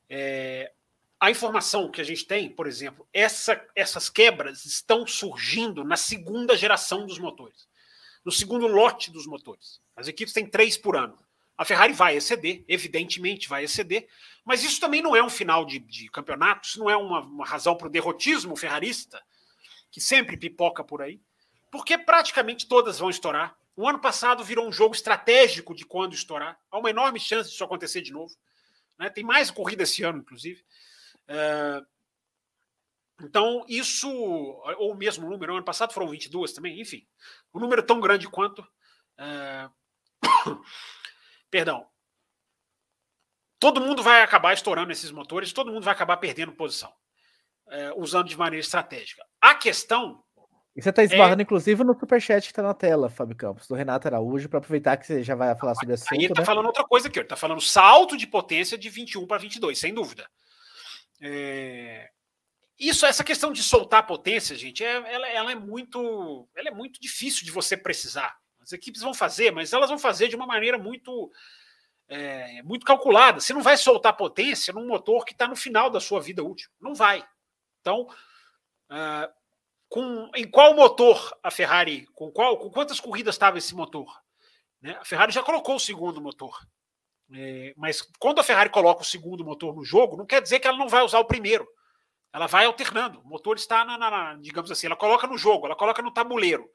[0.10, 0.72] É,
[1.20, 6.58] a informação que a gente tem, por exemplo, essa, essas quebras estão surgindo na segunda
[6.58, 7.68] geração dos motores,
[8.26, 9.80] no segundo lote dos motores.
[9.96, 11.18] As equipes têm três por ano.
[11.58, 14.08] A Ferrari vai exceder, evidentemente vai exceder,
[14.44, 17.46] mas isso também não é um final de, de campeonato, isso não é uma, uma
[17.46, 19.22] razão para o derrotismo ferrarista,
[19.92, 21.22] que sempre pipoca por aí,
[21.70, 23.56] porque praticamente todas vão estourar.
[23.76, 26.60] O ano passado virou um jogo estratégico de quando estourar.
[26.70, 28.36] Há uma enorme chance disso acontecer de novo.
[29.00, 29.10] Né?
[29.10, 30.64] Tem mais corrida esse ano, inclusive.
[31.28, 31.82] É...
[33.24, 37.08] Então, isso, ou o mesmo número, ano passado foram 22 também, enfim.
[37.54, 38.68] Um número tão grande quanto.
[39.18, 39.70] É...
[41.50, 41.88] Perdão,
[43.62, 46.92] todo mundo vai acabar estourando esses motores, todo mundo vai acabar perdendo posição,
[47.70, 49.24] é, usando de maneira estratégica.
[49.40, 50.24] A questão.
[50.76, 51.44] E você está esbarrando, é...
[51.44, 55.06] inclusive, no superchat que está na tela, Fábio Campos, do Renato Araújo, para aproveitar que
[55.06, 56.06] você já vai falar sobre isso.
[56.12, 56.46] Aí ele está né?
[56.46, 59.94] falando outra coisa aqui, ele está falando salto de potência de 21 para 22, sem
[59.94, 60.28] dúvida.
[61.22, 62.10] É...
[62.80, 67.00] Isso, essa questão de soltar potência, gente, é, ela, ela, é muito, ela é muito
[67.00, 68.36] difícil de você precisar.
[68.60, 71.32] As equipes vão fazer, mas elas vão fazer de uma maneira muito
[72.12, 73.40] é, muito calculada.
[73.40, 76.70] Você não vai soltar potência num motor que está no final da sua vida útil.
[76.80, 77.26] Não vai.
[77.80, 78.02] Então,
[78.92, 79.34] uh,
[79.88, 84.14] com, em qual motor a Ferrari, com, qual, com quantas corridas estava esse motor?
[84.82, 84.98] Né?
[85.00, 86.60] A Ferrari já colocou o segundo motor.
[87.34, 90.68] É, mas quando a Ferrari coloca o segundo motor no jogo, não quer dizer que
[90.68, 91.66] ela não vai usar o primeiro.
[92.34, 93.22] Ela vai alternando.
[93.22, 96.12] O motor está, na, na, na digamos assim, ela coloca no jogo, ela coloca no
[96.12, 96.70] tabuleiro.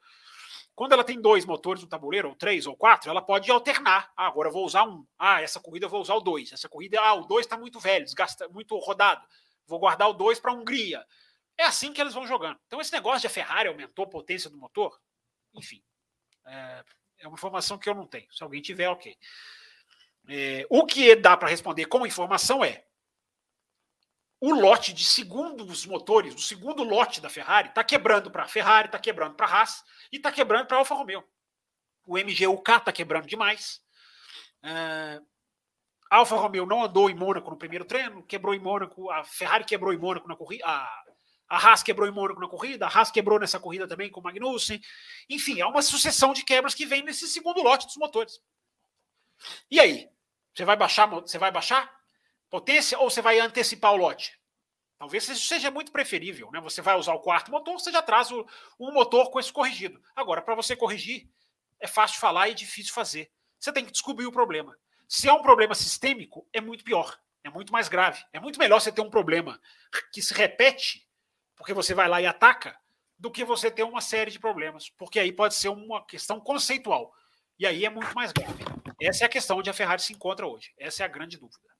[0.77, 4.13] Quando ela tem dois motores no tabuleiro, ou três ou quatro, ela pode alternar.
[4.15, 5.03] Ah, agora eu vou usar um.
[5.17, 6.53] Ah, essa corrida eu vou usar o dois.
[6.53, 9.27] Essa corrida, ah, o dois está muito velho, desgasta, muito rodado.
[9.65, 11.03] Vou guardar o dois para a Hungria.
[11.57, 12.59] É assim que eles vão jogando.
[12.67, 15.01] Então, esse negócio de a Ferrari aumentou a potência do motor,
[15.55, 15.81] enfim,
[16.45, 16.83] é,
[17.21, 18.31] é uma informação que eu não tenho.
[18.31, 19.17] Se alguém tiver, ok.
[20.29, 22.85] É, o que dá para responder como informação é
[24.39, 28.87] o lote de segundos motores, o segundo lote da Ferrari, está quebrando para a Ferrari,
[28.87, 31.23] está quebrando para a Haas e está quebrando para a Alfa Romeo.
[32.05, 33.81] O MGUK está quebrando demais.
[34.63, 39.63] A Alfa Romeo não andou em Mônaco no primeiro treino, quebrou em Mônaco, a Ferrari
[39.63, 41.03] quebrou em Mônaco na corrida, a,
[41.49, 44.23] a Haas quebrou em Mônaco na corrida, a Haas quebrou nessa corrida também com o
[44.23, 44.79] Magnussen.
[45.29, 48.39] Enfim, é uma sucessão de quebras que vem nesse segundo lote dos motores.
[49.69, 50.09] E aí?
[50.53, 51.96] Você vai baixar, você vai baixar
[52.49, 54.39] potência ou você vai antecipar o lote?
[54.97, 56.59] Talvez isso seja muito preferível, né?
[56.61, 58.45] Você vai usar o quarto motor, você já traz o,
[58.79, 60.01] um motor com esse corrigido.
[60.15, 61.29] Agora, para você corrigir,
[61.79, 63.31] é fácil falar e difícil fazer.
[63.59, 64.75] Você tem que descobrir o problema.
[65.07, 68.23] Se é um problema sistêmico, é muito pior, é muito mais grave.
[68.33, 69.59] É muito melhor você ter um problema
[70.11, 71.07] que se repete,
[71.55, 72.75] porque você vai lá e ataca,
[73.17, 77.11] do que você ter uma série de problemas, porque aí pode ser uma questão conceitual.
[77.59, 78.63] E aí é muito mais grave.
[79.01, 80.71] Essa é a questão onde a Ferrari se encontra hoje.
[80.77, 81.76] Essa é a grande dúvida.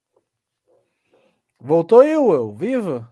[1.60, 3.08] Voltou eu, eu, vivo?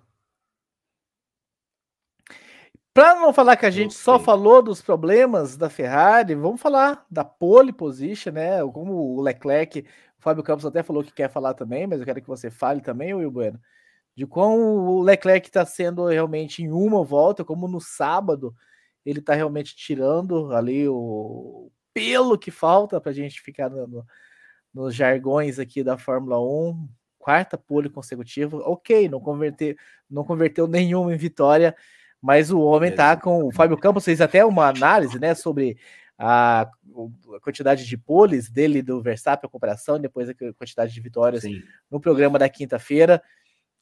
[2.94, 7.26] Para não falar que a gente só falou dos problemas da Ferrari, vamos falar da
[7.26, 8.60] pole position, né?
[8.72, 12.22] Como o Leclerc, o Fábio Campos até falou que quer falar também, mas eu quero
[12.22, 13.60] que você fale também, Will Bueno,
[14.16, 18.56] de como o Leclerc está sendo realmente em uma volta, como no sábado
[19.06, 24.06] ele está realmente tirando ali o pelo que falta para a gente ficar no,
[24.74, 26.88] nos jargões aqui da Fórmula 1,
[27.26, 28.58] quarta pole consecutiva.
[28.58, 29.76] Ok, não, converter,
[30.08, 31.76] não converteu nenhuma em vitória,
[32.22, 33.46] mas o homem tá com.
[33.46, 35.76] O Fábio Campos fez até uma análise né, sobre
[36.20, 36.70] a,
[37.36, 41.64] a quantidade de poles dele do Verstappen, a comparação, depois a quantidade de vitórias Sim.
[41.90, 43.20] no programa da quinta-feira.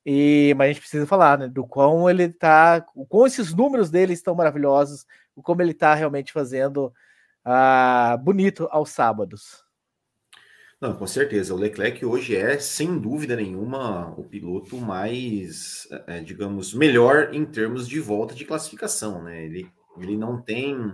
[0.05, 4.13] E, mas a gente precisa falar né, do quão ele tá, com esses números dele
[4.13, 5.05] estão maravilhosos,
[5.35, 6.93] o como ele está realmente fazendo
[7.45, 9.62] uh, bonito aos sábados.
[10.83, 11.53] Não, com certeza.
[11.53, 17.87] O Leclerc hoje é, sem dúvida nenhuma, o piloto mais, é, digamos, melhor em termos
[17.87, 19.45] de volta de classificação, né?
[19.45, 20.93] Ele, ele não tem.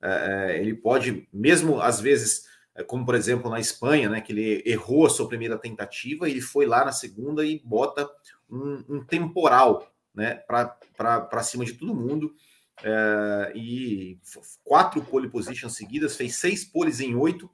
[0.00, 2.46] É, ele pode, mesmo às vezes,
[2.86, 4.22] como por exemplo na Espanha, né?
[4.22, 8.08] Que ele errou a sua primeira tentativa, ele foi lá na segunda e bota
[8.50, 10.36] um, um temporal, né?
[10.46, 12.34] Para cima de todo mundo.
[12.82, 14.18] É, e
[14.64, 17.50] quatro pole positions seguidas, fez seis poles em oito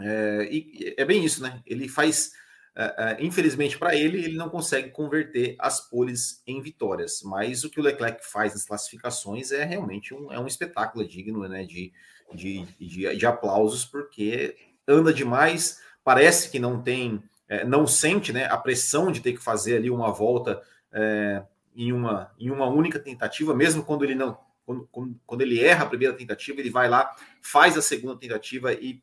[0.00, 1.60] é, e é bem isso, né?
[1.66, 2.32] Ele faz,
[2.74, 7.22] é, é, infelizmente para ele, ele não consegue converter as poles em vitórias.
[7.22, 11.46] Mas o que o Leclerc faz nas classificações é realmente um, é um espetáculo digno
[11.48, 11.92] né, de,
[12.32, 14.56] de, de, de aplausos, porque
[14.86, 19.42] anda demais, parece que não tem, é, não sente né, a pressão de ter que
[19.42, 20.62] fazer ali uma volta
[20.92, 21.42] é,
[21.76, 24.38] em, uma, em uma única tentativa, mesmo quando ele não.
[24.64, 28.72] Quando, quando, quando ele erra a primeira tentativa, ele vai lá, faz a segunda tentativa
[28.72, 29.02] e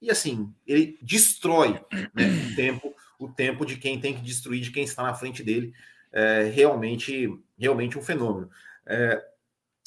[0.00, 1.80] e assim, ele destrói
[2.14, 5.42] né, o tempo, o tempo de quem tem que destruir, de quem está na frente
[5.42, 5.72] dele.
[6.12, 7.28] É realmente,
[7.58, 8.50] realmente um fenômeno.
[8.86, 9.22] É,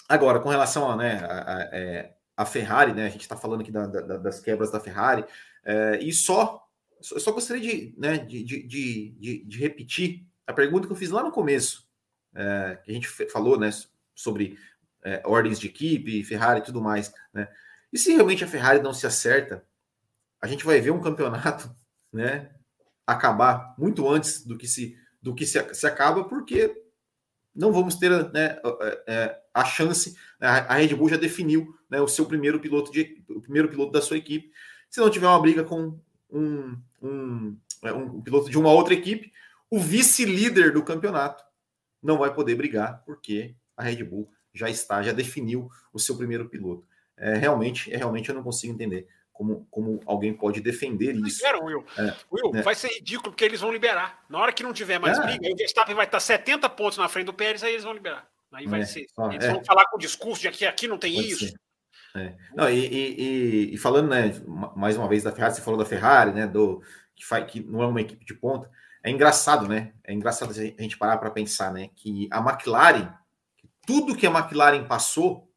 [0.08, 3.62] agora, com relação a, né, a, a, é, a Ferrari, né, a gente está falando
[3.62, 5.26] aqui da, da, das quebras da Ferrari,
[5.64, 6.66] é, e só,
[7.02, 11.24] só gostaria de, né, de, de, de, de, repetir a pergunta que eu fiz lá
[11.24, 11.88] no começo,
[12.36, 13.70] é, que a gente falou né,
[14.14, 14.58] sobre
[15.04, 17.14] é, ordens de equipe, Ferrari e tudo mais.
[17.34, 17.48] Né?
[17.92, 19.66] E se realmente a Ferrari não se acerta
[20.42, 21.70] a gente vai ver um campeonato,
[22.12, 22.52] né,
[23.06, 26.74] acabar muito antes do que se do que se, se acaba, porque
[27.54, 30.16] não vamos ter né, é, é, a chance.
[30.40, 33.92] Né, a Red Bull já definiu né, o seu primeiro piloto de, o primeiro piloto
[33.92, 34.50] da sua equipe.
[34.90, 36.00] Se não tiver uma briga com
[36.30, 39.34] um, um, é, um piloto de uma outra equipe,
[39.70, 41.44] o vice-líder do campeonato
[42.02, 46.48] não vai poder brigar, porque a Red Bull já está, já definiu o seu primeiro
[46.48, 46.88] piloto.
[47.18, 49.08] É, realmente, é, realmente eu não consigo entender
[49.40, 51.38] como, como alguém pode defender isso.
[51.38, 51.86] Libera, Will.
[51.98, 52.62] É, Will, né?
[52.62, 54.26] vai ser ridículo porque eles vão liberar.
[54.28, 55.22] Na hora que não tiver mais é.
[55.22, 58.30] briga, o Verstappen vai estar 70 pontos na frente do Pérez, aí eles vão liberar.
[58.52, 59.06] Aí vai é, ser.
[59.32, 59.54] Eles é.
[59.54, 61.54] vão falar com o discurso de que aqui não tem pode isso.
[62.18, 62.36] É.
[62.54, 64.34] Não, e, e, e, falando, né,
[64.76, 66.84] mais uma vez da Ferrari, você falou da Ferrari, né, do
[67.16, 68.70] que, faz, que não é uma equipe de ponta,
[69.02, 69.94] é engraçado, né?
[70.04, 71.88] É engraçado a gente parar para pensar, né?
[71.96, 73.14] Que a McLaren,
[73.88, 75.49] tudo que a McLaren passou,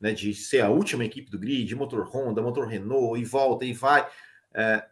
[0.00, 3.72] né, de ser a última equipe do grid, motor Honda, motor Renault, e volta e
[3.72, 4.08] vai,
[4.54, 4.84] é,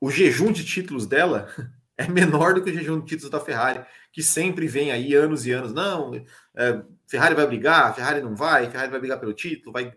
[0.00, 1.48] o jejum de títulos dela
[1.96, 5.46] é menor do que o jejum de títulos da Ferrari, que sempre vem aí anos
[5.46, 5.72] e anos.
[5.72, 6.14] Não,
[6.54, 9.92] é, Ferrari vai brigar, Ferrari não vai, Ferrari vai brigar pelo título, vai.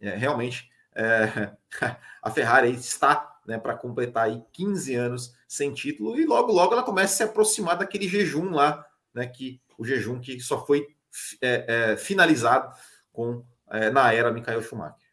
[0.00, 1.52] É, realmente, é,
[2.22, 6.82] a Ferrari está né, para completar aí 15 anos sem título, e logo, logo ela
[6.82, 10.86] começa a se aproximar daquele jejum lá, né, que o jejum que só foi
[11.40, 12.74] é, é, finalizado
[13.16, 15.06] com é, na era Michael Schumacher.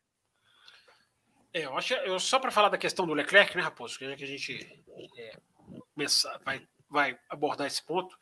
[1.53, 4.15] É, eu acho, eu, só para falar da questão do Leclerc, né, Raposo, que a
[4.27, 4.83] gente
[5.17, 5.37] é,
[6.43, 8.17] vai, vai abordar esse ponto.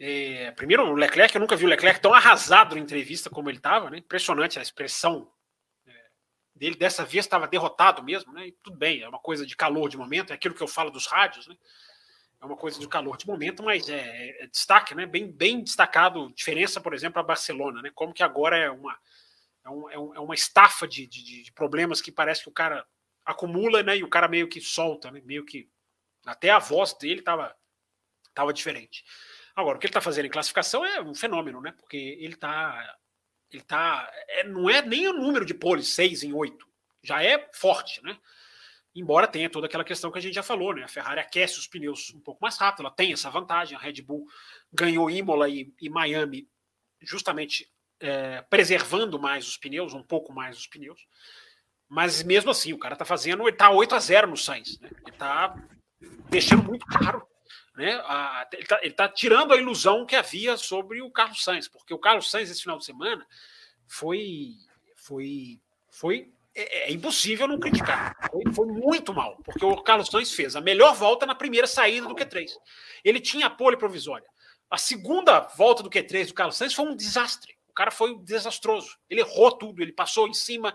[0.00, 3.58] É, primeiro, o Leclerc, eu nunca vi o Leclerc tão arrasado na entrevista como ele
[3.58, 3.98] estava, né?
[3.98, 5.30] Impressionante a expressão
[6.54, 8.48] dele dessa vez estava derrotado mesmo, né?
[8.48, 10.90] E tudo bem, é uma coisa de calor de momento, é aquilo que eu falo
[10.90, 11.56] dos rádios, né?
[12.44, 15.06] É uma coisa de calor de momento, mas é, é, é destaque, né?
[15.06, 17.90] Bem, bem destacado, diferença, por exemplo, a Barcelona, né?
[17.94, 18.92] Como que agora é uma,
[19.64, 22.86] é, é, um, é uma estafa de, de, de, problemas que parece que o cara
[23.24, 23.96] acumula, né?
[23.96, 25.22] E o cara meio que solta, né?
[25.24, 25.70] Meio que
[26.26, 27.56] até a voz dele estava
[28.34, 29.04] tava diferente.
[29.56, 31.72] Agora, o que ele está fazendo em classificação é um fenômeno, né?
[31.72, 32.98] Porque ele está
[33.50, 34.06] ele tá.
[34.28, 36.66] É, não é nem o número de poles, 6 em 8.
[37.02, 38.18] Já é forte, né?
[38.94, 40.84] Embora tenha toda aquela questão que a gente já falou, né?
[40.84, 43.76] A Ferrari aquece os pneus um pouco mais rápido, ela tem essa vantagem.
[43.76, 44.26] A Red Bull
[44.72, 46.48] ganhou Imola e, e Miami
[47.02, 47.68] justamente
[48.00, 51.00] é, preservando mais os pneus, um pouco mais os pneus.
[51.88, 54.90] Mas mesmo assim, o cara tá fazendo, ele tá 8 a 0 no Sainz, né?
[55.06, 55.54] Ele tá
[56.30, 57.26] deixando muito claro
[57.74, 57.94] né?
[58.04, 61.98] A, ele está tá tirando a ilusão que havia sobre o Carlos Sainz, porque o
[61.98, 63.26] Carlos Sainz esse final de semana
[63.86, 64.54] foi
[64.96, 65.60] foi
[65.90, 68.16] foi é, é impossível não criticar.
[68.30, 72.06] Foi, foi, muito mal, porque o Carlos Sainz fez a melhor volta na primeira saída
[72.06, 72.50] do Q3.
[73.04, 74.26] Ele tinha a pole provisória.
[74.70, 77.54] A segunda volta do Q3 do Carlos Sainz foi um desastre.
[77.68, 78.96] O cara foi desastroso.
[79.10, 80.74] Ele errou tudo, ele passou em cima.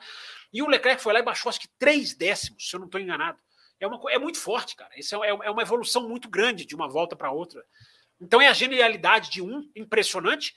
[0.51, 2.99] E o Leclerc foi lá e baixou acho que três décimos, se eu não estou
[2.99, 3.39] enganado
[3.79, 4.91] é, uma, é muito forte, cara.
[4.97, 7.63] Isso é, é uma evolução muito grande de uma volta para outra.
[8.19, 10.53] Então é a genialidade de um impressionante,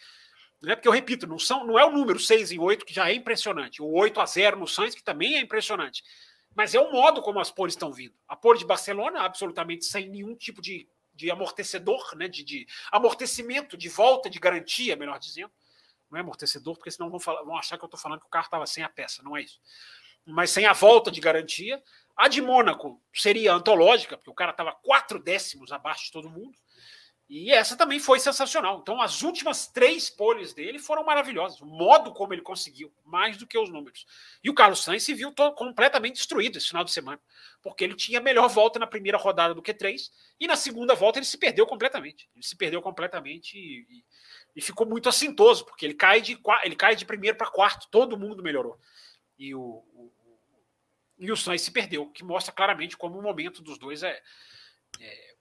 [0.63, 0.77] né?
[0.77, 3.15] porque eu repito, não, são, não é o número 6 em 8 que já é
[3.15, 6.05] impressionante, o 8 a 0 no Sainz, que também é impressionante,
[6.55, 8.15] mas é o modo como as pores estão vindo.
[8.29, 12.29] A pole de Barcelona, absolutamente sem nenhum tipo de, de amortecedor, né?
[12.29, 15.51] de, de amortecimento, de volta, de garantia, melhor dizendo.
[16.11, 18.31] Não é amortecedor, porque senão vão, falar, vão achar que eu estou falando que o
[18.31, 19.59] carro estava sem a peça, não é isso.
[20.27, 21.83] Mas sem a volta de garantia,
[22.15, 26.57] a de Mônaco seria antológica, porque o cara estava quatro décimos abaixo de todo mundo.
[27.35, 28.81] E essa também foi sensacional.
[28.83, 31.63] Então, as últimas três poles dele foram maravilhosas.
[31.63, 34.07] O modo como ele conseguiu, mais do que os números.
[34.45, 37.19] E o Carlos Sainz se viu completamente destruído esse final de semana,
[37.63, 41.21] porque ele tinha a melhor volta na primeira rodada do Q3 e na segunda volta
[41.21, 42.29] ele se perdeu completamente.
[42.35, 44.05] Ele se perdeu completamente e, e,
[44.57, 47.89] e ficou muito assintoso, porque ele cai de, ele cai de primeiro para quarto.
[47.91, 48.79] Todo mundo melhorou.
[49.39, 49.83] E o,
[51.19, 54.21] e o Sainz se perdeu, que mostra claramente como o momento dos dois é,
[55.01, 55.32] é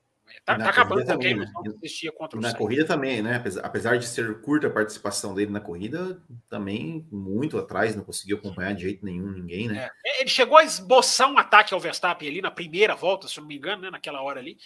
[0.45, 1.51] tá, tá acabando com quem né?
[1.81, 3.35] existia contra o Na corrida também, né?
[3.35, 8.37] Apesar, apesar de ser curta a participação dele na corrida, também muito atrás, não conseguiu
[8.37, 9.89] acompanhar de jeito nenhum ninguém, né?
[10.05, 13.47] É, ele chegou a esboçar um ataque ao Verstappen ali na primeira volta, se não
[13.47, 14.57] me engano, né, naquela hora ali.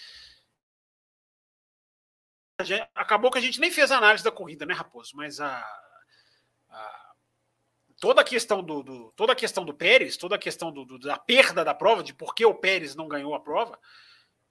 [2.93, 5.11] Acabou que a gente nem fez a análise da corrida, né, Raposo?
[5.15, 5.65] Mas a,
[6.69, 7.05] a
[7.99, 10.99] toda a questão do, do, toda a questão do Pérez, toda a questão do, do,
[10.99, 13.77] da perda da prova, de por que o Pérez não ganhou a prova,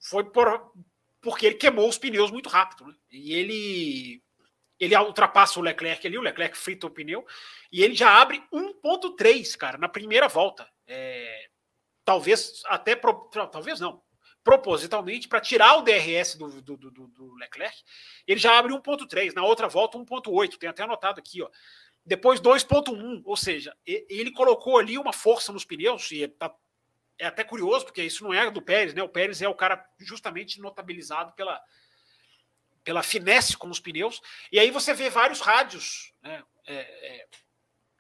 [0.01, 0.73] foi por,
[1.24, 2.86] porque ele queimou os pneus muito rápido.
[2.86, 2.94] Né?
[3.10, 4.22] E ele
[4.78, 7.24] ele ultrapassa o Leclerc ali, o Leclerc frita o pneu,
[7.72, 10.68] e ele já abre 1.3, cara, na primeira volta.
[10.86, 11.48] É,
[12.05, 14.02] talvez até, pro, talvez não,
[14.42, 17.76] propositalmente, para tirar o DRS do, do, do, do Leclerc,
[18.26, 21.48] ele já abre 1.3, na outra volta 1.8, tem até anotado aqui, ó.
[22.05, 26.55] Depois 2.1, ou seja, ele colocou ali uma força nos pneus, e tá,
[27.19, 29.03] é até curioso, porque isso não é do Pérez, né?
[29.03, 31.61] O Pérez é o cara justamente notabilizado pela,
[32.82, 34.20] pela finesse com os pneus.
[34.51, 36.43] E aí você vê vários rádios, né?
[36.66, 37.27] É, é,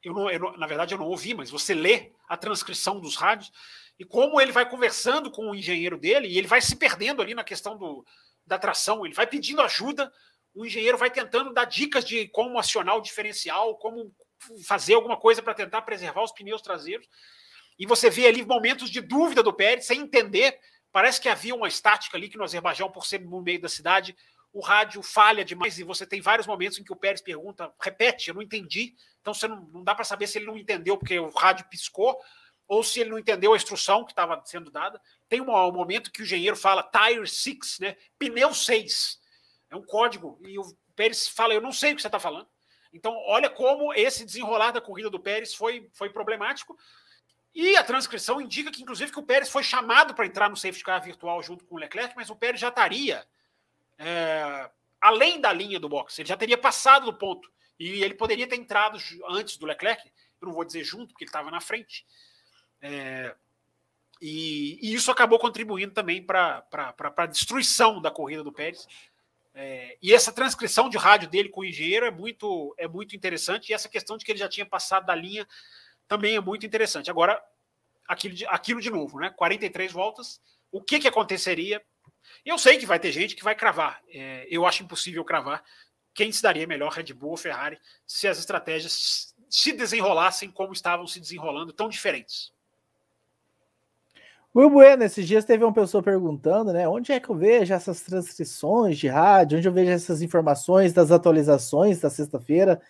[0.02, 3.16] eu, não, eu não, na verdade, eu não ouvi, mas você lê a transcrição dos
[3.16, 3.52] rádios
[3.98, 7.34] e como ele vai conversando com o engenheiro dele e ele vai se perdendo ali
[7.34, 8.04] na questão do,
[8.44, 10.10] da tração, ele vai pedindo ajuda
[10.54, 14.14] o engenheiro vai tentando dar dicas de como acionar o diferencial, como
[14.64, 17.08] fazer alguma coisa para tentar preservar os pneus traseiros.
[17.78, 20.58] E você vê ali momentos de dúvida do Pérez, sem entender.
[20.92, 24.16] Parece que havia uma estática ali que no Azerbaijão, por ser no meio da cidade,
[24.52, 28.28] o rádio falha demais e você tem vários momentos em que o Pérez pergunta, repete,
[28.28, 28.94] eu não entendi.
[29.20, 32.16] Então você não, não dá para saber se ele não entendeu porque o rádio piscou
[32.66, 35.00] ou se ele não entendeu a instrução que estava sendo dada.
[35.28, 37.96] Tem um, um, momento que o engenheiro fala tire 6, né?
[38.16, 39.18] Pneu 6.
[39.70, 40.38] É um código.
[40.44, 40.64] E o
[40.94, 42.46] Pérez fala: Eu não sei o que você está falando.
[42.92, 46.78] Então, olha como esse desenrolar da corrida do Pérez foi, foi problemático.
[47.54, 50.82] E a transcrição indica que, inclusive, que o Pérez foi chamado para entrar no safety
[50.82, 53.24] car virtual junto com o Leclerc, mas o Pérez já estaria
[53.96, 54.68] é,
[55.00, 56.18] além da linha do box.
[56.18, 57.52] Ele já teria passado do ponto.
[57.78, 58.98] E ele poderia ter entrado
[59.28, 60.02] antes do Leclerc.
[60.40, 62.04] Eu não vou dizer junto, porque ele estava na frente.
[62.80, 63.34] É,
[64.20, 66.64] e, e, isso acabou contribuindo também para
[67.16, 68.86] a destruição da corrida do Pérez.
[69.54, 73.70] É, e essa transcrição de rádio dele com o engenheiro é muito, é muito interessante.
[73.70, 75.46] E essa questão de que ele já tinha passado da linha
[76.08, 77.10] também é muito interessante.
[77.10, 77.40] Agora,
[78.06, 79.30] aquilo de, aquilo de novo, né?
[79.30, 80.40] 43 voltas.
[80.70, 81.82] O que, que aconteceria?
[82.44, 84.00] Eu sei que vai ter gente que vai cravar.
[84.08, 85.62] É, eu acho impossível cravar
[86.14, 91.06] quem se daria melhor, Red Bull ou Ferrari, se as estratégias se desenrolassem como estavam
[91.06, 92.52] se desenrolando, tão diferentes.
[94.54, 96.88] Will Bueno, esses dias teve uma pessoa perguntando, né?
[96.88, 99.58] Onde é que eu vejo essas transcrições de rádio?
[99.58, 102.80] Onde eu vejo essas informações das atualizações da sexta-feira?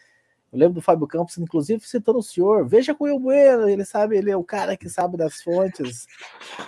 [0.54, 2.64] Eu lembro do Fábio Campos, inclusive, citando o senhor.
[2.64, 6.06] Veja com o Bueno, ele sabe, ele é o cara que sabe das fontes.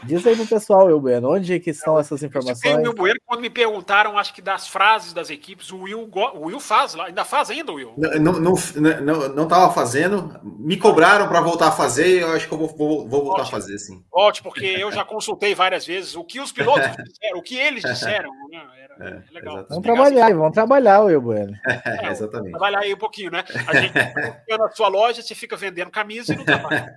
[0.03, 2.87] Diz aí no pessoal, El Bueno, onde que estão essas informações?
[2.89, 6.59] O Bueno, quando me perguntaram, acho que das frases das equipes, o Will, o Will
[6.59, 7.95] faz lá, ainda faz ainda, Will?
[7.97, 8.55] Não, não,
[9.03, 12.69] não, não tava fazendo, me cobraram para voltar a fazer, eu acho que eu vou,
[12.69, 13.57] vou, vou voltar Ótimo.
[13.57, 14.05] a fazer, sim.
[14.13, 17.85] Ótimo, porque eu já consultei várias vezes o que os pilotos disseram, o que eles
[17.85, 18.67] disseram, né?
[18.99, 19.67] Era, é, legal.
[19.69, 21.57] Vamos trabalhar, vamos trabalhar, Will Bueno.
[21.87, 22.51] É, exatamente.
[22.51, 23.45] Trabalhar aí um pouquinho, né?
[23.67, 26.95] A gente na sua loja, você fica vendendo camisa e não trabalha.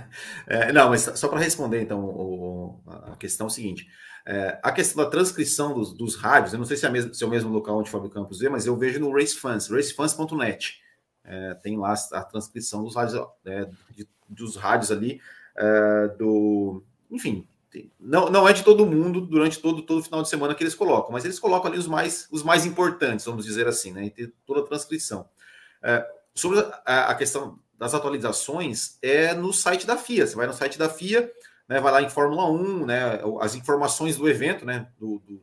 [0.46, 3.88] é, não, mas só para responder, então, o, a questão é o seguinte:
[4.26, 7.24] é, a questão da transcrição dos, dos, rádios, eu não sei se é, mesmo, se
[7.24, 10.80] é o mesmo local onde o Fábio Campos vê, mas eu vejo no RaceFans, racefans.net.
[11.24, 15.20] É, tem lá a transcrição dos rádios, é, de, dos rádios ali,
[15.56, 16.82] é, do.
[17.10, 17.46] Enfim,
[17.98, 21.12] não, não é de todo mundo durante todo todo final de semana que eles colocam,
[21.12, 24.06] mas eles colocam ali os mais os mais importantes, vamos dizer assim, né?
[24.06, 25.28] E tem toda a transcrição.
[25.82, 26.04] É,
[26.34, 30.26] Sobre a, questão das atualizações, é no site da FIA.
[30.26, 31.30] Você vai no site da FIA,
[31.68, 35.38] né, vai lá em Fórmula 1, né, as informações do evento, né, do, do,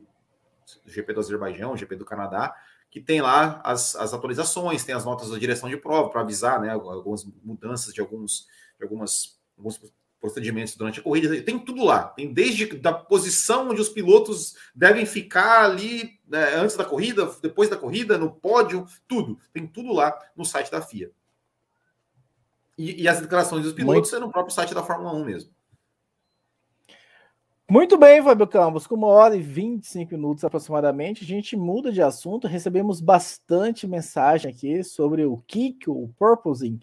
[0.84, 2.54] do GP do Azerbaijão, GP do Canadá,
[2.90, 6.60] que tem lá as, as atualizações, tem as notas da direção de prova para avisar
[6.60, 8.46] né, algumas mudanças de alguns,
[8.78, 9.78] de algumas, alguns
[10.20, 12.04] procedimentos durante a corrida, tem tudo lá.
[12.04, 17.68] Tem desde da posição onde os pilotos devem ficar ali né, antes da corrida, depois
[17.68, 19.38] da corrida, no pódio, tudo.
[19.52, 21.10] Tem tudo lá no site da FIA.
[22.76, 24.16] E, e as declarações dos pilotos Muito...
[24.16, 25.50] é no próprio site da Fórmula 1 mesmo.
[27.70, 28.86] Muito bem, Fábio Campos.
[28.86, 32.46] Com uma hora e 25 minutos aproximadamente, a gente muda de assunto.
[32.46, 36.80] Recebemos bastante mensagem aqui sobre o kick, o purposing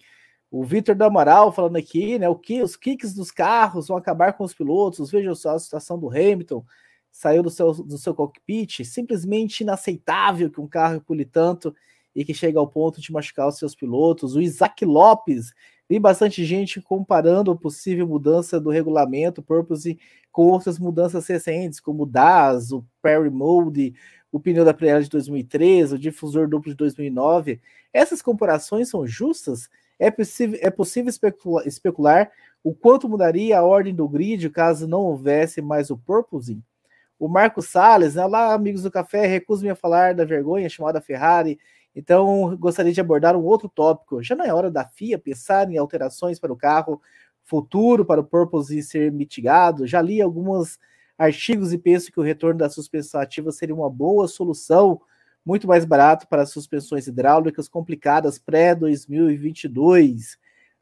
[0.57, 2.29] o Vitor da Amaral falando aqui, né?
[2.29, 5.11] O que os kicks dos carros vão acabar com os pilotos.
[5.11, 6.63] Vejam só a situação do Hamilton,
[7.11, 11.75] saiu do seu, do seu cockpit, simplesmente inaceitável que um carro pule tanto
[12.15, 14.33] e que chega ao ponto de machucar os seus pilotos.
[14.33, 15.53] O Isaac Lopes,
[15.89, 19.99] vi bastante gente comparando a possível mudança do regulamento Purpose
[20.31, 23.93] com outras mudanças recentes, como o DAS, o Perry Mode,
[24.31, 27.59] o pneu da Pirelli de 2013, o difusor duplo de 2009.
[27.91, 29.69] Essas comparações são justas?
[29.99, 32.31] É possível, é possível especular, especular
[32.63, 36.61] o quanto mudaria a ordem do grid caso não houvesse mais o purposing?
[37.17, 41.57] O Marco Salles, né, lá, amigos do café, recuso-me a falar da vergonha chamada Ferrari,
[41.95, 44.21] então gostaria de abordar um outro tópico.
[44.21, 47.01] Já não é hora da FIA pensar em alterações para o carro
[47.43, 49.87] futuro, para o purpose ser mitigado?
[49.87, 50.77] Já li alguns
[51.17, 54.99] artigos e penso que o retorno da suspensão ativa seria uma boa solução
[55.45, 60.37] muito mais barato para suspensões hidráulicas complicadas pré-2022.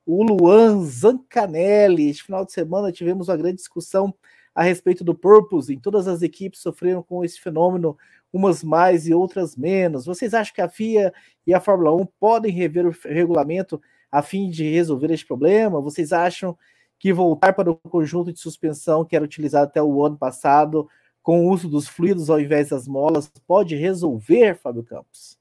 [0.06, 4.14] O Luan Zancanelli, este final de semana tivemos uma grande discussão
[4.56, 7.98] a respeito do Purpose, em todas as equipes sofreram com esse fenômeno,
[8.32, 10.06] umas mais e outras menos.
[10.06, 11.14] Vocês acham que a FIA
[11.46, 13.82] e a Fórmula 1 podem rever o regulamento
[14.12, 15.82] a fim de resolver este problema?
[15.82, 16.58] Vocês acham
[17.00, 20.88] que voltar para o conjunto de suspensão que era utilizado até o ano passado
[21.24, 25.40] com o uso dos fluidos ao invés das molas pode resolver, Fábio Campos?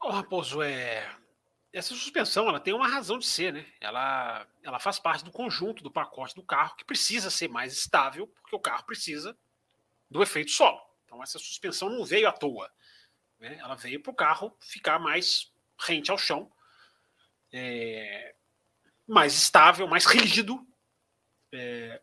[0.00, 1.14] Oh, Raposo, é...
[1.70, 3.66] essa suspensão ela tem uma razão de ser, né?
[3.78, 8.26] Ela, ela faz parte do conjunto do pacote do carro que precisa ser mais estável,
[8.26, 9.36] porque o carro precisa
[10.10, 10.80] do efeito solo.
[11.04, 12.72] Então essa suspensão não veio à toa.
[13.38, 13.58] Né?
[13.58, 16.50] Ela veio para o carro ficar mais rente ao chão,
[17.52, 18.34] é...
[19.06, 20.66] mais estável, mais rígido,
[21.52, 22.00] é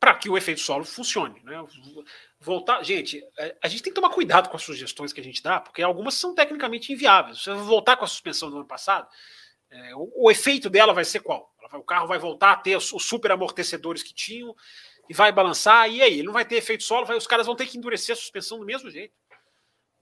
[0.00, 1.40] para que o efeito solo funcione.
[1.44, 1.62] Né?
[2.40, 5.42] Voltar, gente, é, a gente tem que tomar cuidado com as sugestões que a gente
[5.42, 7.42] dá, porque algumas são tecnicamente inviáveis.
[7.42, 9.06] Você voltar com a suspensão do ano passado,
[9.72, 11.54] É, o, o, efeito dela vai ser qual?
[11.74, 14.52] O carro vai voltar a ter os, os, super amortecedores que tinham
[15.08, 16.14] e vai balançar, e aí?
[16.14, 18.58] Ele não vai ter efeito solo, vai, os caras vão ter que endurecer a suspensão
[18.58, 19.14] do mesmo jeito.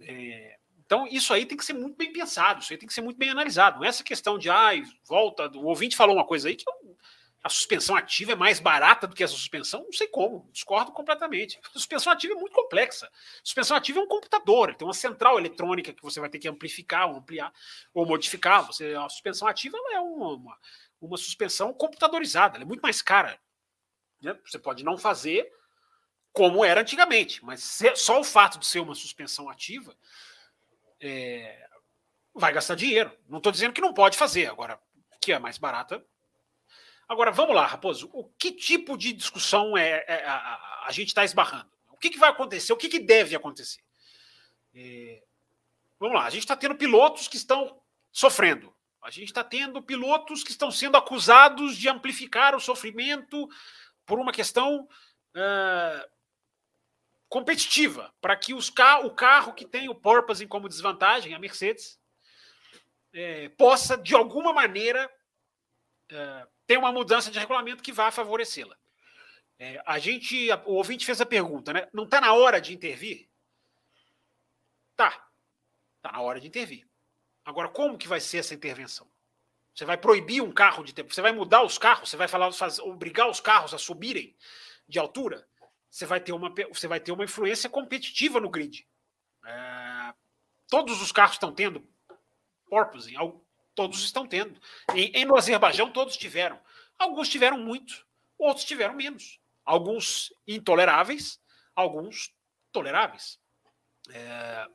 [0.00, 0.56] É,
[0.86, 3.18] então, isso aí tem que ser muito bem pensado, isso aí tem que ser muito
[3.18, 3.76] bem analisado.
[3.76, 4.70] Não é essa questão de, ah,
[5.06, 5.50] volta.
[5.54, 6.96] O ouvinte falou uma coisa aí que eu,
[7.42, 11.58] a suspensão ativa é mais barata do que essa suspensão, não sei como, discordo completamente.
[11.64, 13.06] A suspensão ativa é muito complexa.
[13.06, 16.48] A suspensão ativa é um computador, tem uma central eletrônica que você vai ter que
[16.48, 17.52] amplificar ou ampliar
[17.94, 18.66] ou modificar.
[18.66, 20.58] Você, a suspensão ativa é uma, uma,
[21.00, 23.40] uma suspensão computadorizada, é muito mais cara.
[24.20, 24.36] Né?
[24.44, 25.48] Você pode não fazer
[26.32, 29.96] como era antigamente, mas só o fato de ser uma suspensão ativa
[31.00, 31.68] é,
[32.34, 33.16] vai gastar dinheiro.
[33.28, 34.78] Não estou dizendo que não pode fazer, agora,
[35.20, 36.04] que é mais barata,
[37.08, 38.10] Agora, vamos lá, Raposo.
[38.12, 41.70] O que tipo de discussão é, é a, a, a, gente está esbarrando?
[41.88, 42.72] O que, que, vai acontecer?
[42.72, 43.80] O que, que deve acontecer?
[44.74, 45.22] É,
[45.98, 47.80] vamos lá, a gente está tendo pilotos que estão
[48.12, 48.74] sofrendo.
[49.02, 53.48] A gente está tendo pilotos que estão sendo acusados de amplificar o sofrimento
[54.04, 54.86] por uma questão
[55.34, 56.10] uh,
[57.28, 61.98] competitiva, para que os ca o carro que tem o Porpoise como desvantagem, a Mercedes,
[63.12, 65.10] é, possa, de alguma maneira,
[66.12, 68.76] uh, tem uma mudança de regulamento que vai favorecê-la.
[69.58, 71.88] É, a gente, o ouvinte fez a pergunta, né?
[71.94, 73.26] Não está na hora de intervir?
[74.94, 75.28] Tá.
[75.96, 76.86] Está na hora de intervir.
[77.42, 79.10] Agora, como que vai ser essa intervenção?
[79.74, 81.12] Você vai proibir um carro de tempo?
[81.12, 82.10] Você vai mudar os carros?
[82.10, 84.36] Você vai falar, fazer, obrigar os carros a subirem
[84.86, 85.48] de altura?
[85.90, 88.86] Você vai ter uma, você vai ter uma influência competitiva no grid.
[89.42, 90.14] É,
[90.68, 91.88] todos os carros estão tendo
[92.68, 93.14] porpoising,
[93.78, 94.60] Todos estão tendo.
[94.92, 96.60] E, no Azerbaijão, todos tiveram.
[96.98, 98.04] Alguns tiveram muito,
[98.36, 99.38] outros tiveram menos.
[99.64, 101.40] Alguns intoleráveis,
[101.76, 102.34] alguns
[102.72, 103.38] toleráveis.
[104.10, 104.66] É,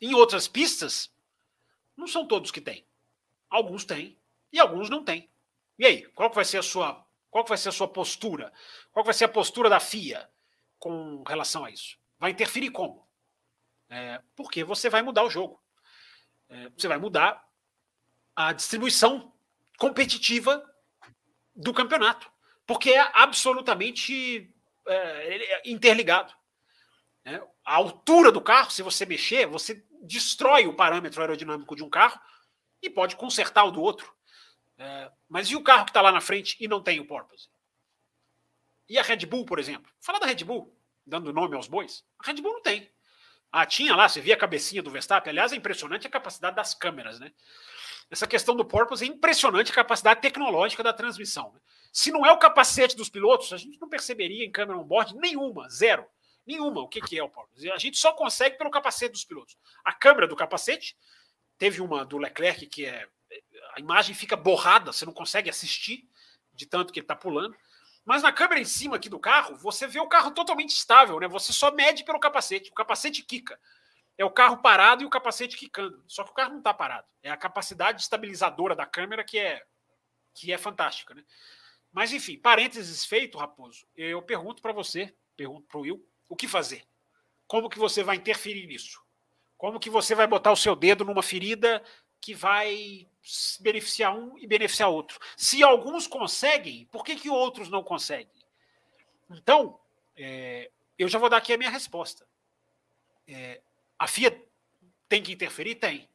[0.00, 1.12] em outras pistas,
[1.94, 2.88] não são todos que têm.
[3.50, 4.18] Alguns têm
[4.50, 5.30] e alguns não têm.
[5.78, 8.50] E aí, qual vai ser a sua, qual vai ser a sua postura?
[8.90, 10.30] Qual vai ser a postura da FIA
[10.78, 11.98] com relação a isso?
[12.18, 13.06] Vai interferir como?
[13.90, 15.62] É, porque você vai mudar o jogo.
[16.48, 17.45] É, você vai mudar
[18.36, 19.32] a distribuição
[19.78, 20.62] competitiva
[21.54, 22.30] do campeonato,
[22.66, 24.54] porque é absolutamente
[24.86, 26.34] é, é, interligado.
[27.24, 27.42] Né?
[27.64, 32.20] A altura do carro, se você mexer, você destrói o parâmetro aerodinâmico de um carro
[32.82, 34.14] e pode consertar o do outro.
[34.78, 37.48] É, mas e o carro que está lá na frente e não tem o porpoise?
[38.88, 39.90] E a Red Bull, por exemplo?
[39.98, 42.04] Fala da Red Bull, dando nome aos bois.
[42.18, 42.88] A Red Bull não tem.
[43.50, 45.30] Ah, tinha lá, você via a cabecinha do Verstappen.
[45.30, 47.32] Aliás, é impressionante a capacidade das câmeras, né?
[48.10, 51.52] Essa questão do porpoise é impressionante a capacidade tecnológica da transmissão.
[51.52, 51.60] Né?
[51.92, 55.68] Se não é o capacete dos pilotos, a gente não perceberia em câmera on-board nenhuma,
[55.68, 56.06] zero.
[56.46, 57.70] Nenhuma o que, que é o porpoise.
[57.72, 59.56] A gente só consegue pelo capacete dos pilotos.
[59.84, 60.96] A câmera do capacete,
[61.58, 63.08] teve uma do Leclerc que é.
[63.74, 66.08] A imagem fica borrada, você não consegue assistir
[66.54, 67.56] de tanto que ele está pulando.
[68.04, 71.26] Mas na câmera em cima aqui do carro, você vê o carro totalmente estável, né?
[71.26, 72.70] Você só mede pelo capacete.
[72.70, 73.58] O capacete quica
[74.18, 76.02] é o carro parado e o capacete quicando.
[76.06, 77.06] Só que o carro não está parado.
[77.22, 79.62] É a capacidade estabilizadora da câmera que é,
[80.34, 81.14] que é fantástica.
[81.14, 81.24] Né?
[81.92, 86.48] Mas, enfim, parênteses feito, Raposo, eu pergunto para você, pergunto para o Will, o que
[86.48, 86.84] fazer?
[87.46, 89.00] Como que você vai interferir nisso?
[89.56, 91.82] Como que você vai botar o seu dedo numa ferida
[92.20, 93.08] que vai
[93.60, 95.18] beneficiar um e beneficiar outro?
[95.36, 98.44] Se alguns conseguem, por que, que outros não conseguem?
[99.30, 99.78] Então,
[100.16, 102.26] é, eu já vou dar aqui a minha resposta.
[103.26, 103.60] É,
[103.98, 104.36] a FIA
[105.08, 105.76] tem que interferir?
[105.76, 106.08] Tem.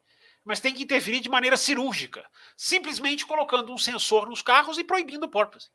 [0.43, 2.25] Mas tem que interferir de maneira cirúrgica,
[2.57, 5.67] simplesmente colocando um sensor nos carros e proibindo o porpoise.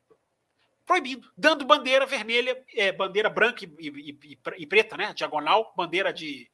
[0.85, 5.13] Proibindo, dando bandeira vermelha, é, bandeira branca e, e, e, preta, né?
[5.13, 6.49] Diagonal, bandeira de.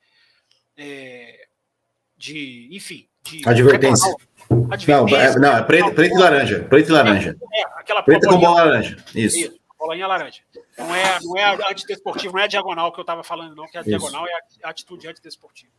[0.76, 1.48] É,
[2.18, 3.08] de enfim.
[3.22, 4.16] De advertência.
[4.72, 4.88] advertência.
[4.88, 6.64] Não, é, não, é preto, preto e laranja.
[6.66, 7.38] Preto e laranja.
[7.54, 9.04] É, aquela preta com bola laranja.
[9.16, 9.38] Isso.
[9.38, 10.42] Isso bolinha laranja.
[10.78, 13.78] Não é, não é antidesportivo, não é a diagonal que eu estava falando, não, que
[13.78, 13.90] a Isso.
[13.90, 14.34] diagonal é
[14.64, 15.72] a atitude antidesportiva.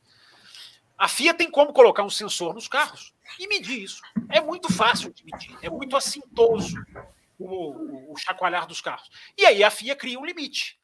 [0.97, 4.01] A FIA tem como colocar um sensor nos carros e medir isso.
[4.31, 6.77] É muito fácil de medir, é muito assintoso
[7.37, 9.11] o, o, o chacoalhar dos carros.
[9.37, 10.79] E aí a FIA cria um limite.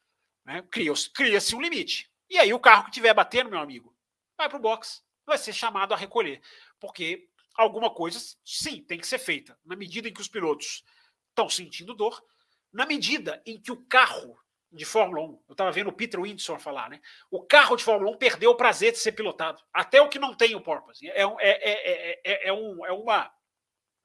[0.45, 0.63] Né?
[0.69, 2.11] Cria-se cria um limite.
[2.29, 3.95] E aí o carro que estiver batendo, meu amigo,
[4.37, 6.41] vai para o box, vai ser chamado a recolher.
[6.79, 9.57] Porque alguma coisa, sim, tem que ser feita.
[9.65, 10.83] Na medida em que os pilotos
[11.29, 12.21] estão sentindo dor,
[12.71, 14.39] na medida em que o carro
[14.71, 17.01] de Fórmula 1, eu estava vendo o Peter Windson falar, né?
[17.29, 19.61] O carro de Fórmula 1 perdeu o prazer de ser pilotado.
[19.73, 21.09] Até o que não tem o porpoise.
[21.09, 23.31] É, é, é, é, é, um, é uma.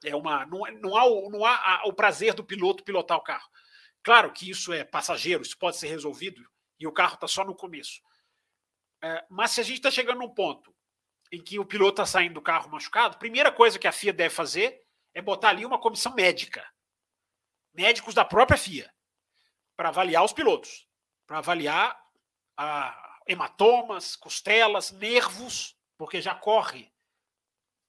[0.05, 3.49] É uma não, não há, o, não há o prazer do piloto pilotar o carro.
[4.03, 6.41] Claro que isso é passageiro, isso pode ser resolvido
[6.79, 8.01] e o carro está só no começo.
[9.03, 10.75] É, mas se a gente está chegando num ponto
[11.33, 14.35] em que o piloto está saindo do carro machucado, primeira coisa que a FIA deve
[14.35, 14.81] fazer
[15.15, 16.65] é botar ali uma comissão médica,
[17.77, 18.93] médicos da própria FIA,
[19.77, 20.89] para avaliar os pilotos,
[21.27, 22.01] para avaliar
[22.57, 26.91] ah, hematomas, costelas, nervos, porque já corre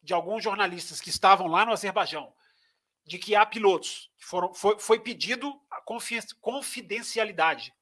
[0.02, 2.34] de alguns jornalistas que estavam lá no Azerbaijão
[3.08, 5.82] de que há pilotos que foram foi, foi pedido a
[6.42, 7.74] confidencialidade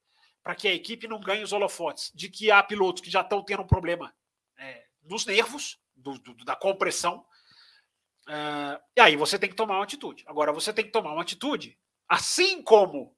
[0.42, 3.42] para que a equipe não ganhe os holofotes, de que há pilotos que já estão
[3.42, 4.14] tendo um problema
[4.56, 7.26] é, nos nervos, do, do, da compressão,
[8.28, 10.22] uh, e aí você tem que tomar uma atitude.
[10.28, 11.76] Agora, você tem que tomar uma atitude,
[12.08, 13.16] assim como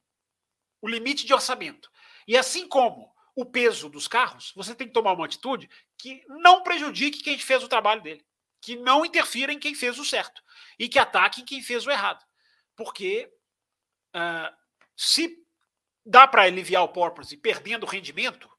[0.80, 1.90] o limite de orçamento,
[2.26, 6.62] e assim como o peso dos carros, você tem que tomar uma atitude que não
[6.62, 8.24] prejudique quem fez o trabalho dele,
[8.60, 10.42] que não interfira em quem fez o certo
[10.78, 12.24] e que ataque quem fez o errado.
[12.76, 13.32] Porque
[14.14, 14.56] uh,
[14.96, 15.36] se
[16.04, 18.50] dá para aliviar o porpoise perdendo rendimento,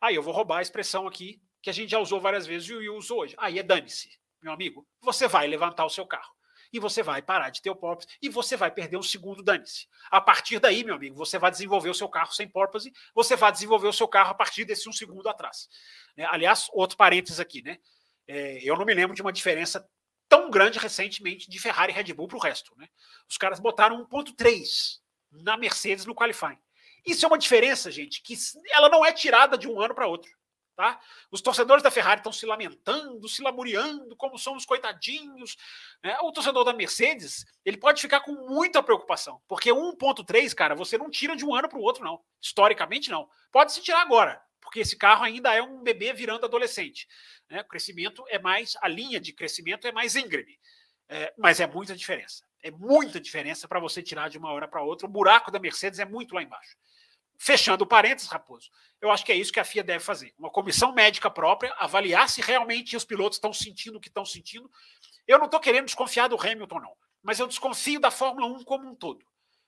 [0.00, 2.88] aí eu vou roubar a expressão aqui que a gente já usou várias vezes e
[2.88, 3.36] o usou hoje.
[3.38, 4.10] Aí é dane-se,
[4.42, 4.86] meu amigo.
[5.00, 6.33] Você vai levantar o seu carro
[6.74, 9.86] e você vai parar de ter o porpoise e você vai perder um segundo dane-se.
[10.10, 13.52] A partir daí, meu amigo, você vai desenvolver o seu carro sem porpoise, você vai
[13.52, 15.68] desenvolver o seu carro a partir desse um segundo atrás.
[16.16, 16.26] Né?
[16.28, 17.78] Aliás, outro parênteses aqui, né?
[18.26, 19.88] É, eu não me lembro de uma diferença
[20.28, 22.74] tão grande recentemente de Ferrari e Red Bull para o resto.
[22.76, 22.88] Né?
[23.30, 24.98] Os caras botaram 1.3
[25.30, 26.58] na Mercedes no qualifying.
[27.06, 28.34] Isso é uma diferença, gente, que
[28.72, 30.28] ela não é tirada de um ano para outro.
[30.76, 31.00] Tá?
[31.30, 35.56] Os torcedores da Ferrari estão se lamentando, se lamuriando, como somos coitadinhos.
[36.02, 36.18] Né?
[36.20, 41.08] O torcedor da Mercedes ele pode ficar com muita preocupação, porque 1.3, cara, você não
[41.08, 42.20] tira de um ano para o outro, não.
[42.42, 43.28] Historicamente, não.
[43.52, 47.06] Pode se tirar agora, porque esse carro ainda é um bebê virando adolescente.
[47.48, 47.60] Né?
[47.60, 50.58] O crescimento é mais, a linha de crescimento é mais íngreme,
[51.08, 52.44] é, mas é muita diferença.
[52.64, 55.06] É muita diferença para você tirar de uma hora para outra.
[55.06, 56.76] O buraco da Mercedes é muito lá embaixo.
[57.44, 58.70] Fechando parênteses, Raposo,
[59.02, 60.32] eu acho que é isso que a FIA deve fazer.
[60.38, 64.70] Uma comissão médica própria, avaliar se realmente os pilotos estão sentindo o que estão sentindo.
[65.26, 68.88] Eu não estou querendo desconfiar do Hamilton, não, mas eu desconfio da Fórmula 1 como
[68.88, 69.22] um todo.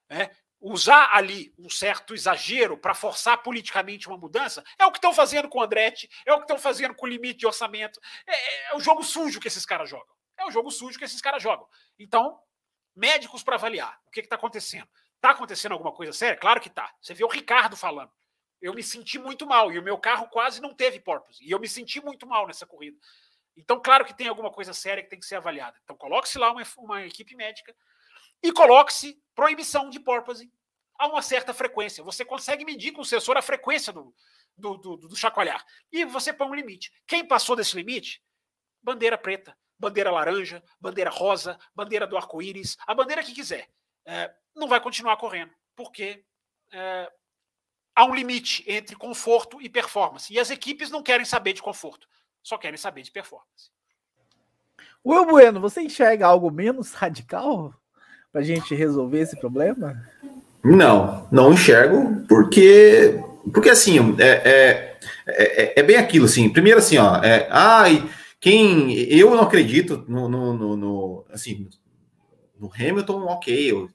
[0.08, 0.30] Né?
[0.58, 5.46] usar ali um certo exagero para forçar politicamente uma mudança, é o que estão fazendo
[5.46, 8.00] com o Andretti, é o que estão fazendo com o limite de orçamento.
[8.26, 10.14] É, é, o jogo sujo que esses caras jogam.
[10.38, 11.68] É o jogo sujo que esses caras jogam.
[11.98, 12.40] Então,
[12.94, 14.88] médicos para avaliar o que está acontecendo.
[15.16, 16.36] Está acontecendo alguma coisa séria?
[16.36, 16.94] Claro que está.
[17.00, 18.10] Você vê o Ricardo falando.
[18.60, 21.44] Eu me senti muito mal e o meu carro quase não teve porpoise.
[21.44, 22.96] E eu me senti muito mal nessa corrida.
[23.56, 25.76] Então, claro que tem alguma coisa séria que tem que ser avaliada.
[25.82, 27.74] Então, coloque-se lá uma, uma equipe médica
[28.42, 30.50] e coloque-se proibição de porpoise
[30.98, 32.04] a uma certa frequência.
[32.04, 34.14] Você consegue medir com o sensor a frequência do,
[34.56, 35.64] do, do, do chacoalhar.
[35.90, 36.92] E você põe um limite.
[37.06, 38.22] Quem passou desse limite?
[38.82, 43.68] Bandeira preta, bandeira laranja, bandeira rosa, bandeira do arco-íris, a bandeira que quiser.
[44.04, 46.24] É, não vai continuar correndo, porque
[46.72, 47.10] é,
[47.94, 50.32] há um limite entre conforto e performance.
[50.32, 52.08] E as equipes não querem saber de conforto,
[52.42, 53.70] só querem saber de performance.
[55.04, 57.72] Will Bueno, você enxerga algo menos radical
[58.32, 60.02] para a gente resolver esse problema?
[60.64, 63.22] Não, não enxergo, porque
[63.52, 66.48] porque assim é, é, é, é bem aquilo assim.
[66.48, 68.10] Primeiro assim, ó, é, ai,
[68.40, 71.68] quem eu não acredito no, no, no, no assim
[72.58, 73.88] no Hamilton, ok, eu,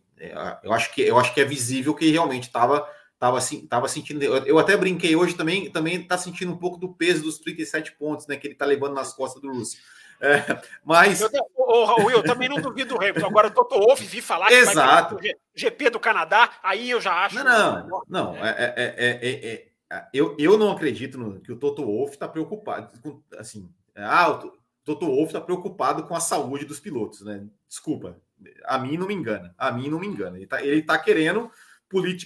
[0.63, 2.87] eu acho que eu acho que é visível que realmente estava
[3.21, 3.39] tava,
[3.69, 4.23] tava sentindo.
[4.23, 8.25] Eu, até brinquei hoje também, também tá sentindo um pouco do peso dos 37 pontos,
[8.25, 8.35] né?
[8.35, 9.77] Que ele tá levando nas costas do Russo.
[10.19, 11.21] É, mas.
[11.21, 13.27] Eu, oh, Will, eu também não duvido do Hamilton.
[13.27, 15.15] Agora o Toto Wolff vi falar que Exato.
[15.15, 17.35] vai GP do Canadá, aí eu já acho.
[17.35, 18.35] Não, não, não.
[18.35, 22.99] É, é, é, eu, eu não acredito no, que o Toto Wolff está preocupado.
[23.01, 24.53] Com, assim, ah, o
[24.83, 27.45] Toto Wolff está preocupado com a saúde dos pilotos, né?
[27.67, 28.17] Desculpa,
[28.65, 29.53] a mim não me engana.
[29.57, 30.37] A mim não me engana.
[30.37, 31.51] Ele está ele tá querendo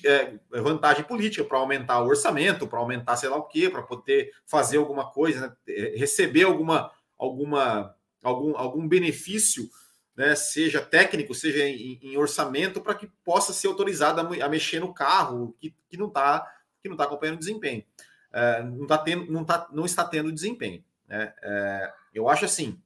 [0.06, 4.32] é, vantagem política para aumentar o orçamento, para aumentar sei lá o quê, para poder
[4.46, 5.74] fazer alguma coisa, né?
[5.96, 9.70] receber alguma alguma, algum, algum benefício,
[10.16, 14.80] né, seja técnico, seja em, em orçamento, para que possa ser autorizado a, a, mexer
[14.80, 16.52] no carro que, que não está
[16.82, 17.84] que não tá acompanhando desempenho.
[18.32, 20.84] É, não, tá tendo, não, tá, não está tendo desempenho.
[21.08, 21.34] Né?
[21.42, 22.80] É, eu acho assim,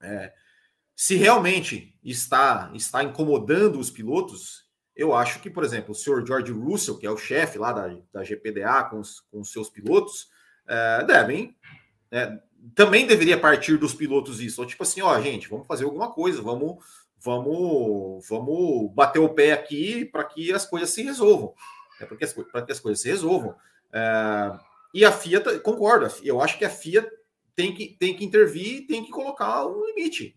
[0.00, 0.32] é,
[0.96, 4.64] se realmente está, está incomodando os pilotos,
[4.94, 7.96] eu acho que, por exemplo, o senhor George Russell, que é o chefe lá da,
[8.12, 10.28] da GPDA com os, com os seus pilotos,
[10.66, 11.56] é, devem
[12.10, 12.40] né,
[12.74, 14.60] também deveria partir dos pilotos isso.
[14.60, 16.84] Ou tipo assim, ó, gente, vamos fazer alguma coisa, vamos,
[17.18, 21.52] vamos, vamos bater o pé aqui para que as coisas se resolvam.
[22.00, 22.24] É para que,
[22.72, 23.54] as coisas se resolvam.
[23.92, 24.58] É,
[24.94, 27.08] e a FIA, concordo, eu acho que a FIA
[27.54, 30.36] tem que, tem que intervir tem que colocar um limite.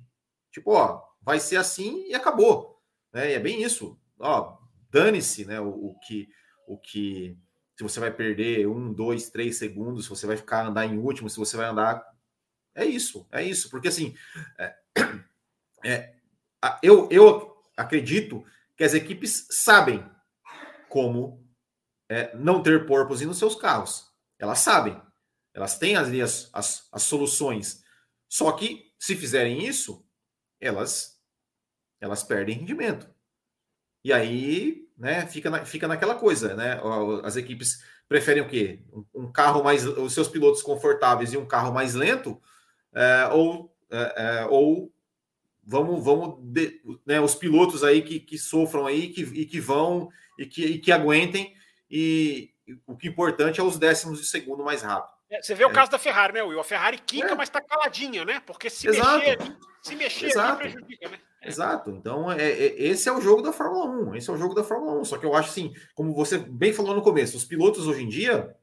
[0.51, 2.81] Tipo, ó, vai ser assim e acabou.
[3.13, 3.31] Né?
[3.31, 3.99] E é bem isso.
[4.19, 4.57] Ó,
[4.89, 6.27] dane-se né, o, o, que
[6.67, 7.37] o que
[7.77, 11.29] se você vai perder um, dois, três segundos, se você vai ficar andar em último,
[11.29, 12.03] se você vai andar
[12.73, 14.15] é isso, é isso, porque assim,
[14.59, 14.75] é,
[15.83, 16.13] é,
[16.83, 18.45] eu, eu acredito
[18.75, 20.07] que as equipes sabem
[20.87, 21.43] como
[22.07, 24.07] é, não ter porpoise nos seus carros.
[24.39, 25.01] Elas sabem.
[25.53, 27.83] Elas têm ali as, as, as soluções.
[28.29, 30.06] Só que, se fizerem isso,
[30.59, 31.19] elas,
[31.99, 33.09] elas perdem rendimento.
[34.03, 36.79] E aí, né, fica, na, fica naquela coisa, né?
[37.23, 38.79] As equipes preferem o quê?
[39.13, 39.85] Um, carro mais.
[39.85, 42.41] Os seus pilotos confortáveis e um carro mais lento,
[42.93, 44.91] é, ou, é, é ou
[45.67, 50.09] vamos, vamos de, né, os pilotos aí que, que sofram aí que, e que vão
[50.39, 51.53] e que, e que aguentem,
[51.91, 55.16] e, e o que é importante é os décimos de segundo mais rápido.
[55.29, 55.73] É, você vê o é.
[55.73, 56.59] caso da Ferrari, né, Will?
[56.59, 57.35] A Ferrari quica, é.
[57.35, 58.41] mas tá caladinha, né?
[58.45, 59.19] Porque se Exato.
[59.19, 60.61] mexer ali, se mexer Exato.
[60.61, 61.19] ali prejudica, né?
[61.43, 61.91] Exato.
[61.91, 64.15] Então, é, é, esse é o jogo da Fórmula 1.
[64.15, 65.05] Esse é o jogo da Fórmula 1.
[65.05, 68.09] Só que eu acho assim, como você bem falou no começo, os pilotos hoje em
[68.09, 68.55] dia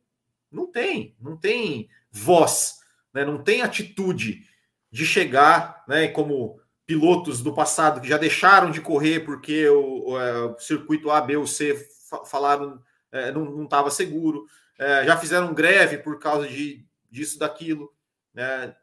[0.50, 2.78] não tem, não tem voz,
[3.12, 3.24] né?
[3.24, 4.42] não tem atitude
[4.90, 6.08] de chegar, né?
[6.08, 11.20] Como pilotos do passado que já deixaram de correr porque o, o, o circuito A,
[11.20, 11.88] B ou C
[12.26, 12.80] falaram
[13.10, 14.44] é, não estava seguro,
[14.78, 17.94] é, já fizeram greve por causa de, disso, daquilo.
[18.32, 18.74] Né?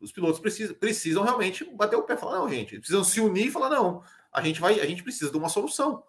[0.00, 3.46] Os pilotos precisam, precisam realmente bater o pé e falar, não, gente, precisam se unir
[3.46, 4.02] e falar, não,
[4.32, 6.02] a gente vai, a gente precisa de uma solução.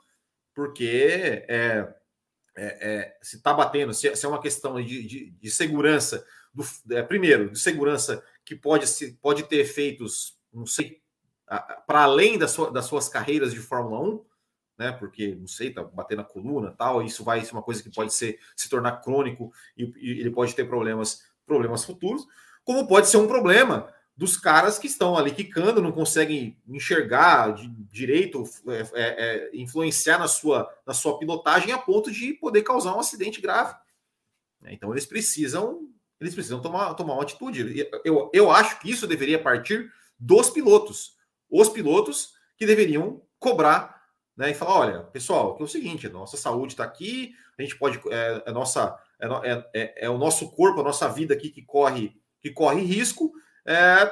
[0.54, 1.96] Porque é,
[2.56, 6.64] é, é se está batendo, se, se, é uma questão de, de, de segurança, do,
[6.92, 11.02] é, primeiro, de segurança que pode, se, pode ter efeitos não sei,
[11.86, 14.26] para além da sua, das suas carreiras de Fórmula 1,
[14.78, 14.92] né?
[14.92, 18.14] Porque, não sei, tá batendo a coluna tal, isso vai ser uma coisa que pode
[18.14, 22.26] ser se tornar crônico e, e, ele pode ter problemas, problemas futuros,
[22.64, 27.68] como pode ser um problema dos caras que estão ali quicando, não conseguem enxergar de
[27.68, 32.96] direito, é, é, é, influenciar na sua, na sua pilotagem a ponto de poder causar
[32.96, 33.76] um acidente grave.
[34.68, 35.90] Então eles precisam
[36.20, 37.88] eles precisam tomar, tomar uma atitude.
[38.04, 41.18] Eu, eu acho que isso deveria partir dos pilotos.
[41.50, 43.95] Os pilotos que deveriam cobrar
[44.38, 48.00] né, e falar: olha, pessoal, é o seguinte, nossa saúde está aqui, a gente pode.
[48.10, 51.62] É, é nossa, é, é, é, é, o nosso corpo, a nossa vida aqui que
[51.62, 53.34] corre, que corre risco.
[53.66, 54.12] É,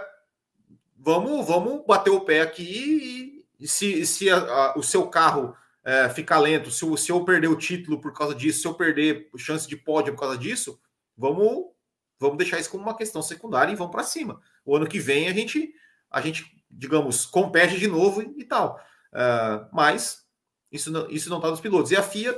[0.98, 5.56] vamos, vamos bater o pé aqui e, e se, se a, a, o seu carro
[5.84, 9.30] é, ficar lento, se, se eu perder o título por causa disso, se eu perder
[9.38, 10.80] chance de pódio por causa disso,
[11.18, 11.66] vamos,
[12.18, 14.42] vamos deixar isso como uma questão secundária e vamos para cima.
[14.66, 15.74] O ano que vem a gente
[16.14, 18.80] a gente, digamos, compete de novo e, tal.
[19.14, 20.26] Uh, mas
[20.72, 21.92] isso não, isso não está nos pilotos.
[21.92, 22.38] E a FIA,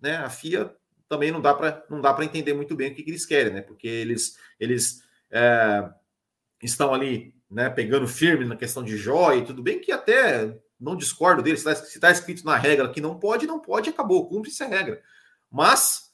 [0.00, 0.16] né?
[0.16, 0.74] A FIA
[1.08, 3.52] também não dá para não dá para entender muito bem o que, que, eles querem,
[3.52, 3.60] né?
[3.60, 5.88] Porque eles eles é,
[6.62, 7.68] estão ali, né?
[7.68, 11.62] Pegando firme na questão de joia e tudo bem que até não discordo deles.
[11.62, 15.02] Se está tá escrito na regra que não pode, não pode, acabou, cumpre-se a regra.
[15.50, 16.06] Mas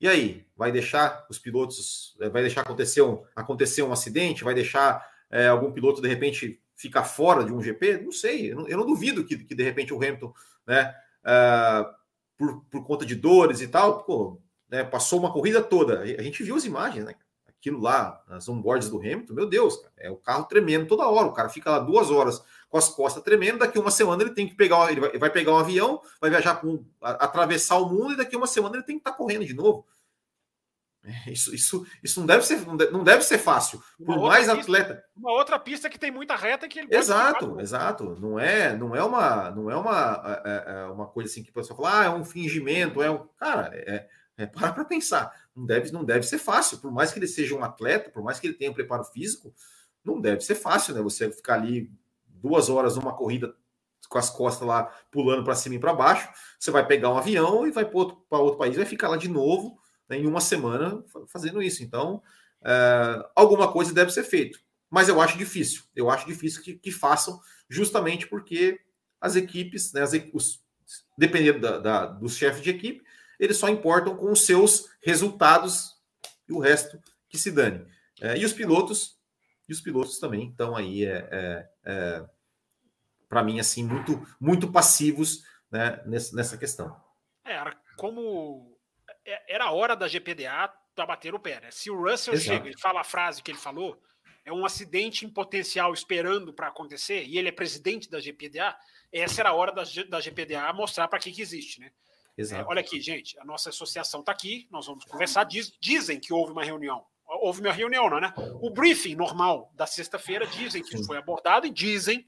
[0.00, 5.06] e aí, vai deixar os pilotos, vai deixar acontecer um, acontecer um acidente, vai deixar
[5.30, 7.98] é, algum piloto de repente ficar fora de um GP?
[7.98, 10.32] Não sei, eu não, eu não duvido que, que, de repente o Hamilton,
[10.66, 10.94] né,
[11.24, 11.94] uh,
[12.38, 16.00] por, por conta de dores e tal, pô, né, passou uma corrida toda.
[16.00, 17.14] A gente viu as imagens, né?
[17.46, 21.26] Aquilo lá, as onboards do Hamilton, meu Deus, cara, é o carro tremendo toda hora.
[21.26, 23.58] O cara fica lá duas horas com as costas tremendo.
[23.58, 26.54] Daqui uma semana ele tem que pegar, ele vai, vai pegar um avião, vai viajar
[26.54, 29.52] com, atravessar o mundo e daqui uma semana ele tem que estar tá correndo de
[29.52, 29.84] novo.
[31.02, 33.82] É, isso, isso, isso não deve ser, não deve ser fácil.
[34.04, 35.04] Por mais pista, atleta.
[35.16, 38.16] Uma outra pista que tem muita reta que ele Exato, exato.
[38.20, 41.50] Não é, não é uma, não é uma, é, é, é uma coisa assim que
[41.50, 43.26] o pessoal fala, ah, é um fingimento, é um.
[43.38, 44.06] Cara, é,
[44.36, 45.34] é para para pensar.
[45.56, 46.78] Não deve, não deve ser fácil.
[46.78, 49.54] Por mais que ele seja um atleta, por mais que ele tenha um preparo físico,
[50.04, 51.00] não deve ser fácil, né?
[51.00, 51.90] Você ficar ali
[52.26, 53.54] duas horas numa corrida
[54.08, 56.28] com as costas lá pulando para cima e para baixo,
[56.58, 59.28] você vai pegar um avião e vai para outro, outro país, vai ficar lá de
[59.28, 59.78] novo
[60.16, 61.82] em uma semana fazendo isso.
[61.82, 62.22] Então,
[62.62, 64.60] é, alguma coisa deve ser feito.
[64.90, 65.82] Mas eu acho difícil.
[65.94, 68.80] Eu acho difícil que, que façam, justamente porque
[69.20, 70.60] as equipes, né, as, os,
[71.16, 73.02] dependendo da, da, dos chefes de equipe,
[73.38, 75.96] eles só importam com os seus resultados
[76.48, 77.86] e o resto que se dane.
[78.20, 79.18] É, e os pilotos,
[79.68, 82.24] e os pilotos também estão aí, é, é, é
[83.28, 87.00] para mim, assim, muito, muito passivos né, nessa, nessa questão.
[87.44, 87.62] É,
[87.96, 88.76] como
[89.48, 91.60] era a hora da GPDA para bater o pé.
[91.60, 91.70] Né?
[91.70, 92.58] Se o Russell Exato.
[92.58, 94.00] chega e fala a frase que ele falou,
[94.44, 98.76] é um acidente em potencial esperando para acontecer, e ele é presidente da GPDA,
[99.12, 101.80] essa era a hora da, da GPDA mostrar para que, que existe.
[101.80, 101.90] Né?
[102.38, 105.44] É, olha aqui, gente, a nossa associação está aqui, nós vamos conversar.
[105.44, 107.04] Diz, dizem que houve uma reunião.
[107.26, 108.32] Houve uma reunião, não, né?
[108.60, 112.26] O briefing normal da sexta-feira dizem que foi abordado e dizem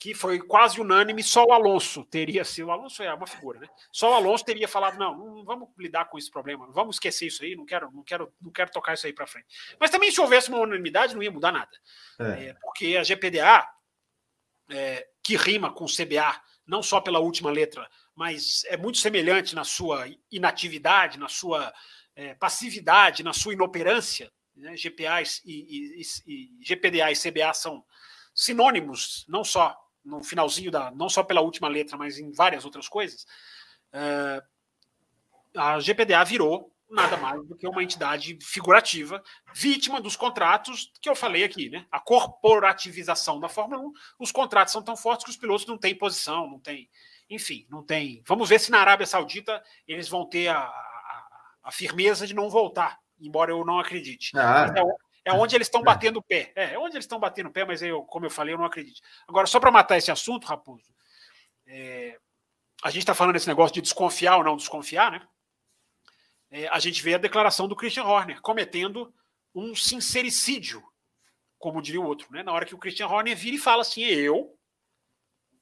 [0.00, 2.68] que foi quase unânime, só o Alonso teria sido.
[2.68, 3.68] O Alonso é uma figura, né?
[3.90, 7.42] Só o Alonso teria falado: não, não vamos lidar com esse problema, vamos esquecer isso
[7.42, 9.46] aí, não quero, não quero, não quero tocar isso aí para frente.
[9.80, 11.70] Mas também, se houvesse uma unanimidade, não ia mudar nada.
[12.18, 12.46] É.
[12.46, 13.68] É, porque a GPDA
[14.70, 19.64] é, que rima com CBA, não só pela última letra, mas é muito semelhante na
[19.64, 21.72] sua inatividade, na sua
[22.14, 24.32] é, passividade, na sua inoperância.
[24.56, 24.74] Né?
[24.76, 27.84] GPA e, e, e, GPDA e CBA são
[28.34, 32.88] sinônimos, não só no finalzinho da, não só pela última letra, mas em várias outras
[32.88, 33.26] coisas.
[33.92, 34.42] É,
[35.56, 39.22] a GPDA virou nada mais do que uma entidade figurativa,
[39.52, 41.84] vítima dos contratos que eu falei aqui, né?
[41.90, 43.92] A corporativização da Fórmula 1.
[44.20, 46.88] Os contratos são tão fortes que os pilotos não têm posição, não têm.
[47.28, 48.22] Enfim, não tem.
[48.24, 51.28] Vamos ver se na Arábia Saudita eles vão ter a, a,
[51.64, 54.30] a firmeza de não voltar, embora eu não acredite.
[54.36, 54.72] Ah.
[54.76, 56.52] É, é onde eles estão batendo o pé.
[56.56, 58.64] É, é onde eles estão batendo o pé, mas eu, como eu falei, eu não
[58.64, 59.00] acredito.
[59.28, 60.94] Agora, só para matar esse assunto, Raposo,
[61.66, 62.18] é,
[62.82, 65.26] a gente está falando desse negócio de desconfiar ou não desconfiar, né?
[66.50, 69.12] é, a gente vê a declaração do Christian Horner cometendo
[69.54, 70.82] um sincericídio,
[71.58, 72.42] como diria o outro, né?
[72.42, 74.56] Na hora que o Christian Horner vira e fala assim: eu,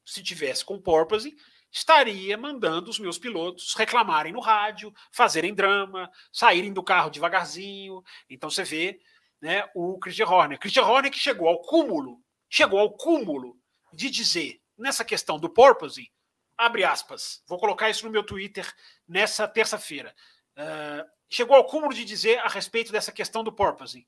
[0.05, 1.35] se tivesse com porpoise,
[1.71, 8.03] estaria mandando os meus pilotos reclamarem no rádio, fazerem drama, saírem do carro devagarzinho.
[8.29, 9.01] Então você vê
[9.45, 10.59] né, o Christian Horner.
[10.59, 12.19] Christian Horner que chegou ao cúmulo,
[12.49, 13.61] chegou ao cúmulo
[13.93, 16.11] de dizer, nessa questão do porpoise,
[16.57, 18.67] abre aspas, vou colocar isso no meu Twitter
[19.07, 20.15] nessa terça-feira.
[20.57, 24.07] Uh, chegou ao cúmulo de dizer a respeito dessa questão do porpoising.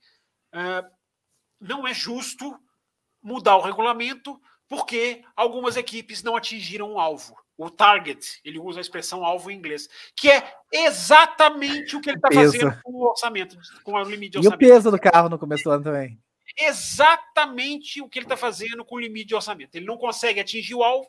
[0.55, 0.91] Uh,
[1.61, 2.59] não é justo
[3.23, 7.37] mudar o regulamento porque algumas equipes não atingiram o alvo.
[7.59, 12.19] O target, ele usa a expressão alvo em inglês, que é exatamente o que ele
[12.19, 14.63] está fazendo com o orçamento, com o limite de orçamento.
[14.63, 16.19] E o peso do carro no começo do ano também.
[16.59, 19.75] Exatamente o que ele está fazendo com o limite de orçamento.
[19.75, 21.09] Ele não consegue atingir o alvo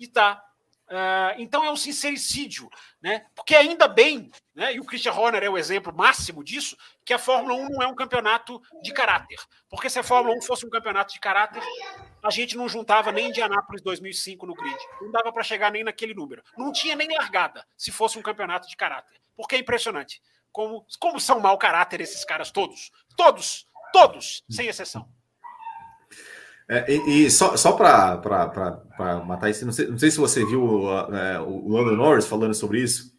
[0.00, 0.42] e está
[0.92, 2.68] Uh, então é um sincericídio,
[3.00, 3.24] né?
[3.34, 4.74] Porque ainda bem, né?
[4.74, 7.86] E o Christian Horner é o exemplo máximo disso, que a Fórmula 1 não é
[7.86, 9.38] um campeonato de caráter.
[9.70, 11.62] Porque se a Fórmula 1 fosse um campeonato de caráter,
[12.22, 14.76] a gente não juntava nem Indianápolis 2005 no grid.
[15.00, 16.42] Não dava para chegar nem naquele número.
[16.58, 19.18] Não tinha nem largada se fosse um campeonato de caráter.
[19.34, 20.20] Porque é impressionante
[20.52, 22.90] como, como são mau caráter esses caras todos.
[23.16, 25.08] Todos, todos, sem exceção.
[26.68, 28.20] É, e, e, só, só para
[29.26, 32.80] matar isso, não sei, não sei, se você viu é, o Lando Norris falando sobre
[32.80, 33.12] isso,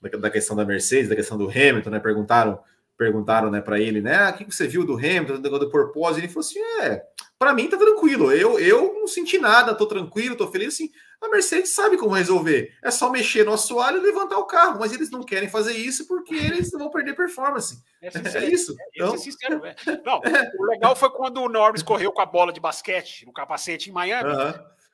[0.00, 2.00] da, da, questão da Mercedes, da questão do Hamilton, né?
[2.00, 2.58] Perguntaram,
[2.96, 4.14] perguntaram né, para ele, né?
[4.16, 6.20] Ah, o que você viu do Hamilton, do, do propósito?
[6.20, 7.02] Ele falou assim: é,
[7.44, 10.72] para mim tá tranquilo, eu, eu não senti nada, tô tranquilo, tô feliz.
[10.72, 10.90] Assim,
[11.20, 14.94] a Mercedes sabe como resolver, é só mexer no assoalho e levantar o carro, mas
[14.94, 17.82] eles não querem fazer isso porque eles vão perder performance.
[18.00, 18.72] É, é isso.
[18.72, 19.18] É, então...
[19.18, 19.76] sincero, é.
[20.06, 20.22] Não,
[20.58, 23.92] o legal foi quando o Norris correu com a bola de basquete no capacete em
[23.92, 24.30] Miami.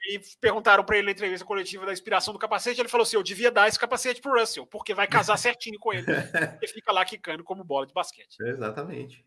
[0.09, 2.81] E perguntaram para ele na entrevista coletiva da inspiração do capacete.
[2.81, 5.79] Ele falou assim: Eu devia dar esse capacete para o Russell, porque vai casar certinho
[5.79, 6.07] com ele.
[6.63, 8.39] e fica lá quicando como bola de basquete.
[8.41, 9.23] Exatamente.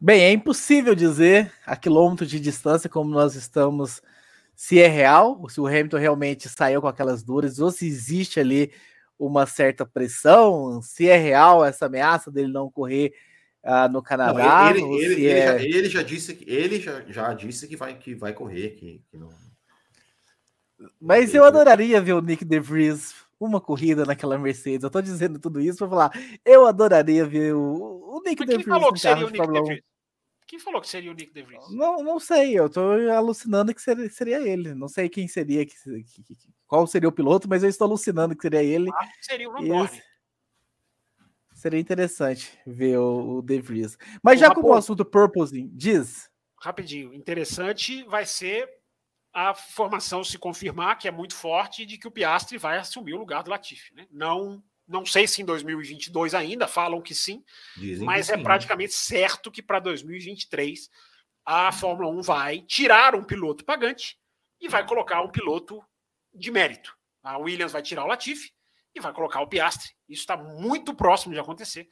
[0.00, 4.00] Bem, é impossível dizer a quilômetros de distância como nós estamos
[4.56, 8.72] se é real, se o Hamilton realmente saiu com aquelas duras, ou se existe ali
[9.18, 13.12] uma certa pressão, se é real essa ameaça dele não correr
[13.64, 14.70] uh, no Canadá.
[14.70, 15.46] Não, ele, ele, ele, é...
[15.46, 19.02] já, ele, já, disse que ele já, já disse que vai, que vai correr, que,
[19.10, 19.30] que não.
[21.00, 24.84] Mas eu adoraria ver o Nick DeVries uma corrida naquela Mercedes.
[24.84, 26.12] Eu tô dizendo tudo isso para falar.
[26.44, 28.64] Eu adoraria ver o, o Nick DeVries.
[28.64, 29.89] Quem falou que seria o Nick DeVries?
[30.50, 31.70] Quem falou que seria o Nick DeVries?
[31.70, 32.80] Não, não sei, eu tô
[33.16, 34.74] alucinando que seria, seria ele.
[34.74, 36.36] Não sei quem seria, que, que, que,
[36.66, 38.90] qual seria o piloto, mas eu estou alucinando que seria ele.
[38.90, 39.88] Que seria o Van
[41.54, 43.96] Seria interessante ver o, o DeVries.
[44.20, 46.28] Mas o já como o assunto Purpose diz.
[46.60, 48.68] Rapidinho, interessante vai ser
[49.32, 53.18] a formação se confirmar, que é muito forte, de que o Piastri vai assumir o
[53.18, 53.94] lugar do Latifi.
[53.94, 54.08] Né?
[54.10, 54.60] Não
[54.90, 57.44] não sei se em 2022 ainda, falam que sim,
[57.76, 58.42] Dizem mas que é sim.
[58.42, 60.90] praticamente certo que para 2023
[61.46, 64.18] a Fórmula 1 vai tirar um piloto pagante
[64.60, 65.80] e vai colocar um piloto
[66.34, 66.94] de mérito.
[67.22, 68.52] A Williams vai tirar o Latifi
[68.94, 69.90] e vai colocar o Piastri.
[70.08, 71.88] Isso está muito próximo de acontecer.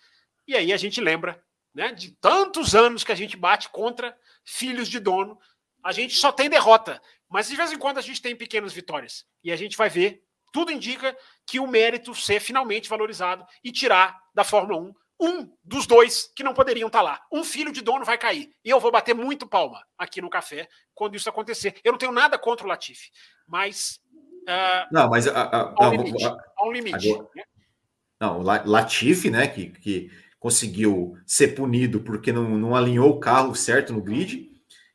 [0.46, 1.40] E aí a gente lembra
[1.72, 5.38] né, de tantos anos que a gente bate contra filhos de dono.
[5.84, 9.24] A gente só tem derrota, mas de vez em quando a gente tem pequenas vitórias.
[9.44, 11.16] E a gente vai ver tudo indica
[11.46, 16.44] que o mérito ser finalmente valorizado e tirar da Fórmula 1 um dos dois que
[16.44, 17.20] não poderiam estar tá lá.
[17.32, 18.50] Um filho de dono vai cair.
[18.64, 21.74] E eu vou bater muito palma aqui no café quando isso acontecer.
[21.82, 23.10] Eu não tenho nada contra o Latifi,
[23.46, 23.98] mas.
[24.44, 25.26] Uh, não, mas.
[25.26, 26.24] Há um limite.
[26.24, 27.42] Há um limite agora, né?
[28.20, 30.10] Não, o Latifi, né, que, que
[30.40, 34.50] conseguiu ser punido porque não, não alinhou o carro certo no grid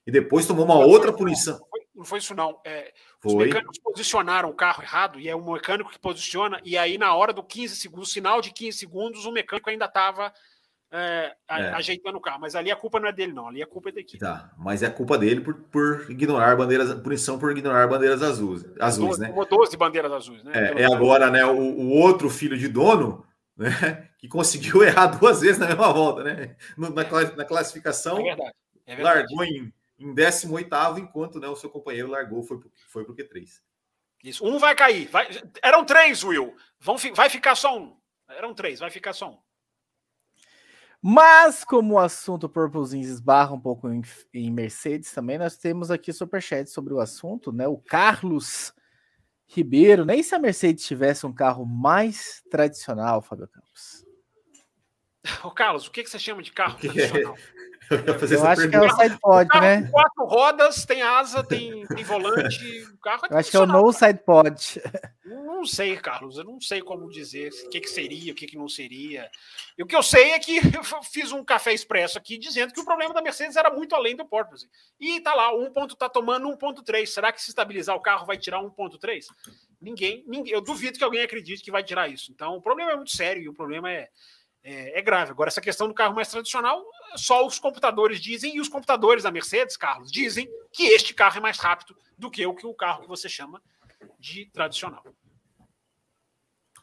[0.05, 1.59] e depois tomou uma outra punição.
[1.95, 2.60] Não foi, isso, não.
[2.65, 2.91] É,
[3.24, 7.14] os mecânicos posicionaram o carro errado e é o mecânico que posiciona, e aí na
[7.15, 10.34] hora do 15 segundos, sinal de 15 segundos, o mecânico ainda estava
[10.94, 11.70] é, é.
[11.70, 12.40] ajeitando o carro.
[12.40, 13.48] Mas ali a culpa não é dele, não.
[13.48, 14.20] Ali a culpa é da equipe.
[14.20, 19.18] Tá, mas é culpa dele por, por ignorar bandeiras, punição por ignorar bandeiras azuis, azuis
[19.18, 19.45] 12, né?
[19.49, 20.52] 12 bandeiras azuis, né?
[20.53, 23.26] É, é agora, né, o, o, outro filho de dono,
[23.57, 26.56] né, que conseguiu errar duas vezes na mesma volta, né?
[26.78, 28.53] Na, na classificação, é verdade,
[28.86, 29.20] é verdade.
[29.20, 32.59] largou em, em 18 enquanto né, o seu companheiro largou, foi,
[32.89, 33.49] foi pro Q3.
[34.23, 35.07] Isso, um vai cair.
[35.07, 35.27] Vai,
[35.61, 36.55] eram três, Will.
[36.80, 37.97] Vão, vai ficar só um.
[38.30, 39.38] Eram três, vai ficar só um.
[41.01, 44.01] Mas, como o assunto Purplezinho esbarra um pouco em,
[44.34, 47.67] em, Mercedes também, nós temos aqui superchat sobre o assunto, né?
[47.67, 48.73] O Carlos
[49.45, 54.05] Ribeiro, nem se a Mercedes tivesse um carro mais tradicional, Fábio Campos.
[55.43, 57.35] Ô, Carlos, o que, que você chama de carro tradicional?
[58.06, 58.70] Eu, eu acho pergunta.
[58.70, 59.90] que é o sidepod, né?
[59.91, 62.84] Quatro rodas, tem asa, tem, tem volante.
[62.94, 64.82] O carro é eu acho que é o no sidepod.
[65.26, 66.38] Não sei, Carlos.
[66.38, 69.30] Eu não sei como dizer o que, que seria, o que, que não seria.
[69.78, 72.80] E o que eu sei é que eu fiz um café expresso aqui dizendo que
[72.80, 74.68] o problema da Mercedes era muito além do Porpoise.
[74.99, 77.06] E tá lá, um ponto tá tomando 1.3.
[77.06, 79.26] Será que se estabilizar o carro vai tirar 1.3?
[79.82, 80.53] Ninguém, ninguém.
[80.53, 82.32] Eu duvido que alguém acredite que vai tirar isso.
[82.32, 84.10] Então o problema é muito sério e o problema é
[84.64, 85.31] é, é, grave.
[85.31, 86.84] Agora, essa questão do carro mais tradicional,
[87.15, 91.41] só os computadores dizem, e os computadores da Mercedes, Carlos, dizem que este carro é
[91.41, 93.61] mais rápido do que o, que o carro que você chama
[94.19, 95.03] de tradicional.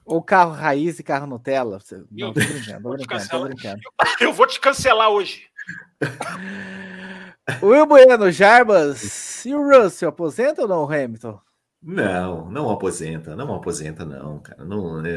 [0.05, 1.79] Ou carro raiz e carro Nutella.
[2.11, 3.81] Não, tô brincando, tô brincando, tô brincando.
[4.21, 5.49] Eu vou te cancelar hoje.
[7.63, 11.41] Will Bueno, Jarbas, e o Russell aposenta ou não, Hamilton?
[11.83, 14.63] Não, não aposenta, não aposenta, não, cara.
[14.65, 15.17] Não, é,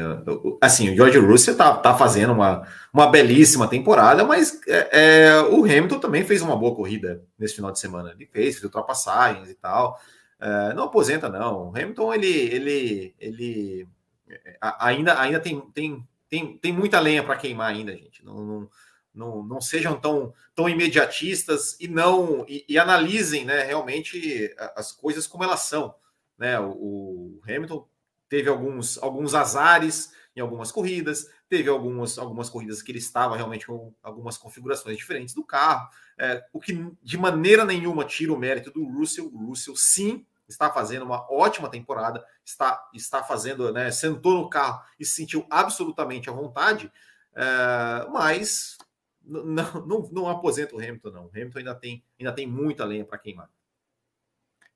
[0.62, 5.64] assim, o George Russell tá, tá fazendo uma, uma belíssima temporada, mas é, é, o
[5.64, 8.12] Hamilton também fez uma boa corrida nesse final de semana.
[8.12, 10.00] Ele fez, fez ultrapassagens e tal.
[10.40, 11.68] É, não aposenta, não.
[11.68, 13.88] O Hamilton, ele, ele, ele
[14.26, 18.24] é, ainda, ainda tem, tem, tem, tem muita lenha para queimar ainda, gente.
[18.24, 18.70] Não, não,
[19.14, 25.26] não, não, sejam tão, tão imediatistas e não e, e analisem né, realmente as coisas
[25.26, 25.94] como elas são.
[26.38, 26.58] Né?
[26.60, 27.86] O, Hamilton
[28.28, 33.66] teve alguns, alguns azares em algumas corridas, teve algumas, algumas corridas que ele estava realmente
[33.66, 35.88] com algumas configurações diferentes do carro,
[36.18, 39.30] é, o que de maneira nenhuma tira o mérito do Russell.
[39.32, 44.82] O Russell, sim, está fazendo uma ótima temporada, está, está fazendo, né, sentou no carro
[44.98, 46.90] e se sentiu absolutamente à vontade,
[47.34, 48.76] é, mas
[49.22, 49.44] não,
[49.86, 51.24] não, não aposenta o Hamilton, não.
[51.26, 53.48] O Hamilton ainda tem, ainda tem muita lenha para queimar.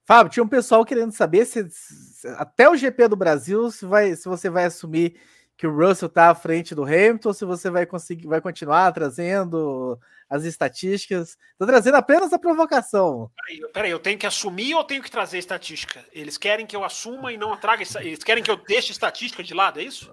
[0.09, 4.17] Fábio, tinha um pessoal querendo saber se, se, até o GP do Brasil se, vai,
[4.17, 5.21] se você vai assumir
[5.55, 8.91] que o Russell está à frente do Hamilton, ou se você vai conseguir, vai continuar
[8.93, 11.37] trazendo as estatísticas.
[11.53, 13.31] Estou trazendo apenas a provocação.
[13.37, 16.03] Peraí, peraí, eu tenho que assumir ou tenho que trazer estatística?
[16.11, 17.85] Eles querem que eu assuma e não traga.
[18.01, 20.11] Eles querem que eu deixe estatística de lado, é isso?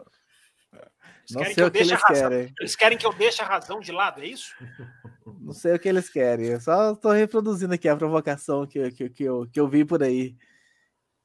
[0.74, 2.54] Eles não sei que o que eles querem.
[2.60, 4.54] Eles querem que eu deixe a razão de lado, é isso?
[5.46, 6.48] Não sei o que eles querem.
[6.48, 10.02] Eu só estou reproduzindo aqui a provocação que, que, que, eu, que eu vi por
[10.02, 10.36] aí.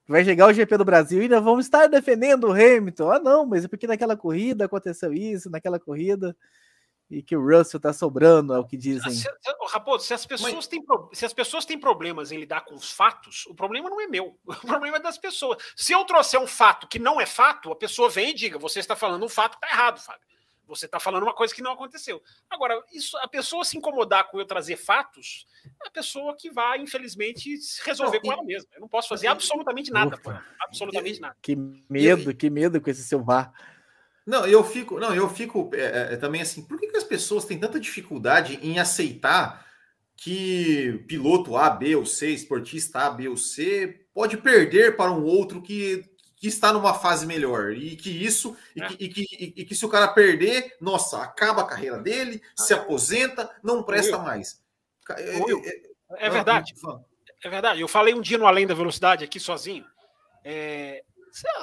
[0.06, 3.10] Vai chegar o GP do Brasil e ainda vamos estar defendendo o Hamilton.
[3.10, 6.36] Ah, não, mas é porque naquela corrida aconteceu isso, naquela corrida,
[7.08, 9.10] e que o Russell está sobrando, é o que dizem.
[9.10, 9.26] Se,
[9.70, 10.66] Raposo, se as, pessoas mas...
[10.66, 10.84] têm,
[11.14, 14.38] se as pessoas têm problemas em lidar com os fatos, o problema não é meu,
[14.44, 15.56] o problema é das pessoas.
[15.74, 18.80] Se eu trouxer um fato que não é fato, a pessoa vem e diga: você
[18.80, 20.28] está falando um fato que está errado, Fábio.
[20.70, 22.22] Você está falando uma coisa que não aconteceu.
[22.48, 25.46] Agora, isso, a pessoa se incomodar com eu trazer fatos,
[25.84, 28.32] é a pessoa que vai, infelizmente, resolver não, com e...
[28.32, 28.68] ela mesma.
[28.74, 31.36] Eu não posso fazer absolutamente nada, pô, absolutamente nada.
[31.42, 31.56] Que
[31.88, 33.52] medo, que medo com esse seu VAR.
[34.26, 36.62] Não, eu fico, não, eu fico é, é, também assim.
[36.64, 39.66] Por que, que as pessoas têm tanta dificuldade em aceitar
[40.16, 45.24] que piloto A, B ou C, esportista A, B ou C pode perder para um
[45.24, 46.04] outro que
[46.40, 48.86] que está numa fase melhor e que isso é.
[48.86, 52.42] e, que, e, que, e, que, se o cara perder, nossa, acaba a carreira dele,
[52.58, 52.62] ah.
[52.62, 54.58] se aposenta, não presta mais.
[55.10, 56.74] É, é, é, verdade.
[57.44, 57.80] É verdade.
[57.82, 59.84] Eu falei um dia no Além da Velocidade aqui sozinho.
[60.42, 61.04] É,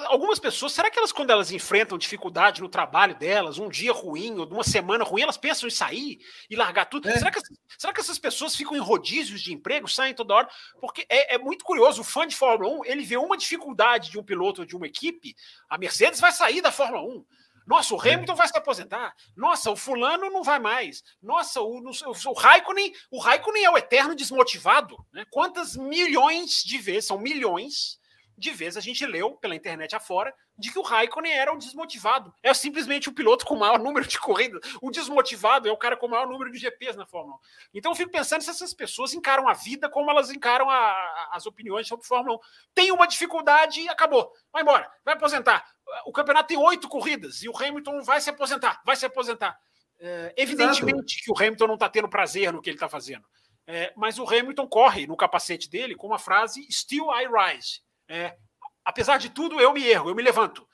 [0.06, 4.38] Algumas pessoas, será que elas, quando elas enfrentam dificuldade no trabalho delas, um dia ruim
[4.39, 6.19] ou uma semana ruim, elas pensam em sair
[6.49, 7.10] e largar tudo?
[7.10, 7.18] É.
[7.18, 7.39] Será, que,
[7.77, 10.49] será que essas pessoas ficam em rodízios de emprego, saem toda hora?
[10.80, 14.19] Porque é, é, muito curioso, o fã de Fórmula 1, ele vê uma dificuldade de
[14.19, 15.35] um piloto ou de uma equipe,
[15.69, 17.26] a Mercedes vai sair da Fórmula 1.
[17.68, 19.14] Nossa, o Hamilton vai se aposentar.
[19.35, 21.03] Nossa, o fulano não vai mais.
[21.22, 21.91] Nossa, o, o,
[22.27, 24.95] o Raikkonen, o Raikkonen é o eterno desmotivado.
[25.11, 25.26] Né?
[25.30, 27.99] Quantas milhões de vezes, são milhões,
[28.38, 32.34] de vez a gente leu pela internet afora de que o Raikkonen era um desmotivado.
[32.43, 34.61] É simplesmente o piloto com o maior número de corridas.
[34.81, 37.39] O desmotivado é o cara com o maior número de GPs na Fórmula 1.
[37.76, 41.30] Então eu fico pensando se essas pessoas encaram a vida como elas encaram a, a,
[41.34, 42.39] as opiniões sobre Fórmula 1.
[42.76, 44.31] Tem uma dificuldade e acabou.
[44.51, 45.65] Vai embora, vai aposentar.
[46.05, 49.57] O campeonato tem oito corridas e o Hamilton vai se aposentar, vai se aposentar.
[49.99, 51.23] É, evidentemente Exato.
[51.23, 53.26] que o Hamilton não está tendo prazer no que ele está fazendo.
[53.65, 57.81] É, mas o Hamilton corre no capacete dele com uma frase Still I rise.
[58.07, 58.35] É,
[58.84, 60.67] apesar de tudo, eu me erro, eu me levanto.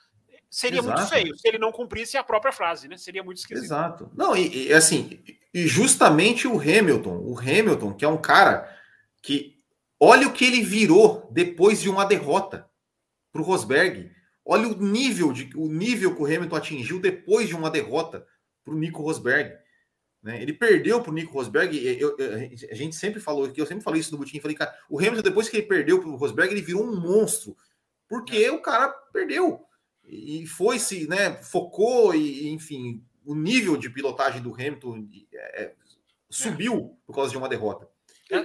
[0.50, 0.96] Seria Exato.
[0.96, 2.96] muito feio se ele não cumprisse a própria frase, né?
[2.96, 3.64] Seria muito esquisito.
[3.64, 4.10] Exato.
[4.14, 5.20] Não, e, e assim,
[5.52, 8.72] e justamente o Hamilton, o Hamilton, que é um cara
[9.20, 9.58] que
[9.98, 12.70] olha o que ele virou depois de uma derrota
[13.32, 14.12] para o Rosberg.
[14.44, 18.24] Olha o nível de o nível que o Hamilton atingiu depois de uma derrota
[18.64, 19.56] para o Nico Rosberg.
[20.24, 20.40] Né?
[20.40, 21.76] Ele perdeu para o Nico Rosberg.
[22.00, 22.34] Eu, eu,
[22.70, 24.40] a gente sempre falou que eu sempre falei isso no Butim.
[24.40, 27.54] Falei, cara, o Hamilton, depois que ele perdeu para o Rosberg, ele virou um monstro.
[28.08, 28.50] Porque é.
[28.50, 29.60] o cara perdeu.
[30.06, 31.34] E foi-se, né?
[31.42, 35.74] Focou, e, enfim, o nível de pilotagem do Hamilton é, é
[36.30, 37.86] subiu por causa de uma derrota.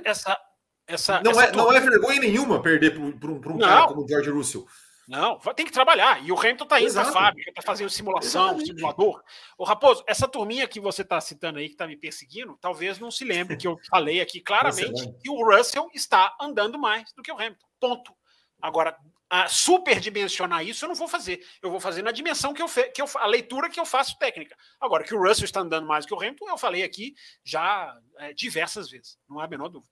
[0.04, 0.38] Essa,
[0.86, 4.08] essa, não, essa é, não é vergonha nenhuma perder para um, um cara como o
[4.08, 4.68] George Russell.
[5.10, 6.24] Não, tem que trabalhar.
[6.24, 8.76] E o Hamilton está indo para a fábrica, está fazendo simulação, Exatamente.
[8.76, 9.24] simulador.
[9.58, 13.10] Ô, Raposo, essa turminha que você está citando aí, que está me perseguindo, talvez não
[13.10, 17.32] se lembre que eu falei aqui claramente que o Russell está andando mais do que
[17.32, 17.66] o Hamilton.
[17.80, 18.14] Ponto.
[18.62, 18.96] Agora,
[19.28, 21.44] a superdimensionar isso eu não vou fazer.
[21.60, 24.56] Eu vou fazer na dimensão que eu, que eu a leitura que eu faço técnica.
[24.80, 27.98] Agora, que o Russell está andando mais do que o Hamilton, eu falei aqui já
[28.20, 29.18] é, diversas vezes.
[29.28, 29.92] Não há a menor dúvida.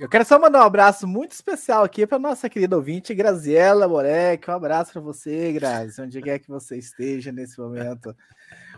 [0.00, 4.48] Eu quero só mandar um abraço muito especial aqui para nossa querida ouvinte, Graziela Morek.
[4.48, 8.16] Um abraço para você, Grazi, onde quer que você esteja nesse momento.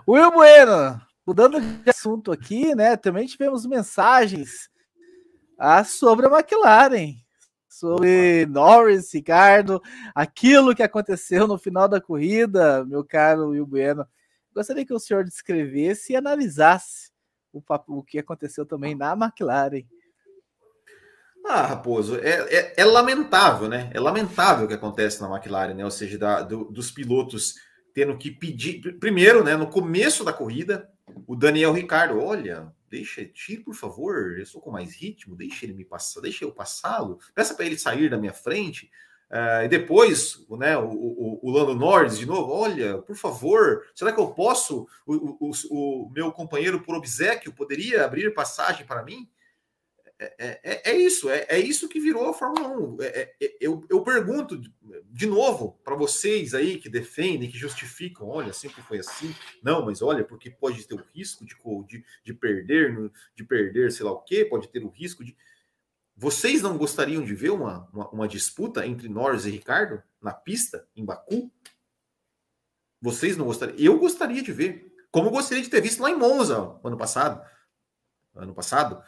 [0.07, 2.97] Will Bueno, mudando de assunto aqui, né?
[2.97, 4.69] Também tivemos mensagens
[5.57, 7.15] ah, sobre a McLaren,
[7.69, 9.81] sobre Norris, Ricardo,
[10.12, 14.05] aquilo que aconteceu no final da corrida, meu caro Will Bueno.
[14.53, 17.12] Gostaria que o senhor descrevesse e analisasse
[17.53, 19.86] o, o que aconteceu também na McLaren.
[21.55, 23.91] Ah, Raposo, é, é, é, lamentável, né?
[23.93, 25.85] É lamentável o que acontece na McLaren, né?
[25.85, 27.57] Ou seja, da, do, dos pilotos
[27.93, 28.99] tendo que pedir.
[28.99, 29.55] Primeiro, né?
[29.55, 30.89] No começo da corrida,
[31.27, 35.74] o Daniel Ricardo, olha, deixa, tire, por favor, eu sou com mais ritmo, deixa ele
[35.74, 38.91] me passar, deixa eu passá-lo, peça para ele sair da minha frente.
[39.31, 44.11] Uh, e depois, né, o, o, o, Lando Norris de novo, olha, por favor, será
[44.11, 49.29] que eu posso, o, o, o meu companheiro por obsequio poderia abrir passagem para mim?
[50.23, 53.03] É, é, é, é, isso, é, é, isso que virou a Fórmula 1.
[53.03, 54.61] É, é, eu, eu pergunto
[55.11, 59.35] de novo para vocês aí que defendem, que justificam, olha, sempre foi assim.
[59.62, 61.57] Não, mas olha, porque pode ter o risco de,
[61.89, 65.36] de, de perder, de perder, sei lá o quê, pode ter o risco de.
[66.16, 70.86] Vocês não gostariam de ver uma, uma, uma disputa entre Norris e Ricardo na pista,
[70.94, 71.51] em Baku?
[73.01, 73.78] Vocês não gostariam?
[73.78, 74.94] Eu gostaria de ver.
[75.11, 77.44] Como gostaria de ter visto lá em Monza ano passado.
[78.35, 79.03] Ano passado,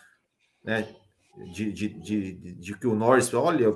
[0.63, 0.95] né?
[1.53, 3.75] De, de, de, de, que o Norris, olha,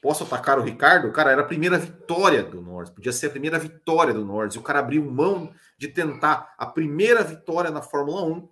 [0.00, 1.12] posso atacar o Ricardo?
[1.12, 4.62] Cara, era a primeira vitória do Norris, podia ser a primeira vitória do Norris, o
[4.62, 8.48] cara abriu mão de tentar a primeira vitória na Fórmula 1,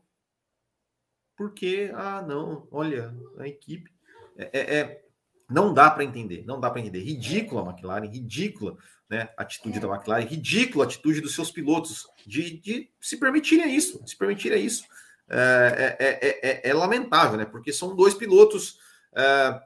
[1.37, 3.91] porque, ah, não, olha, a equipe.
[4.37, 5.09] É, é, é
[5.51, 7.01] não dá para entender, não dá para entender.
[7.01, 8.77] Ridícula a McLaren, ridícula
[9.09, 13.75] né, a atitude da McLaren, ridícula a atitude dos seus pilotos de, de se permitirem
[13.75, 14.85] isso, se permitirem isso.
[15.31, 17.45] É é, é, é, é, lamentável, né?
[17.45, 18.79] Porque são dois pilotos
[19.15, 19.61] é,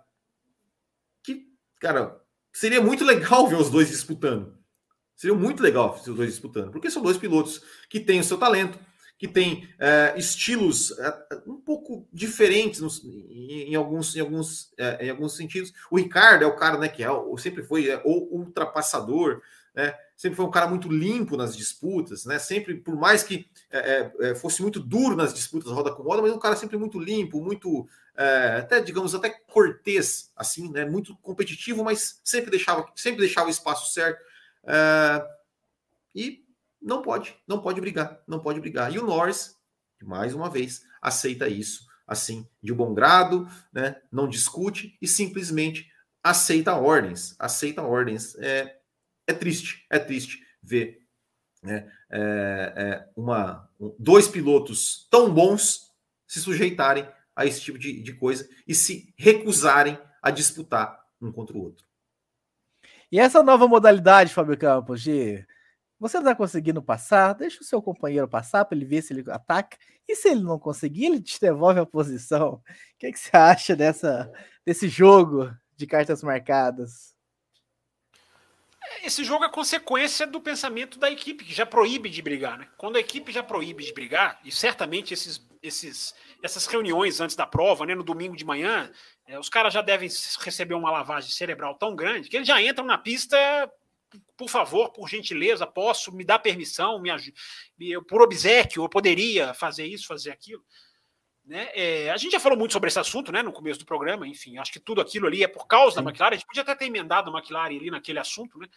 [1.23, 1.47] que,
[1.81, 2.21] cara,
[2.53, 4.57] seria muito legal ver os dois disputando.
[5.15, 8.37] Seria muito legal ver os dois disputando, porque são dois pilotos que têm o seu
[8.39, 8.77] talento,
[9.17, 10.93] que têm é, estilos
[11.47, 15.73] um pouco diferentes nos, em, em, alguns, em, alguns, em alguns sentidos.
[15.93, 17.09] O Ricardo é o cara né, que é,
[17.39, 19.41] sempre foi o ultrapassador,
[19.73, 19.95] né?
[20.23, 22.39] Sempre foi um cara muito limpo nas disputas, né?
[22.39, 26.23] Sempre, por mais que é, é, é, fosse muito duro nas disputas roda com roda,
[26.23, 30.85] mas um cara sempre muito limpo, muito é, até digamos até cortês, assim, né?
[30.85, 34.24] Muito competitivo, mas sempre deixava sempre deixava o espaço certo
[34.62, 35.27] é,
[36.15, 36.44] e
[36.81, 38.94] não pode, não pode brigar, não pode brigar.
[38.94, 39.59] E o Norris,
[40.05, 44.01] mais uma vez, aceita isso assim de bom grado, né?
[44.12, 45.90] Não discute e simplesmente
[46.23, 48.36] aceita ordens, aceita ordens.
[48.36, 48.82] É,
[49.27, 51.03] é triste, é triste ver
[51.62, 55.93] né, é, é uma, um, dois pilotos tão bons
[56.27, 61.57] se sujeitarem a esse tipo de, de coisa e se recusarem a disputar um contra
[61.57, 61.85] o outro.
[63.11, 65.44] E essa nova modalidade, Fábio Campos, de
[66.01, 69.31] você não está conseguindo passar, deixa o seu companheiro passar para ele ver se ele
[69.31, 69.77] ataca.
[70.09, 72.55] E se ele não conseguir, ele te devolve a posição.
[72.55, 72.62] O
[72.99, 74.28] que, é que você acha dessa,
[74.66, 77.12] desse jogo de cartas marcadas?
[79.03, 82.59] Esse jogo é consequência do pensamento da equipe, que já proíbe de brigar.
[82.59, 82.69] Né?
[82.77, 87.47] Quando a equipe já proíbe de brigar, e certamente esses, esses, essas reuniões antes da
[87.47, 88.91] prova, né, no domingo de manhã,
[89.27, 90.09] é, os caras já devem
[90.41, 93.37] receber uma lavagem cerebral tão grande que eles já entram na pista
[94.37, 97.11] por favor, por gentileza, posso me dar permissão, me,
[97.79, 100.63] me por obsequio, eu poderia fazer isso, fazer aquilo.
[101.44, 101.70] Né?
[101.74, 104.59] É, a gente já falou muito sobre esse assunto né, no começo do programa, enfim,
[104.59, 106.05] acho que tudo aquilo ali é por causa Sim.
[106.05, 106.35] da McLaren.
[106.35, 108.69] A gente podia até ter emendado a McLaren ali naquele assunto, né?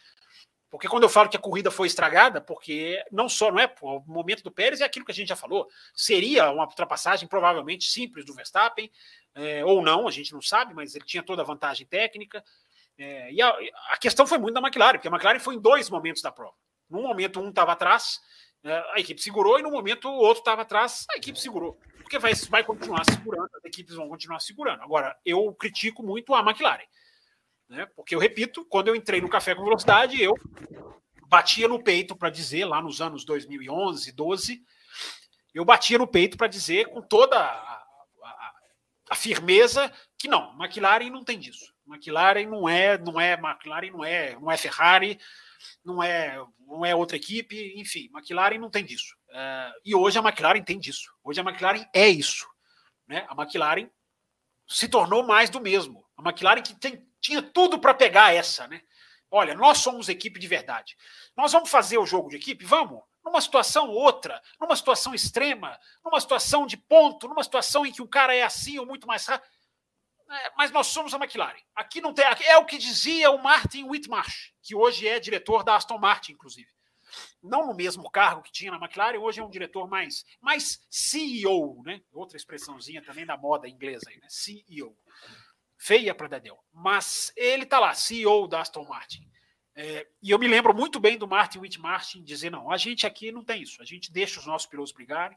[0.68, 4.00] Porque quando eu falo que a corrida foi estragada, porque não só não é o
[4.00, 5.68] momento do Pérez, é aquilo que a gente já falou.
[5.94, 8.90] Seria uma ultrapassagem provavelmente simples do Verstappen,
[9.34, 12.44] é, ou não, a gente não sabe, mas ele tinha toda a vantagem técnica.
[12.98, 13.56] É, e a,
[13.90, 16.56] a, questão foi muito da McLaren, porque a McLaren foi em dois momentos da prova.
[16.90, 18.20] Num momento, um estava atrás,
[18.64, 21.78] é, a equipe segurou, e no momento, o outro estava atrás, a equipe segurou.
[22.06, 24.80] Porque vai, vai continuar segurando, as equipes vão continuar segurando.
[24.80, 26.86] Agora, eu critico muito a McLaren.
[27.68, 27.84] Né?
[27.96, 30.32] Porque eu repito, quando eu entrei no Café com Velocidade, eu
[31.26, 34.62] batia no peito para dizer, lá nos anos 2011, 12,
[35.52, 37.84] eu batia no peito para dizer com toda a,
[38.22, 38.52] a,
[39.10, 41.74] a, firmeza que não, McLaren não tem disso.
[41.84, 45.18] McLaren não é, não é, McLaren não é, não é Ferrari,
[45.84, 49.15] não é, não é outra equipe, enfim, McLaren não tem disso.
[49.28, 51.12] Uh, e hoje a McLaren tem disso.
[51.22, 52.46] Hoje a McLaren é isso.
[53.06, 53.26] Né?
[53.28, 53.88] A McLaren
[54.66, 56.04] se tornou mais do mesmo.
[56.16, 58.80] A McLaren que tem, tinha tudo para pegar essa, né?
[59.30, 60.96] Olha, nós somos equipe de verdade.
[61.36, 62.64] Nós vamos fazer o jogo de equipe?
[62.64, 63.02] Vamos.
[63.24, 68.08] Numa situação outra, numa situação extrema, numa situação de ponto, numa situação em que o
[68.08, 69.50] cara é assim ou muito mais rápido.
[70.28, 71.60] É, mas nós somos a McLaren.
[71.74, 72.24] Aqui não tem.
[72.44, 76.68] É o que dizia o Martin Whitmarsh, que hoje é diretor da Aston Martin, inclusive.
[77.42, 81.82] Não no mesmo cargo que tinha na McLaren, hoje é um diretor mais, mais CEO,
[81.84, 82.00] né?
[82.12, 84.26] Outra expressãozinha também da moda inglesa aí, né?
[84.28, 84.96] CEO
[85.78, 86.58] feia para Dedel.
[86.72, 89.28] Mas ele está lá, CEO da Aston Martin.
[89.74, 93.30] É, e eu me lembro muito bem do Martin Whitmartin dizer: não, a gente aqui
[93.30, 95.36] não tem isso, a gente deixa os nossos pilotos brigarem.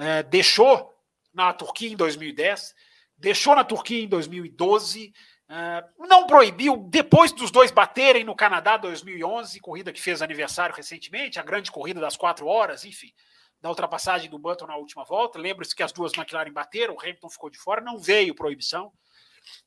[0.00, 0.90] É, deixou
[1.34, 2.74] na Turquia em 2010,
[3.16, 5.12] deixou na Turquia em 2012,
[5.54, 11.38] é, não proibiu, depois dos dois baterem no Canadá 2011, corrida que fez aniversário recentemente,
[11.38, 13.12] a grande corrida das quatro horas, enfim,
[13.60, 15.38] da ultrapassagem do Button na última volta.
[15.38, 18.90] Lembre-se que as duas McLaren bateram, o Hamilton ficou de fora, não veio proibição.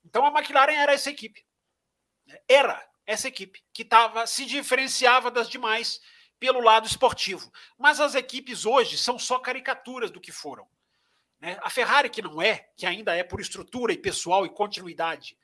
[0.03, 1.45] Então a McLaren era essa equipe.
[2.49, 6.01] Era essa equipe que tava, se diferenciava das demais
[6.39, 7.51] pelo lado esportivo.
[7.77, 10.67] Mas as equipes hoje são só caricaturas do que foram.
[11.39, 11.59] Né?
[11.61, 15.37] A Ferrari, que não é, que ainda é por estrutura e pessoal e continuidade,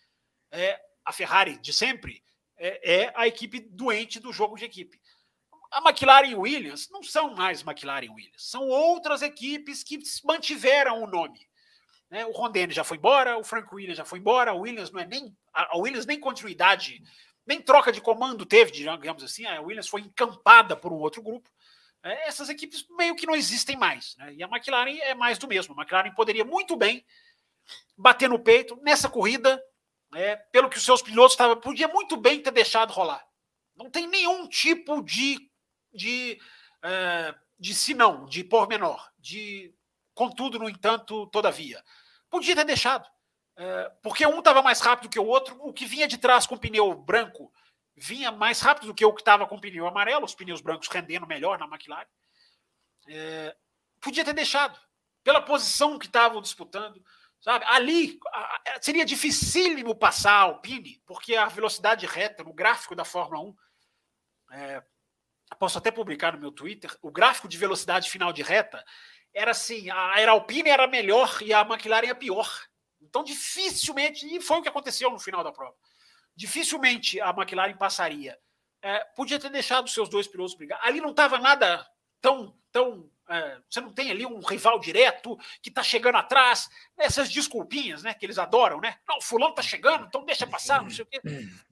[0.52, 2.24] é a Ferrari de sempre,
[2.58, 5.02] é, é a equipe doente do jogo de equipe.
[5.72, 11.02] A McLaren e Williams não são mais McLaren e Williams, são outras equipes que mantiveram
[11.02, 11.40] o nome.
[12.10, 12.26] Né?
[12.26, 15.00] O Ron Dennis já foi embora, o Frank Williams já foi embora, a Williams não
[15.00, 17.02] é nem a Williams nem continuidade,
[17.46, 21.50] nem troca de comando teve, digamos assim, a Williams foi encampada por um outro grupo.
[22.04, 24.16] É, essas equipes meio que não existem mais.
[24.18, 24.34] Né?
[24.36, 25.74] E a McLaren é mais do mesmo.
[25.74, 27.06] A McLaren poderia muito bem
[27.98, 29.62] bater no peito nessa corrida,
[30.12, 33.26] né, pelo que os seus pilotos estavam, podia muito bem ter deixado rolar.
[33.76, 35.50] Não tem nenhum tipo de,
[35.94, 36.40] de,
[36.84, 39.74] uh, de sinão, de pormenor, de
[40.14, 41.84] contudo, no entanto, todavia.
[42.30, 43.10] Podia ter deixado.
[43.58, 45.58] É, porque um estava mais rápido que o outro.
[45.62, 47.52] O que vinha de trás com pneu branco
[47.96, 51.28] vinha mais rápido do que o que estava com pneu amarelo, os pneus brancos rendendo
[51.28, 52.08] melhor na McLaren.
[53.08, 53.56] É,
[54.00, 54.80] podia ter deixado.
[55.24, 57.04] Pela posição que estavam disputando.
[57.42, 57.66] Sabe?
[57.68, 58.20] Ali
[58.82, 63.56] seria dificílimo passar a Alpine, porque a velocidade reta no gráfico da Fórmula 1.
[64.54, 64.84] É,
[65.58, 66.96] posso até publicar no meu Twitter.
[67.02, 68.86] O gráfico de velocidade final de reta
[69.34, 72.48] era assim: a Alpine era melhor e a McLaren é pior.
[73.02, 75.76] Então, dificilmente, e foi o que aconteceu no final da prova,
[76.36, 78.38] dificilmente a McLaren passaria.
[78.84, 80.80] É, podia ter deixado seus dois pilotos brigar.
[80.84, 81.88] Ali não estava nada
[82.20, 82.56] tão.
[82.72, 83.10] tão
[83.70, 88.26] você não tem ali um rival direto que está chegando atrás, essas desculpinhas né, que
[88.26, 88.98] eles adoram, né?
[89.08, 91.22] Não, fulano está chegando, então deixa passar, não sei o quê.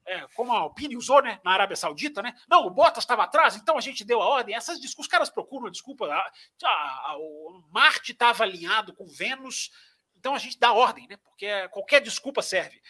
[0.05, 2.33] É, como a Alpine usou né, na Arábia Saudita, né?
[2.47, 4.55] Não, o Bottas estava atrás, então a gente deu a ordem.
[4.55, 6.05] Essas desculpas, os caras procuram desculpa.
[6.07, 6.31] A,
[6.63, 9.71] a, a, o Marte estava alinhado com Vênus,
[10.17, 11.17] então a gente dá ordem, né?
[11.17, 12.81] Porque qualquer desculpa serve.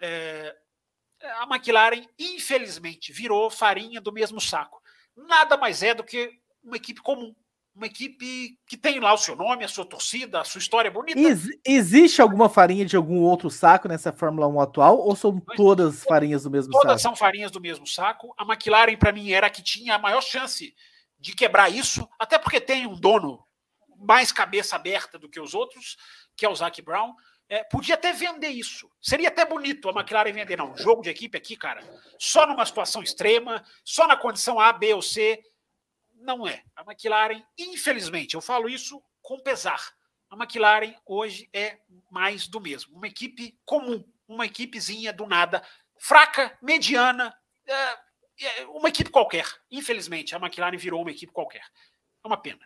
[0.00, 0.56] É,
[1.20, 4.82] a McLaren, infelizmente, virou farinha do mesmo saco.
[5.16, 7.34] Nada mais é do que uma equipe comum.
[7.74, 11.18] Uma equipe que tem lá o seu nome, a sua torcida, a sua história bonita.
[11.18, 14.98] Ex existe alguma farinha de algum outro saco nessa Fórmula 1 atual?
[14.98, 16.88] Ou são todas farinhas do mesmo todas saco?
[16.88, 18.34] Todas são farinhas do mesmo saco.
[18.36, 20.74] A McLaren, para mim, era a que tinha a maior chance
[21.18, 23.42] de quebrar isso, até porque tem um dono
[23.96, 25.96] mais cabeça aberta do que os outros,
[26.36, 27.14] que é o Zac Brown.
[27.48, 28.90] É, podia até vender isso.
[29.00, 30.56] Seria até bonito a McLaren vender.
[30.56, 31.82] Não, jogo de equipe aqui, cara,
[32.18, 35.42] só numa situação extrema, só na condição A, B ou C.
[36.22, 36.62] Não é.
[36.76, 39.92] A McLaren, infelizmente, eu falo isso com pesar.
[40.30, 41.78] A McLaren hoje é
[42.10, 42.96] mais do mesmo.
[42.96, 45.62] Uma equipe comum, uma equipezinha do nada,
[45.98, 47.34] fraca, mediana,
[47.66, 47.74] é,
[48.46, 49.46] é uma equipe qualquer.
[49.70, 51.64] Infelizmente, a McLaren virou uma equipe qualquer.
[52.24, 52.60] É uma pena.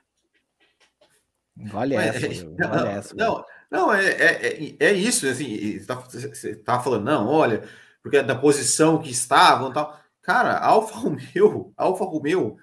[1.57, 2.45] Vale essa.
[2.45, 5.27] Não, vale essa, não, não é, é, é, isso.
[5.27, 7.67] Assim, você está falando, não, olha,
[8.03, 9.99] porque da posição que estavam tal.
[10.21, 12.59] Cara, Alfa Romeo, Alfa Romeo,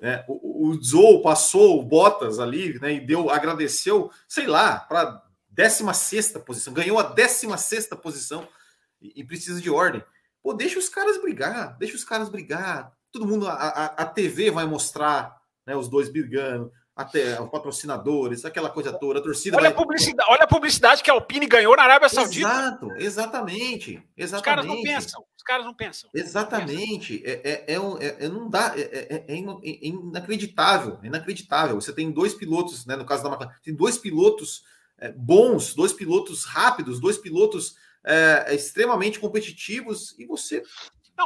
[0.00, 6.32] é, o Zou passou o Bottas ali, né, e deu, agradeceu, sei lá, para 16
[6.44, 8.48] posição, ganhou a 16 posição
[9.00, 10.02] e, e, precisa de ordem.
[10.42, 12.92] Pô, deixa os caras brigar, deixa os caras brigar.
[13.12, 18.44] Todo mundo, a, a, a TV vai mostrar né, os dois brigando até os patrocinadores,
[18.44, 19.56] aquela coisa toda, a torcida.
[19.56, 19.72] Olha, vai...
[19.72, 22.46] a, publicidade, olha a publicidade que a Alpine ganhou na Arábia Saudita.
[22.46, 24.02] Exato, exatamente.
[24.16, 24.34] exatamente.
[24.34, 25.24] Os caras não pensam.
[25.36, 26.10] Os caras não pensam.
[26.14, 27.22] Exatamente.
[27.24, 28.74] É, é, é, é, não dá.
[28.76, 29.34] É, é,
[29.82, 30.98] inacreditável.
[31.02, 31.80] É inacreditável.
[31.80, 32.96] Você tem dois pilotos, né?
[32.96, 34.62] No caso da McLaren, tem dois pilotos
[35.16, 37.76] bons, dois pilotos rápidos, dois pilotos
[38.48, 40.62] extremamente competitivos, e você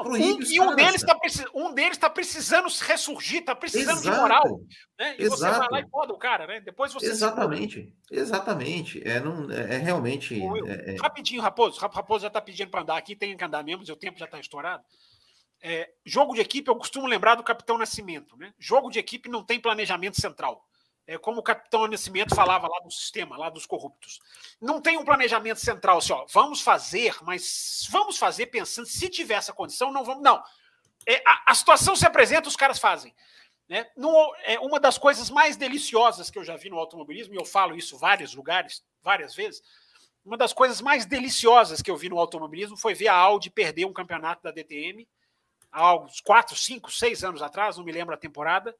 [0.02, 4.14] não, um, e um deles, tá precis, um deles tá precisando ressurgir, está precisando Exato.
[4.14, 4.60] de moral.
[4.98, 5.16] Né?
[5.18, 5.40] E Exato.
[5.40, 6.60] você vai lá e poda o cara, né?
[6.60, 7.06] Depois você.
[7.06, 7.94] Exatamente.
[8.10, 9.06] Exatamente.
[9.06, 10.40] É, não, é, é realmente.
[10.66, 10.96] É, é...
[10.96, 11.78] Rapidinho, Raposo.
[11.78, 14.40] Raposo já está pedindo para andar aqui, tem que andar mesmo, o tempo já está
[14.40, 14.82] estourado.
[15.62, 18.36] É, jogo de equipe, eu costumo lembrar do Capitão Nascimento.
[18.36, 18.52] Né?
[18.58, 20.66] Jogo de equipe não tem planejamento central
[21.06, 24.20] é, como o capitão Nascimento falava lá do sistema, lá dos corruptos.
[24.60, 29.34] Não tem um planejamento central assim, ó, vamos fazer, mas vamos fazer pensando, se tiver
[29.34, 30.22] essa condição, não vamos.
[30.22, 30.42] Não.
[31.06, 33.14] É, a, a, situação se apresenta, os caras fazem.
[33.68, 33.86] Né?
[33.96, 37.44] No, é uma das coisas mais deliciosas que eu já vi no automobilismo, e eu
[37.44, 39.62] falo isso vários lugares, várias vezes.
[40.24, 43.84] Uma das coisas mais deliciosas que eu vi no automobilismo foi ver a Audi perder
[43.84, 45.06] um campeonato da DTM
[45.70, 48.74] há uns 4, 5, 6 anos atrás, não me lembro a temporada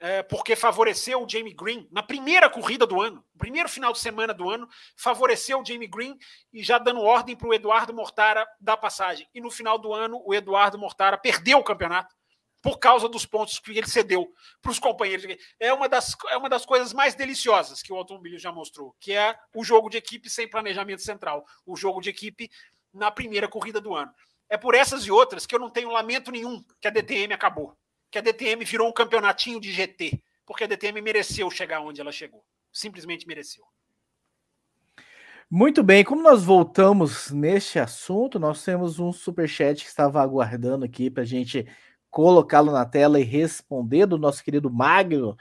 [0.00, 4.32] é, porque favoreceu o Jamie Green na primeira corrida do ano, primeiro final de semana
[4.32, 4.66] do ano,
[4.96, 6.16] favoreceu o Jamie Green
[6.50, 9.28] e já dando ordem para o Eduardo Mortara dar passagem.
[9.34, 12.14] E no final do ano, o Eduardo Mortara perdeu o campeonato
[12.62, 14.32] por causa dos pontos que ele cedeu
[14.62, 15.36] para os companheiros.
[15.58, 19.12] É uma, das, é uma das coisas mais deliciosas que o automobilismo já mostrou, que
[19.12, 22.50] é o jogo de equipe sem planejamento central, o jogo de equipe
[22.92, 24.12] na primeira corrida do ano.
[24.48, 27.76] É por essas e outras que eu não tenho lamento nenhum que a DTM acabou
[28.10, 32.10] que a DTM virou um campeonatinho de GT, porque a DTM mereceu chegar onde ela
[32.10, 32.44] chegou.
[32.72, 33.64] Simplesmente mereceu.
[35.48, 40.84] Muito bem, como nós voltamos neste assunto, nós temos um super chat que estava aguardando
[40.84, 41.66] aqui para a gente
[42.08, 45.36] colocá-lo na tela e responder do nosso querido Magno.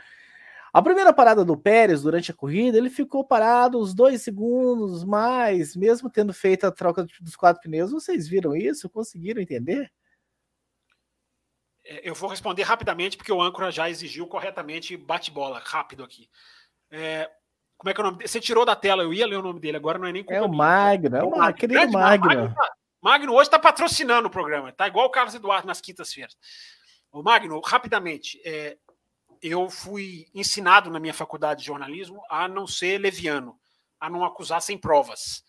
[0.71, 5.75] A primeira parada do Pérez durante a corrida, ele ficou parado uns dois segundos mais,
[5.75, 7.91] mesmo tendo feito a troca dos quatro pneus.
[7.91, 8.89] Vocês viram isso?
[8.89, 9.91] Conseguiram entender?
[11.89, 16.29] É, eu vou responder rapidamente, porque o âncora já exigiu corretamente bate-bola, rápido aqui.
[16.91, 17.27] É,
[17.75, 18.27] como é que é o nome dele?
[18.27, 20.41] Você tirou da tela, eu ia ler o nome dele, agora não é nem É
[20.41, 22.27] o Magno, é o Magno, querido Magno.
[22.27, 22.71] Magno, tá,
[23.01, 26.37] Magno hoje está patrocinando o programa, tá igual o Carlos Eduardo nas quintas-feiras.
[27.11, 28.77] O Magno, rapidamente, é,
[29.41, 33.59] eu fui ensinado na minha faculdade de jornalismo a não ser leviano,
[33.99, 35.43] a não acusar sem provas.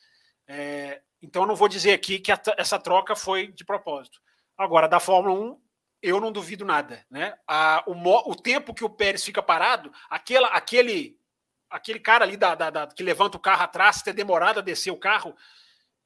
[0.46, 4.18] É, então, eu não vou dizer aqui que a, essa troca foi de propósito.
[4.56, 5.60] Agora, da Fórmula 1,
[6.02, 7.04] eu não duvido nada.
[7.10, 7.36] Né?
[7.46, 7.92] A, o,
[8.30, 11.18] o tempo que o Pérez fica parado, aquela, aquele,
[11.68, 14.90] aquele cara ali da, da, da, que levanta o carro atrás, ter demorado a descer
[14.90, 15.34] o carro,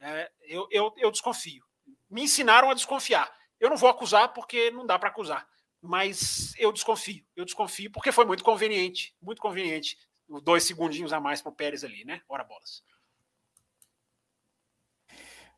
[0.01, 1.65] é, eu, eu, eu desconfio.
[2.11, 3.33] Me ensinaram a desconfiar.
[3.59, 5.47] Eu não vou acusar porque não dá para acusar.
[5.81, 7.25] Mas eu desconfio.
[7.37, 9.15] Eu desconfio porque foi muito conveniente.
[9.21, 9.99] Muito conveniente.
[10.43, 12.23] Dois segundinhos a mais para o Pérez ali, né?
[12.29, 12.83] Ora bolas.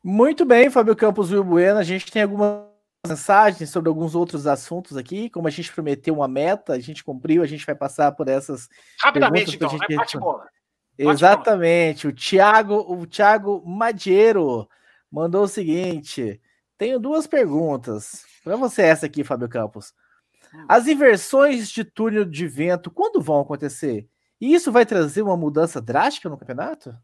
[0.03, 1.79] Muito bem, Fábio Campos e Bueno.
[1.79, 2.76] A gente tem alguma
[3.07, 5.29] mensagens sobre alguns outros assuntos aqui.
[5.29, 8.67] Como a gente prometeu uma meta, a gente cumpriu, a gente vai passar por essas.
[9.01, 9.95] Rapidamente, então, gente...
[9.95, 10.47] bate bola.
[10.97, 12.07] Exatamente.
[12.07, 14.67] O Thiago, o Thiago Madiero
[15.11, 16.41] mandou o seguinte:
[16.77, 18.25] tenho duas perguntas.
[18.43, 19.93] Para você, essa aqui, Fábio Campos.
[20.53, 20.65] Hum.
[20.67, 24.07] As inversões de túnel de vento, quando vão acontecer?
[24.39, 26.95] E isso vai trazer uma mudança drástica no campeonato?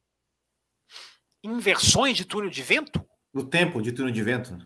[1.43, 3.03] Inversões de túnel de vento?
[3.33, 4.57] No tempo de túnel de vento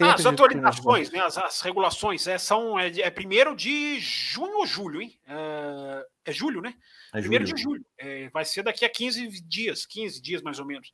[0.00, 4.66] ah, as atualizações, né, as, as regulações, é, são é, é primeiro de junho ou
[4.66, 5.16] julho, hein?
[5.26, 6.74] É, é julho, né?
[7.12, 7.56] É primeiro julho.
[7.56, 7.86] de julho.
[7.96, 10.92] É, vai ser daqui a 15 dias, 15 dias mais ou menos.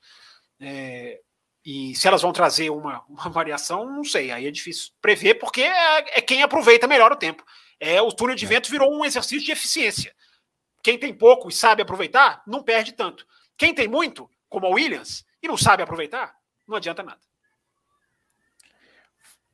[0.61, 1.19] É,
[1.65, 4.31] e se elas vão trazer uma, uma variação, não sei.
[4.31, 7.43] Aí é difícil prever, porque é, é quem aproveita melhor o tempo.
[7.79, 8.49] É, o túnel de é.
[8.49, 10.15] vento virou um exercício de eficiência.
[10.83, 13.27] Quem tem pouco e sabe aproveitar, não perde tanto.
[13.57, 16.35] Quem tem muito, como a Williams, e não sabe aproveitar,
[16.67, 17.21] não adianta nada.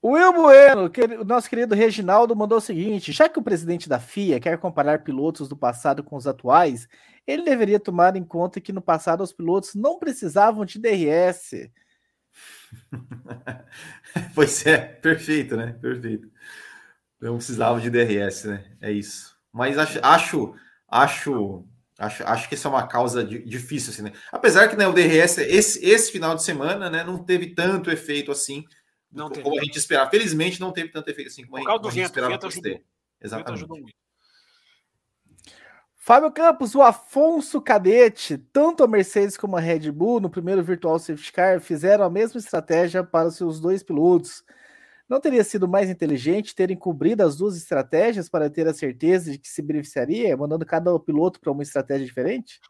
[0.07, 0.89] O Will Bueno,
[1.21, 5.03] o nosso querido Reginaldo, mandou o seguinte: já que o presidente da FIA quer comparar
[5.03, 6.87] pilotos do passado com os atuais,
[7.27, 11.69] ele deveria tomar em conta que no passado os pilotos não precisavam de DRS.
[14.33, 15.73] pois é, perfeito, né?
[15.73, 16.31] Perfeito.
[17.21, 18.65] Não precisava de DRS, né?
[18.81, 19.37] É isso.
[19.53, 20.55] Mas acho, acho,
[20.89, 21.65] acho,
[21.99, 24.13] acho, acho que essa é uma causa difícil, assim, né?
[24.31, 28.31] Apesar que né, o DRS, esse, esse final de semana, né, não teve tanto efeito
[28.31, 28.63] assim
[29.17, 29.59] não como teve.
[29.59, 30.11] a gente esperava.
[30.11, 32.33] Felizmente não teve tanto efeito assim como, a, gente, esperava.
[32.33, 32.85] Vento ter.
[33.21, 33.67] Exatamente.
[35.97, 40.97] Fábio Campos, o Afonso Cadete, tanto a Mercedes como a Red Bull no primeiro Virtual
[41.01, 44.45] Safety Car fizeram a mesma estratégia para os seus dois pilotos.
[45.09, 49.39] Não teria sido mais inteligente terem cobrido as duas estratégias para ter a certeza de
[49.39, 52.61] que se beneficiaria, mandando cada piloto para uma estratégia diferente?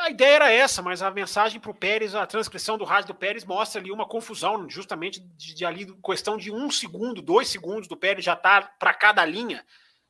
[0.00, 3.14] A ideia era essa, mas a mensagem para o Pérez, a transcrição do rádio do
[3.14, 7.86] Pérez mostra ali uma confusão, justamente de, de ali questão de um segundo, dois segundos
[7.86, 9.64] do Pérez já tá para cada linha.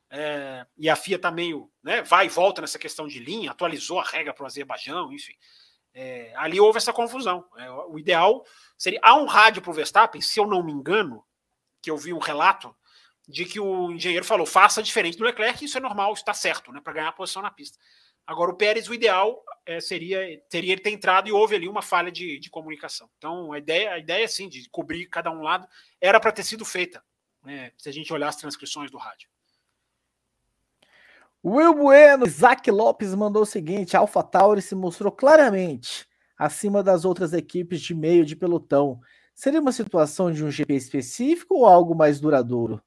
[0.09, 3.99] É, e a FIA está meio, né, vai e volta nessa questão de linha, atualizou
[3.99, 5.33] a regra para o Azerbaijão, enfim.
[5.93, 7.45] É, ali houve essa confusão.
[7.57, 8.45] É, o ideal
[8.77, 8.99] seria.
[9.03, 11.23] Há um rádio para o Verstappen, se eu não me engano,
[11.81, 12.73] que eu vi um relato
[13.27, 16.79] de que o engenheiro falou: faça diferente do Leclerc, isso é normal, está certo, né,
[16.81, 17.77] para ganhar a posição na pista.
[18.25, 21.81] Agora, o Pérez, o ideal é, seria teria ele ter entrado e houve ali uma
[21.81, 23.09] falha de, de comunicação.
[23.17, 25.67] Então, a ideia, a ideia, sim, de cobrir cada um lado,
[25.99, 27.03] era para ter sido feita,
[27.43, 29.29] né, se a gente olhar as transcrições do rádio.
[31.43, 36.07] Will Bueno, Isaac Lopes mandou o seguinte: Alpha Tauri se mostrou claramente
[36.37, 38.99] acima das outras equipes de meio de pelotão.
[39.33, 42.81] Seria uma situação de um GP específico ou algo mais duradouro?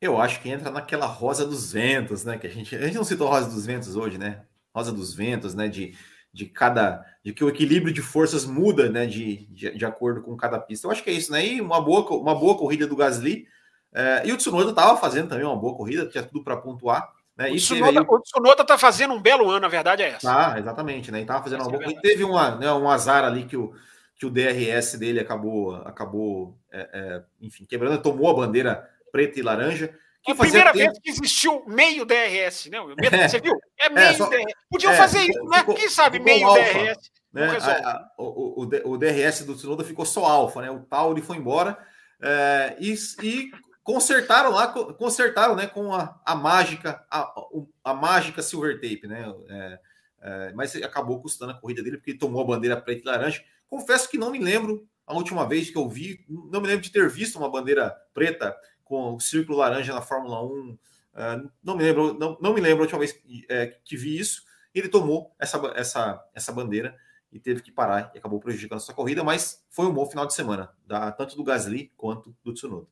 [0.00, 2.38] Eu acho que entra naquela rosa dos ventos, né?
[2.38, 4.44] Que a gente, a gente não citou rosa dos ventos hoje, né?
[4.78, 5.68] Rosa dos ventos, né?
[5.68, 5.94] De,
[6.32, 7.04] de cada.
[7.24, 9.06] de que o equilíbrio de forças muda, né?
[9.06, 10.86] De, de, de acordo com cada pista.
[10.86, 11.44] Eu acho que é isso, né?
[11.44, 13.46] E uma boa, uma boa corrida do Gasly
[13.92, 17.10] é, e o Tsunoda estava fazendo também uma boa corrida, tinha tudo para pontuar.
[17.36, 17.50] Né?
[17.50, 20.30] O, Tsunoda, o Tsunoda tá fazendo um belo ano, a verdade é essa.
[20.30, 21.20] Ah, exatamente, né?
[21.20, 22.00] E tava fazendo uma boa corrida.
[22.00, 23.72] Teve uma, né, um azar ali que o,
[24.16, 29.42] que o DRS dele acabou, acabou é, é, enfim, quebrando, tomou a bandeira preta e
[29.42, 29.94] laranja.
[30.28, 30.84] Que a primeira tempo...
[30.84, 32.78] vez que existiu meio DRS, né?
[33.26, 33.54] Você viu?
[33.80, 34.52] É, é meio só, DRS.
[34.70, 35.58] Podiam é, fazer isso, né?
[35.60, 37.10] Ficou, Quem sabe meio alfa, DRS.
[37.32, 37.46] Né?
[37.46, 40.70] A, a, o, o, o, DRS do Tsunoda ficou só alfa, né?
[40.70, 41.78] O Tauri foi embora.
[42.20, 43.50] É, e, e
[43.82, 49.34] consertaram lá, consertaram, né, com a, a mágica, a, mágica silver tape, né?
[49.48, 49.80] É,
[50.20, 53.42] é, mas acabou custando a corrida dele porque ele tomou a bandeira preta e laranja.
[53.66, 56.92] Confesso que não me lembro a última vez que eu vi, não me lembro de
[56.92, 58.54] ter visto uma bandeira preta
[58.88, 60.78] com o círculo laranja na Fórmula 1.
[61.14, 64.18] É, não me lembro, não, não me lembro a última vez que, é, que vi
[64.18, 64.42] isso.
[64.74, 66.96] Ele tomou essa, essa, essa bandeira
[67.30, 70.34] e teve que parar e acabou prejudicando sua corrida, mas foi um bom final de
[70.34, 72.86] semana, da, tanto do Gasly quanto do Tsunoda.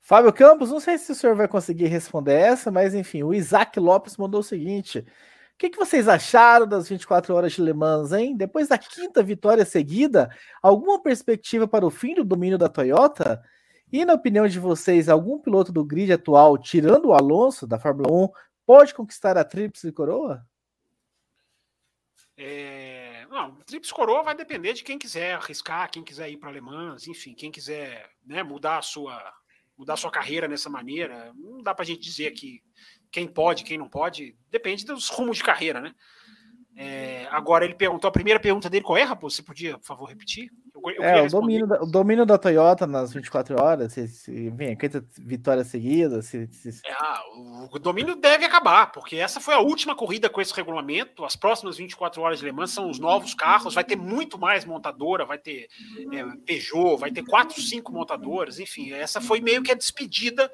[0.00, 3.80] Fábio Campos, não sei se o senhor vai conseguir responder essa, mas enfim, o Isaac
[3.80, 8.12] Lopes mandou o seguinte: o que, que, vocês acharam das 24 horas de Le Mans,
[8.12, 8.36] hein?
[8.36, 10.30] Depois da quinta vitória seguida,
[10.62, 13.42] alguma perspectiva para o fim do domínio da Toyota?
[13.96, 18.12] E na opinião de vocês, algum piloto do grid atual, tirando o Alonso da Fórmula
[18.12, 18.28] 1,
[18.66, 20.46] pode conquistar a tríplice coroa?
[22.36, 23.24] É...
[23.30, 27.08] Não, tríplice coroa vai depender de quem quiser arriscar, quem quiser ir para Le Mans,
[27.08, 29.32] enfim, quem quiser né, mudar a sua
[29.78, 31.32] mudar sua carreira dessa maneira.
[31.34, 32.62] Não dá para a gente dizer que
[33.10, 35.94] quem pode, quem não pode, depende dos rumos de carreira, né?
[36.76, 39.36] É, agora ele perguntou a primeira pergunta dele, qual é, Raposo?
[39.36, 40.50] Você podia, por favor, repetir?
[40.90, 44.76] Eu, é, o domínio, da, o domínio da Toyota nas 24 horas, se, se vem,
[44.76, 46.80] quanta vitória seguida, se, se...
[46.84, 47.22] É, ah,
[47.72, 51.24] o domínio deve acabar, porque essa foi a última corrida com esse regulamento.
[51.24, 54.64] As próximas 24 horas de Le Mans são os novos carros, vai ter muito mais
[54.64, 55.68] montadora, vai ter
[56.12, 60.50] é, Peugeot, vai ter quatro, cinco montadoras, enfim, essa foi meio que a despedida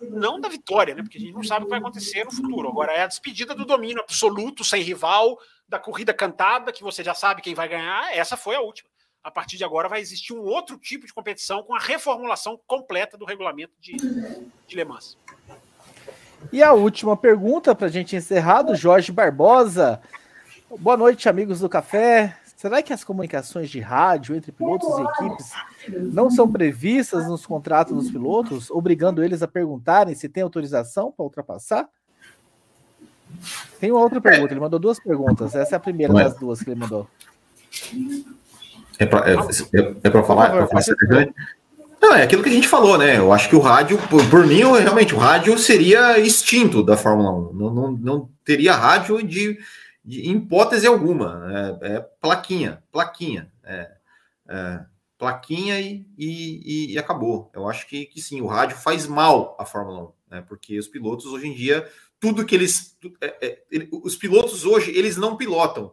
[0.00, 1.02] não da vitória, né?
[1.02, 2.68] Porque a gente não sabe o que vai acontecer no futuro.
[2.68, 5.38] Agora é a despedida do domínio absoluto, sem rival,
[5.68, 8.14] da corrida cantada, que você já sabe quem vai ganhar.
[8.16, 8.88] Essa foi a última.
[9.24, 13.16] A partir de agora vai existir um outro tipo de competição com a reformulação completa
[13.16, 15.16] do regulamento de, de Le Mans.
[16.52, 19.98] E a última pergunta para a gente encerrar, do Jorge Barbosa.
[20.78, 22.36] Boa noite, amigos do café.
[22.54, 25.52] Será que as comunicações de rádio entre pilotos e equipes
[26.12, 31.24] não são previstas nos contratos dos pilotos, obrigando eles a perguntarem se tem autorização para
[31.24, 31.88] ultrapassar?
[33.80, 35.54] Tem uma outra pergunta, ele mandou duas perguntas.
[35.54, 37.08] Essa é a primeira das duas que ele mandou.
[38.98, 39.36] É para é, é,
[40.02, 40.50] é falar?
[40.50, 41.34] Favor, é falar
[42.00, 43.16] não, é aquilo que a gente falou, né?
[43.16, 47.32] Eu acho que o rádio, por, por mim, realmente, o rádio seria extinto da Fórmula
[47.32, 47.54] 1.
[47.54, 49.58] Não, não, não teria rádio de
[50.04, 51.78] de, em hipótese alguma.
[51.82, 53.50] É, é plaquinha, plaquinha.
[53.62, 53.90] É,
[54.48, 54.84] é,
[55.16, 57.50] plaquinha e, e, e, acabou.
[57.54, 60.44] Eu acho que, que sim, o rádio faz mal à Fórmula 1, né?
[60.46, 61.90] Porque os pilotos hoje em dia,
[62.20, 62.98] tudo que eles.
[63.20, 65.92] É, é, os pilotos hoje, eles não pilotam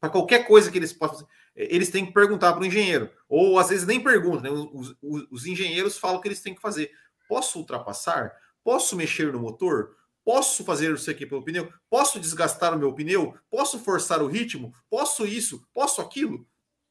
[0.00, 3.10] Para qualquer coisa que eles possam fazer, eles têm que perguntar para o engenheiro.
[3.28, 4.50] Ou às vezes nem perguntam, né?
[4.72, 6.90] os, os, os engenheiros falam o que eles têm que fazer.
[7.28, 8.32] Posso ultrapassar?
[8.62, 9.96] Posso mexer no motor?
[10.24, 11.70] Posso fazer isso aqui pelo pneu?
[11.90, 13.34] Posso desgastar o meu pneu?
[13.50, 14.72] Posso forçar o ritmo?
[14.88, 15.66] Posso isso?
[15.72, 16.46] Posso aquilo?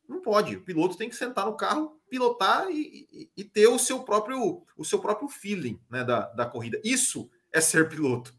[0.08, 0.56] Não pode.
[0.56, 4.64] O piloto tem que sentar no carro, pilotar e, e, e ter o seu próprio
[4.78, 6.80] o seu próprio feeling né, da, da corrida.
[6.84, 8.36] Isso é ser piloto.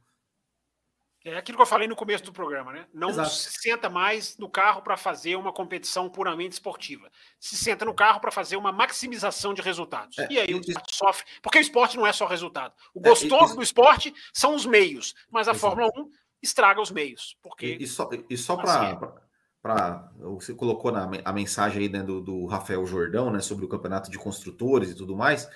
[1.25, 2.87] É aquilo que eu falei no começo do programa, né?
[2.93, 3.31] Não Exato.
[3.31, 7.11] se senta mais no carro para fazer uma competição puramente esportiva.
[7.41, 10.19] Se senta no carro para fazer uma maximização de resultados.
[10.19, 10.61] É, e aí o
[10.91, 12.75] sofre, porque o esporte não é só resultado.
[12.95, 15.61] O é, gostoso é, do esporte são os meios, mas a Exato.
[15.61, 16.11] Fórmula 1
[16.43, 17.39] estraga os meios.
[17.43, 19.25] Porque e, só, e só para
[19.63, 23.69] para você colocou na a mensagem aí né, do, do, Rafael Jordão, né, sobre o
[23.69, 25.49] campeonato de construtores e tudo mais.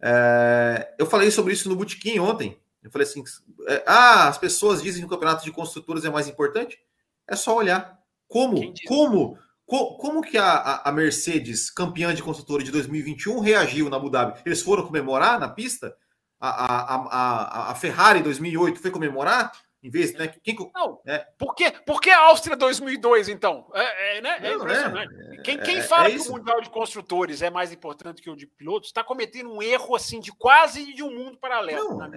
[0.00, 2.58] É, eu falei sobre isso no Botequim ontem.
[2.82, 3.22] Eu falei assim:
[3.68, 6.78] é, ah, as pessoas dizem que o campeonato de construtores é mais importante.
[7.26, 12.72] É só olhar como, como, como, como que a, a Mercedes, campeã de construtores de
[12.72, 14.40] 2021, reagiu na Abu Dhabi.
[14.44, 15.94] Eles foram comemorar na pista?
[16.40, 19.52] A, a, a, a Ferrari 2008 foi comemorar?
[19.82, 20.28] Em vez, né?
[20.42, 21.18] Quem, não, é.
[21.38, 23.66] por, que, por que a Áustria 2002, então?
[23.72, 24.38] É, é, né?
[24.42, 25.14] é impressionante.
[25.14, 28.28] É, quem, quem é, fala é que o Mundial de Construtores é mais importante que
[28.28, 31.96] o de pilotos está cometendo um erro assim de quase de um mundo paralelo.
[31.96, 32.10] Não,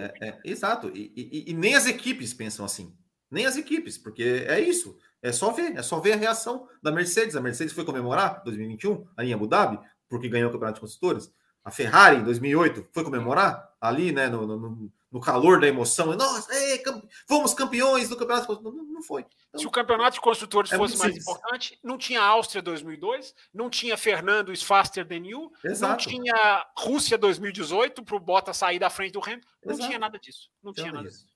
[0.44, 0.90] exato.
[0.94, 2.94] E, e, e, nem as equipes pensam assim.
[3.30, 4.98] Nem as equipes, porque é isso.
[5.22, 7.34] É só ver, é só ver a reação da Mercedes.
[7.34, 11.32] A Mercedes foi comemorar 2021 ali em Abu Dhabi, porque ganhou o Campeonato de Construtores.
[11.64, 16.14] A Ferrari, em 2008, foi comemorar ali, né, no, no, no calor da emoção.
[16.14, 18.60] Nossa, ei, camp fomos campeões do campeonato.
[18.62, 19.24] Não, não foi.
[19.48, 23.70] Então, Se o campeonato de construtores é fosse mais importante, não tinha Áustria 2002, não
[23.70, 25.90] tinha Fernando is faster than you, Exato.
[25.92, 29.48] não tinha Rússia 2018 para o Bottas sair da frente do Hamilton.
[29.64, 29.88] Não Exato.
[29.88, 30.50] tinha nada disso.
[30.62, 31.26] Não tinha nada disso.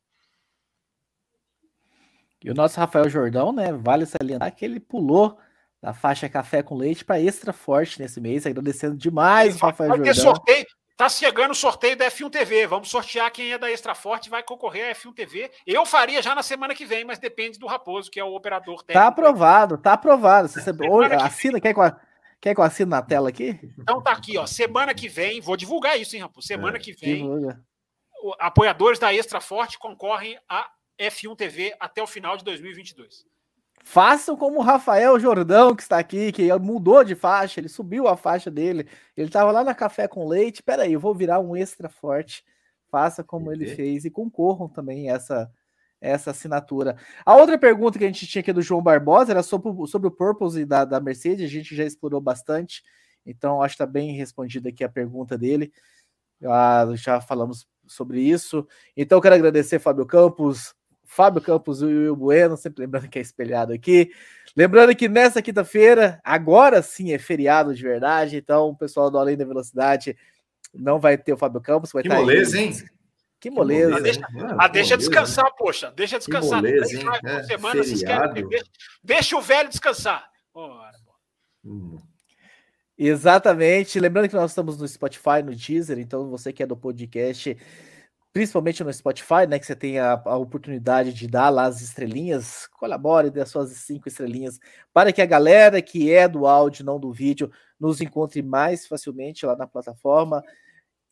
[2.42, 3.72] E o nosso Rafael Jordão, né?
[3.72, 5.38] Vale salientar que ele pulou
[5.80, 10.14] da faixa café com leite para extra forte nesse mês, agradecendo demais o Rafael Jordão.
[10.14, 10.66] sorteio,
[10.98, 12.66] tá chegando o sorteio da F1 TV.
[12.66, 15.48] Vamos sortear quem é da Extra Forte vai concorrer à F1 TV.
[15.64, 18.82] Eu faria já na semana que vem, mas depende do Raposo, que é o operador
[18.82, 19.00] técnico.
[19.00, 20.48] Tá aprovado, tá aprovado.
[20.48, 20.70] Você,
[21.22, 21.92] assina, quer que, eu,
[22.40, 23.60] quer que eu assine na tela aqui?
[23.78, 24.44] Então tá aqui, ó.
[24.44, 26.48] Semana que vem, vou divulgar isso, hein, Raposo?
[26.48, 27.62] Semana é, que vem, divulga.
[28.40, 30.68] apoiadores da Extra Forte concorrem à
[30.98, 33.24] F1 TV até o final de 2022.
[33.84, 38.16] Façam como o Rafael Jordão, que está aqui, que mudou de faixa, ele subiu a
[38.16, 38.86] faixa dele.
[39.16, 40.62] Ele estava lá na Café com Leite.
[40.62, 42.44] Peraí, eu vou virar um extra forte.
[42.90, 45.50] Faça como ele fez e concorram também essa
[46.00, 46.96] essa assinatura.
[47.24, 50.12] A outra pergunta que a gente tinha aqui do João Barbosa era sobre, sobre o
[50.12, 52.82] purpose da, da Mercedes, a gente já explorou bastante,
[53.26, 55.72] então acho que está bem respondida aqui a pergunta dele.
[56.44, 58.66] Ah, já falamos sobre isso.
[58.96, 60.74] Então, quero agradecer Fábio Campos,
[61.10, 64.12] Fábio Campos e o Will Bueno, sempre lembrando que é espelhado aqui.
[64.54, 69.36] Lembrando que nessa quinta-feira, agora sim é feriado de verdade, então o pessoal do Além
[69.36, 70.14] da Velocidade
[70.72, 71.92] não vai ter o Fábio Campos.
[71.92, 72.64] Vai que estar moleza, aí.
[72.64, 72.72] hein?
[73.40, 73.96] Que moleza.
[73.96, 74.20] Que moleza deixa,
[74.58, 75.90] ah, deixa descansar, poxa.
[75.96, 76.60] Deixa descansar.
[76.60, 78.66] Moleza, deixa, é, semana, querem, deixa,
[79.02, 80.28] deixa, o velho descansar.
[81.64, 81.96] Hum.
[82.98, 83.98] Exatamente.
[83.98, 87.56] Lembrando que nós estamos no Spotify, no Deezer, então você que é do podcast
[88.32, 92.66] principalmente no Spotify, né, que você tem a, a, oportunidade de dar lá as estrelinhas,
[92.78, 94.58] colabore, dê as suas cinco estrelinhas,
[94.92, 99.46] para que a galera que é do áudio, não do vídeo, nos encontre mais facilmente
[99.46, 100.42] lá na plataforma.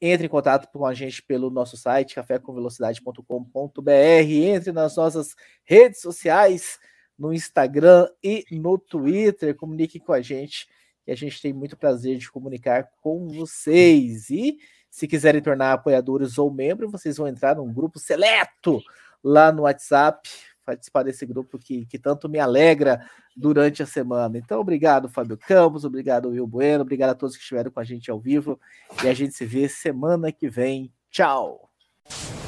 [0.00, 6.78] Entre em contato com a gente pelo nosso site, cafécomvelocidade.com.br, entre nas nossas redes sociais,
[7.18, 10.68] no Instagram e no Twitter, comunique com a gente,
[11.02, 14.28] que a gente tem muito prazer de comunicar com vocês.
[14.28, 14.58] E
[14.96, 18.80] se quiserem tornar apoiadores ou membros, vocês vão entrar num grupo seleto
[19.22, 20.26] lá no WhatsApp,
[20.64, 24.38] participar desse grupo que, que tanto me alegra durante a semana.
[24.38, 28.10] Então, obrigado, Fábio Campos, obrigado, Will Bueno, obrigado a todos que estiveram com a gente
[28.10, 28.58] ao vivo.
[29.04, 30.90] E a gente se vê semana que vem.
[31.10, 31.70] Tchau!